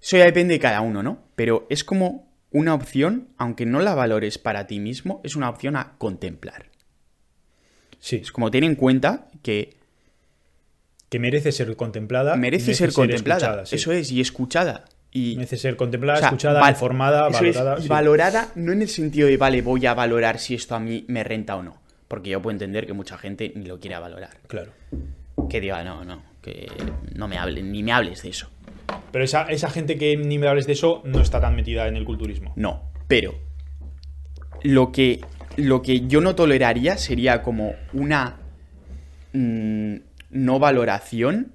[0.01, 1.23] Eso ya depende de cada uno, ¿no?
[1.37, 5.77] Pero es como una opción, aunque no la valores para ti mismo, es una opción
[5.77, 6.65] a contemplar.
[8.01, 9.77] Sí, Es como ten en cuenta que
[11.07, 12.35] que merece ser contemplada.
[12.35, 13.65] merece ser contemplada.
[13.65, 13.77] sí.
[13.77, 14.83] Eso es, y escuchada.
[15.17, 17.81] Y, Merece ser contemplada, o sea, escuchada, val- informada, eso es, valorada.
[17.81, 17.87] sí.
[17.87, 21.23] valorada no en el sentido de, vale, voy a valorar si esto a mí me
[21.23, 21.77] renta o no.
[22.09, 24.31] Porque yo puedo entender que mucha gente ni lo quiera valorar.
[24.47, 24.71] Claro.
[25.49, 26.69] Que diga, no, no, que
[27.15, 28.49] no me hables, ni me hables de eso.
[29.13, 31.95] Pero esa, esa gente que ni me hables de eso no está tan metida en
[31.95, 32.51] el culturismo.
[32.57, 33.35] No, pero
[34.63, 35.21] lo que,
[35.55, 38.35] lo que yo no toleraría sería como una
[39.31, 39.95] mm,
[40.31, 41.53] no valoración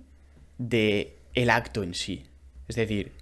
[0.56, 2.24] de el acto en sí.
[2.66, 3.12] Es decir,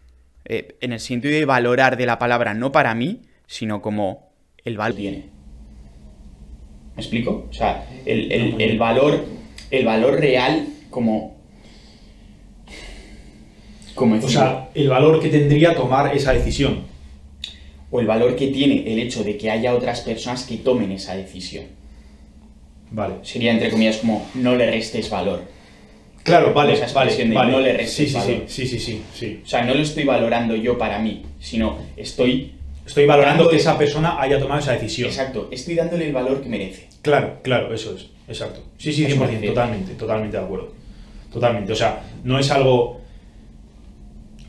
[0.48, 4.30] eh, en el sentido de valorar de la palabra no para mí, sino como
[4.64, 5.24] el valor tiene.
[6.96, 7.46] ¿Me explico?
[7.50, 9.24] O sea, el, el- el valor,
[9.70, 11.36] el valor real como...
[13.94, 16.84] como O sea, el valor que tendría tomar esa decisión.
[17.90, 21.14] o el valor que tiene el hecho de que haya otras personas que tomen esa
[21.16, 21.64] decisión.
[22.90, 23.14] Vale.
[23.22, 25.42] Sería, entre comillas, como no le restes valor.
[26.28, 27.52] Claro, vale, Esa vale, vale.
[27.52, 28.42] no le restes sí, sí, sí, valor.
[28.46, 29.40] sí, sí, sí, sí.
[29.44, 32.52] O sea, no lo estoy valorando yo para mí, sino estoy...
[32.86, 35.08] Estoy valorando Dándole- que esa persona haya tomado esa decisión.
[35.10, 36.88] Exacto, estoy dándole el valor que merece.
[37.02, 38.62] Claro, claro, eso es, exacto.
[38.78, 40.72] Sí, sí, Eso 100%, parece- totalmente, totalmente de acuerdo.
[41.32, 43.00] Totalmente, o sea, no es algo...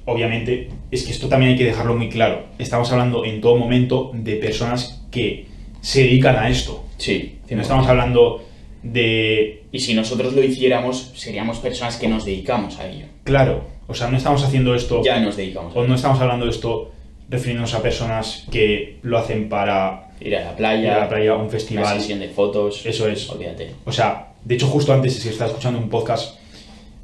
[0.06, 2.46] Obviamente, es que esto también hay que dejarlo muy claro.
[2.58, 5.46] Estamos hablando en todo momento de personas que
[5.82, 6.84] se dedican a esto.
[6.98, 7.38] Sí.
[7.50, 8.44] No estamos hablando
[8.84, 9.64] de...
[9.72, 13.06] Y si nosotros lo hiciéramos, seríamos personas que nos dedicamos a ello.
[13.24, 15.02] Claro, o sea, no estamos haciendo esto...
[15.04, 16.92] Ya nos dedicamos O no estamos hablando de esto
[17.30, 21.32] refiriéndonos a personas que lo hacen para Ir a la ir playa, a la playa,
[21.32, 22.00] a un una festival.
[22.00, 22.86] sesión de fotos.
[22.86, 23.30] Eso es.
[23.30, 23.72] Olvídate.
[23.86, 26.38] O sea, de hecho, justo antes es que estaba escuchando un podcast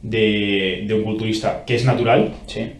[0.01, 2.71] de, de un culturista que es natural, Sí.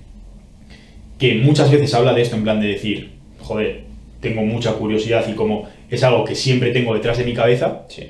[1.20, 3.12] que muchas veces habla de esto en plan de decir,
[3.42, 3.84] joder,
[4.22, 8.10] tengo mucha curiosidad y como es algo que siempre tengo detrás de mi cabeza, Sí.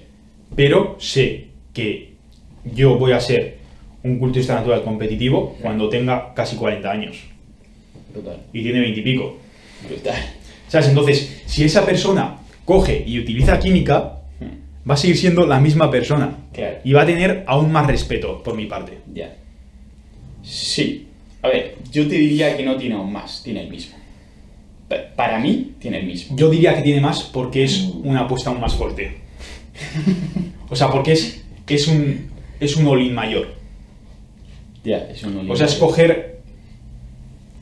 [0.55, 2.13] Pero sé que
[2.73, 3.57] yo voy a ser
[4.03, 7.17] un culturista natural competitivo cuando tenga casi 40 años
[8.13, 8.37] Brutal.
[8.53, 9.37] y tiene 20 y pico.
[9.87, 10.15] Brutal.
[10.67, 10.87] ¿Sabes?
[10.89, 14.19] Entonces, si esa persona coge y utiliza química,
[14.89, 16.35] va a seguir siendo la misma persona.
[16.53, 16.77] Claro.
[16.83, 18.99] Y va a tener aún más respeto por mi parte.
[19.13, 19.35] Ya.
[20.43, 21.07] Sí.
[21.41, 23.95] A ver, yo te diría que no tiene aún más, tiene el mismo.
[24.87, 26.35] Pa- Para mí, tiene el mismo.
[26.37, 29.17] Yo diría que tiene más porque es una apuesta aún más fuerte.
[30.69, 33.53] O sea, porque es, es un, es un all-in mayor.
[34.83, 36.41] Ya, eso no O sea, es coger.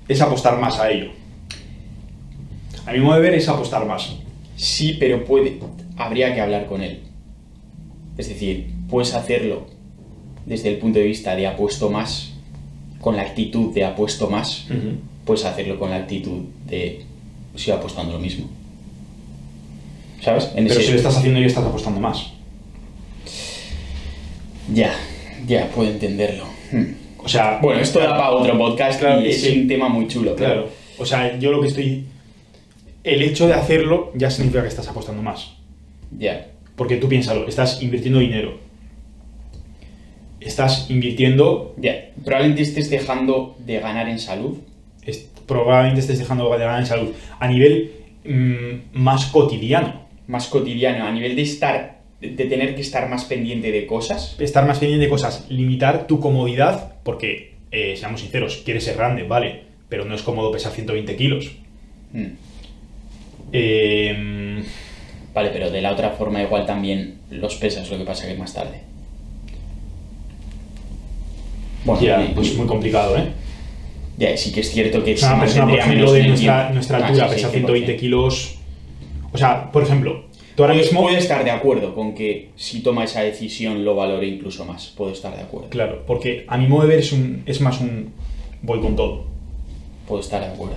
[0.08, 1.12] es apostar más a ello.
[2.86, 4.16] A mi modo de ver es apostar más.
[4.56, 5.60] Sí, pero puede.
[5.98, 7.02] Habría que hablar con él.
[8.18, 9.68] Es decir, puedes hacerlo
[10.46, 12.34] desde el punto de vista de apuesto más,
[13.00, 14.68] con la actitud de apuesto más.
[15.26, 17.04] Puedes hacerlo con la actitud de
[17.56, 18.50] sigo apostando lo mismo.
[20.24, 20.52] ¿Sabes?
[20.56, 22.32] En Pero ese- si lo estás haciendo y estás apostando más.
[24.74, 24.94] Ya,
[25.48, 26.46] ya, puedo entenderlo.
[26.72, 26.94] Hmm.
[27.24, 27.60] O sea.
[27.62, 30.36] Bueno, esto da para otro podcast Claro, y es un tema muy chulo.
[30.36, 30.70] pero- Claro.
[30.98, 32.06] O sea, yo lo que estoy.
[33.04, 35.54] El hecho de hacerlo ya significa que estás apostando más.
[36.18, 38.58] Ya, Porque tú piénsalo, estás invirtiendo dinero.
[40.40, 41.76] Estás invirtiendo.
[41.78, 42.10] ya.
[42.24, 44.58] Probablemente estés dejando de ganar en salud.
[45.06, 47.10] es- probablemente estés dejando de ganar en salud.
[47.40, 47.92] A nivel
[48.26, 50.03] mm, más cotidiano.
[50.28, 54.36] Más cotidiano, a nivel de estar, de tener que estar más pendiente de cosas.
[54.40, 55.46] Estar más pendiente de cosas.
[55.50, 56.94] Limitar tu comodidad.
[57.04, 59.64] Porque, eh, seamos sinceros, quieres ser grande, vale.
[59.90, 61.52] Pero no es cómodo pesar 120 kilos.
[62.14, 62.26] Hmm.
[63.52, 64.64] Eh,
[65.34, 68.54] Vale, pero de la otra forma igual también los pesas, lo que pasa que más
[68.54, 68.82] tarde.
[71.86, 73.30] Bueno, ya, y- pues muy complicado, ¿eh?
[74.18, 77.08] ya, sí que es cierto que sea, una persona, por ejemplo, de nuestra, nuestra Ah,
[77.08, 77.52] altura, pesa 100%.
[77.52, 78.56] 120 kilos.
[79.34, 81.02] O sea, por ejemplo, tú ahora mismo.
[81.02, 84.88] Puedo estar de acuerdo con que si toma esa decisión lo valore incluso más.
[84.96, 85.70] Puedo estar de acuerdo.
[85.70, 88.14] Claro, porque a mi modo de ver es, un, es más un
[88.62, 89.26] voy con todo.
[90.08, 90.76] Puedo estar de acuerdo.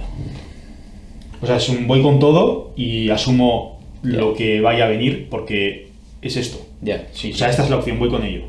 [1.43, 5.89] O sea, es un voy con todo y asumo lo que vaya a venir porque
[6.23, 6.65] es esto.
[6.81, 7.39] Ya, sí, O sí.
[7.39, 8.45] sea, esta es la opción, voy con ello.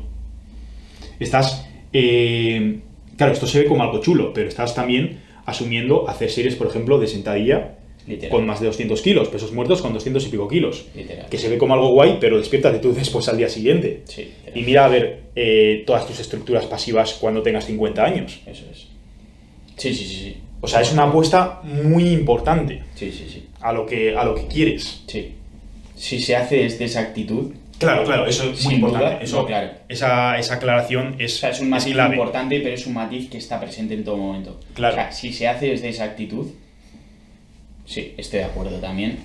[1.20, 1.66] Estás.
[1.92, 2.80] eh,
[3.16, 6.98] claro, esto se ve como algo chulo, pero estás también asumiendo hacer series, por ejemplo,
[6.98, 7.77] de sentadilla
[8.08, 8.30] Literal.
[8.30, 10.86] con más de 200 kilos, pesos muertos con 200 y pico kilos.
[10.94, 11.26] Literal.
[11.28, 14.02] Que se ve como algo guay, pero despiértate tú después al día siguiente.
[14.06, 14.32] Sí.
[14.54, 18.40] Y mira a ver eh, todas tus estructuras pasivas cuando tengas 50 años.
[18.46, 18.86] Eso es.
[19.76, 20.36] Sí, sí, sí, sí.
[20.60, 23.46] O sea, es una apuesta muy importante Sí, sí, sí.
[23.60, 25.02] a lo que, a lo que quieres.
[25.06, 25.34] Sí.
[25.94, 29.06] Si se hace desde esa actitud, Claro, claro, eso es muy importante.
[29.06, 29.70] duda, eso, no, claro.
[29.88, 32.16] esa, esa aclaración es, o sea, es un matiz clave.
[32.16, 34.58] importante, pero es un matiz que está presente en todo momento.
[34.74, 34.94] Claro.
[34.94, 36.48] O sea, si se hace desde esa actitud,
[37.88, 39.16] sí, estoy de acuerdo también.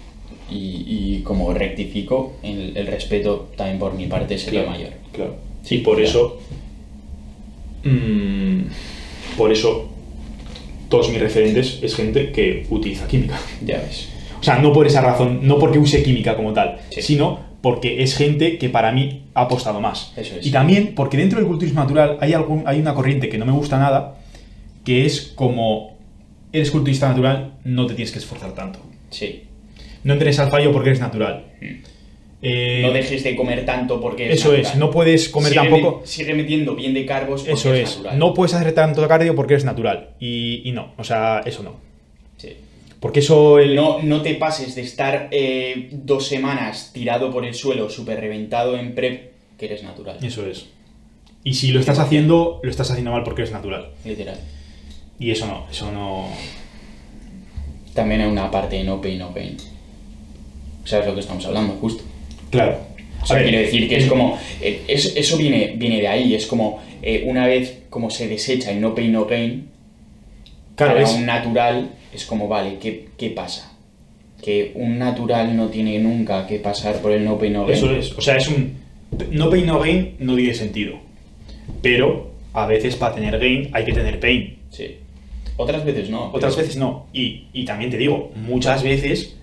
[0.49, 4.94] Y, y como rectifico, el, el respeto también por mi parte sería Claro, mayor.
[5.11, 5.35] Claro.
[5.64, 6.10] Sí, y por claro.
[6.10, 6.40] eso.
[7.84, 8.61] mm,
[9.38, 9.90] por eso.
[10.90, 13.40] Todos mis referentes es gente que utiliza química.
[13.65, 14.10] Ya ves.
[14.40, 17.02] O sea, no por esa razón, no porque use química como tal, Sí.
[17.02, 20.11] sino porque es gente que para mí ha apostado más.
[20.18, 20.45] Eso es.
[20.45, 23.53] Y también porque dentro del culturismo natural hay, algún, hay una corriente que no me
[23.53, 24.18] gusta nada,
[24.84, 25.93] que es como
[26.53, 28.80] eres culturista natural, no te tienes que esforzar tanto.
[29.09, 29.43] Sí.
[30.03, 31.45] No entres al fallo porque eres natural.
[31.61, 31.80] Eh,
[32.43, 32.81] Mm.
[32.88, 36.01] No dejes de comer tanto porque es eso es, no puedes comer sigue tampoco.
[36.05, 38.19] sigue metiendo bien de carbos porque Eso es, es, natural.
[38.19, 40.09] no puedes hacer tanto cardio porque eres natural.
[40.19, 41.75] Y, y no, o sea, eso no.
[42.35, 42.49] Sí.
[42.99, 47.53] Porque eso el, No, no te pases de estar eh, dos semanas tirado por el
[47.53, 50.17] suelo, súper reventado en prep, que eres natural.
[50.21, 50.65] Eso es.
[51.45, 53.91] Y si lo estás haciendo, lo estás haciendo mal porque eres natural.
[54.03, 54.38] Literal.
[55.19, 56.27] Y eso no, eso no.
[57.94, 59.56] También hay una parte de no pain, no gain.
[60.85, 61.73] ¿Sabes lo que estamos hablando?
[61.76, 62.03] Justo.
[62.49, 62.77] Claro.
[63.22, 64.38] O sea, quiero decir que es el- como.
[64.61, 66.34] eh, es- eso viene, viene de ahí.
[66.34, 69.68] Es como eh, una vez como se desecha el no pain, no gain,
[70.76, 73.72] Claro, para es, un natural es como, vale, ¿qué, qué pasa?
[74.41, 77.77] Que un natural no tiene nunca que pasar por el no pain, no gain.
[77.77, 78.11] eso es.
[78.14, 78.81] O sea, es un.
[79.31, 80.95] No pain, no gain no tiene sentido.
[81.81, 84.57] Pero a veces para tener gain hay que tener pain.
[84.72, 84.98] Sí.
[85.57, 86.31] Otras veces no.
[86.34, 87.07] Otras veces no.
[87.13, 89.35] Y, y también te digo, muchas veces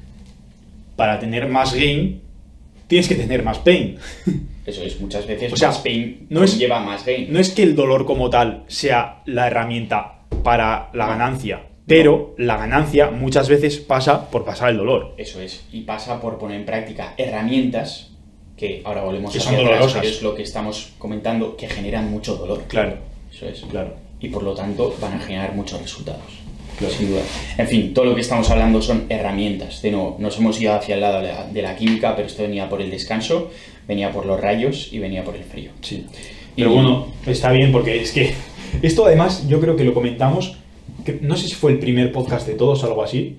[0.96, 2.20] para tener más gain
[2.86, 3.96] tienes que tener más pain.
[4.66, 7.32] Eso es, muchas veces O sea, más pain no es- lleva más gain.
[7.32, 12.56] No es que el dolor como tal sea la herramienta para la ganancia, pero la
[12.56, 15.14] ganancia muchas veces pasa por pasar el dolor.
[15.16, 15.64] Eso es.
[15.72, 18.10] Y pasa por poner en práctica herramientas
[18.56, 20.00] que ahora volvemos Que hacia son atrás, dolorosas.
[20.02, 22.64] pero es lo que estamos comentando, que generan mucho dolor.
[22.68, 22.96] Claro,
[23.32, 23.60] Eso es.
[23.70, 23.94] claro.
[24.20, 26.22] Y por lo tanto van a generar muchos resultados.
[26.78, 26.94] Claro.
[26.94, 27.22] Sin duda.
[27.58, 29.82] En fin, todo lo que estamos hablando son herramientas.
[29.82, 32.42] De nuevo, nos hemos ido hacia el lado de la, de la química, pero esto
[32.42, 33.50] venía por el descanso,
[33.86, 35.72] venía por los rayos y venía por el frío.
[35.82, 36.06] Sí.
[36.56, 38.34] Pero Y- bueno, está bien porque es que
[38.82, 40.56] esto además yo creo que lo comentamos,
[41.04, 43.36] que no sé si fue el primer podcast de todos o algo así,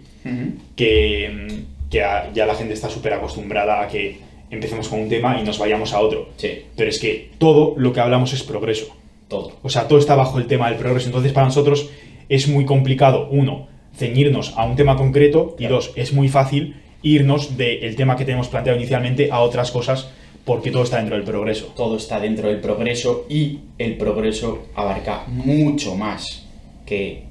[0.75, 5.39] que, que a- ya la gente está súper acostumbrada a que empecemos con un tema
[5.39, 6.29] y nos vayamos a otro.
[6.37, 8.95] Sí, Pero es que todo lo que hablamos es progreso.
[9.31, 9.53] Todo.
[9.63, 11.07] O sea, todo está bajo el tema del progreso.
[11.07, 11.89] Entonces, para nosotros
[12.29, 17.57] es muy complicado, uno, ceñirnos a un tema concreto y dos, es muy fácil irnos
[17.57, 20.09] del tema que tenemos planteado inicialmente a otras cosas
[20.45, 21.73] porque todo está dentro del progreso.
[21.75, 26.45] todo está dentro del progreso y el progreso abarca mucho más
[26.85, 27.23] que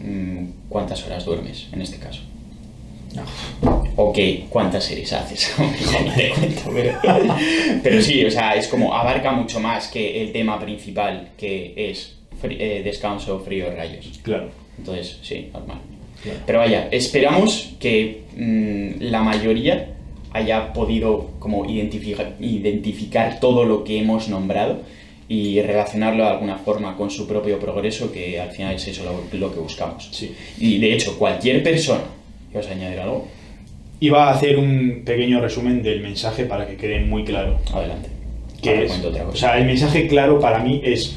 [0.00, 2.22] mm, cuántas horas duermes en este caso.
[3.96, 5.54] O que cuántas series haces.
[6.16, 6.98] Te cuento, pero,
[7.82, 12.16] pero sí, o sea, es como abarca mucho más que el tema principal que es
[12.42, 14.20] eh, descanso, frío, rayos.
[14.22, 14.50] Claro.
[14.78, 15.78] Entonces, sí, normal.
[16.22, 16.38] Claro.
[16.46, 19.94] Pero vaya, esperamos que mm, la mayoría
[20.32, 24.82] haya podido como identificar, identificar todo lo que hemos nombrado
[25.28, 29.38] y relacionarlo de alguna forma con su propio progreso, que al final es eso lo,
[29.38, 30.08] lo que buscamos.
[30.10, 30.34] Sí.
[30.58, 32.02] Y de hecho, cualquier persona,
[32.54, 33.28] ¿vas a añadir algo?
[34.00, 37.58] Iba a hacer un pequeño resumen del mensaje para que quede muy claro.
[37.72, 38.08] Adelante.
[38.62, 39.38] Que es, otra o cosa.
[39.38, 41.16] sea, el mensaje claro para mí es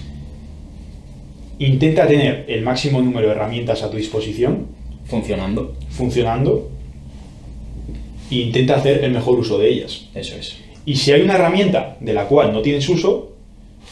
[1.59, 4.67] intenta tener el máximo número de herramientas a tu disposición,
[5.05, 6.71] Funcionando, funcionando,
[8.31, 10.07] e intenta hacer el mejor uso de ellas.
[10.15, 10.57] eso es.
[10.85, 13.33] Y si hay una herramienta de la cual no tienes uso,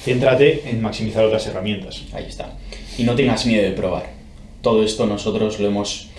[0.03, 2.03] céntrate en maximizar otras herramientas.
[2.13, 2.57] Ahí está.
[2.97, 4.09] Y no tengas miedo de probar.
[4.61, 6.09] Todo esto nosotros lo hemos,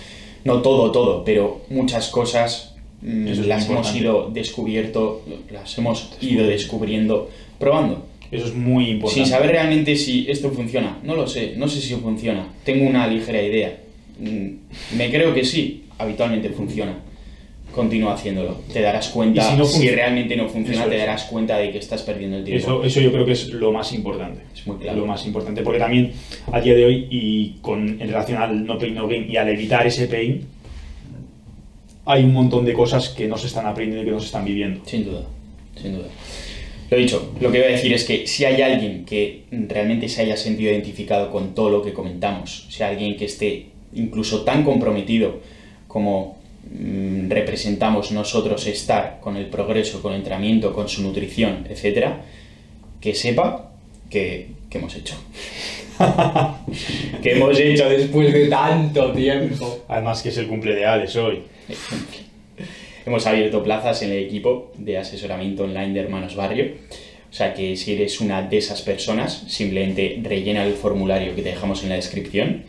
[0.45, 5.21] no todo, todo, pero muchas cosas mm, es las hemos ido descubierto,
[5.51, 7.29] las hemos ido descubriendo
[7.59, 8.05] probando.
[8.31, 9.25] Eso es muy importante.
[9.25, 10.97] Sin saber realmente si esto funciona.
[11.03, 12.47] No lo sé, no sé si funciona.
[12.63, 13.77] Tengo una ligera idea.
[14.19, 16.97] Mm, Me creo que sí, habitualmente funciona.
[17.73, 18.59] Continúa haciéndolo.
[18.71, 21.71] Te darás cuenta, si si, no func- realmente no funciona, Eso te darás cuenta de
[21.71, 22.63] que estás perdiendo el tiempo.
[22.63, 24.41] Eso, eso yo creo que es lo más importante.
[24.53, 24.99] Es muy claro.
[24.99, 26.11] Lo más importante, porque también
[26.51, 29.49] a día de hoy y con en relación al no pain no gain y al
[29.49, 30.45] evitar ese pain,
[32.05, 34.45] hay un montón de cosas que no se están aprendiendo y que no se están
[34.45, 34.81] viviendo.
[34.85, 35.23] Sin duda,
[35.81, 36.07] sin duda.
[36.91, 40.21] Lo dicho, lo que voy a decir es que si hay alguien que realmente se
[40.21, 44.63] haya sentido identificado con todo lo que comentamos, si hay alguien que esté incluso tan
[44.63, 45.39] comprometido
[45.87, 46.37] como
[46.71, 52.21] mm, representamos nosotros estar con el progreso, con el entrenamiento, con su nutrición, etcétera,
[52.99, 53.71] que sepa
[54.09, 55.15] que, que hemos hecho.
[57.21, 59.85] que hemos hecho después de tanto tiempo.
[59.87, 61.43] Además que es el cumple de Alex hoy.
[63.05, 66.71] Hemos abierto plazas en el equipo de asesoramiento online de Hermanos Barrio.
[67.29, 71.49] O sea que si eres una de esas personas, simplemente rellena el formulario que te
[71.49, 72.63] dejamos en la descripción.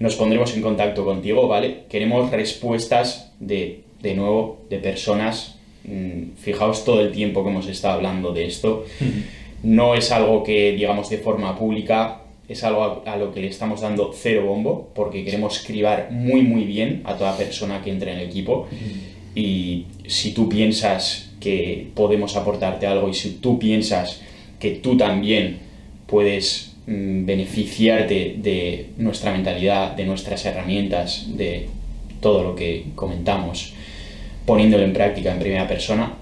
[0.00, 1.84] Nos pondremos en contacto contigo, ¿vale?
[1.88, 5.56] Queremos respuestas de, de nuevo, de personas.
[5.84, 8.84] mm, Fijaos todo el tiempo que hemos estado hablando de esto.
[9.62, 13.46] No es algo que digamos de forma pública, es algo a, a lo que le
[13.48, 18.12] estamos dando cero bombo, porque queremos cribar muy muy bien a toda persona que entre
[18.12, 18.68] en el equipo.
[19.34, 24.20] Y si tú piensas que podemos aportarte algo y si tú piensas
[24.60, 25.58] que tú también
[26.06, 31.68] puedes beneficiarte de nuestra mentalidad, de nuestras herramientas, de
[32.20, 33.72] todo lo que comentamos,
[34.46, 36.12] poniéndolo en práctica en primera persona,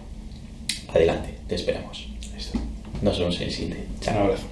[0.94, 2.08] adelante, te esperamos.
[2.34, 2.58] Listo.
[3.02, 3.78] Nos vemos en el siguiente.
[3.94, 4.24] Un Chao.
[4.24, 4.51] abrazo.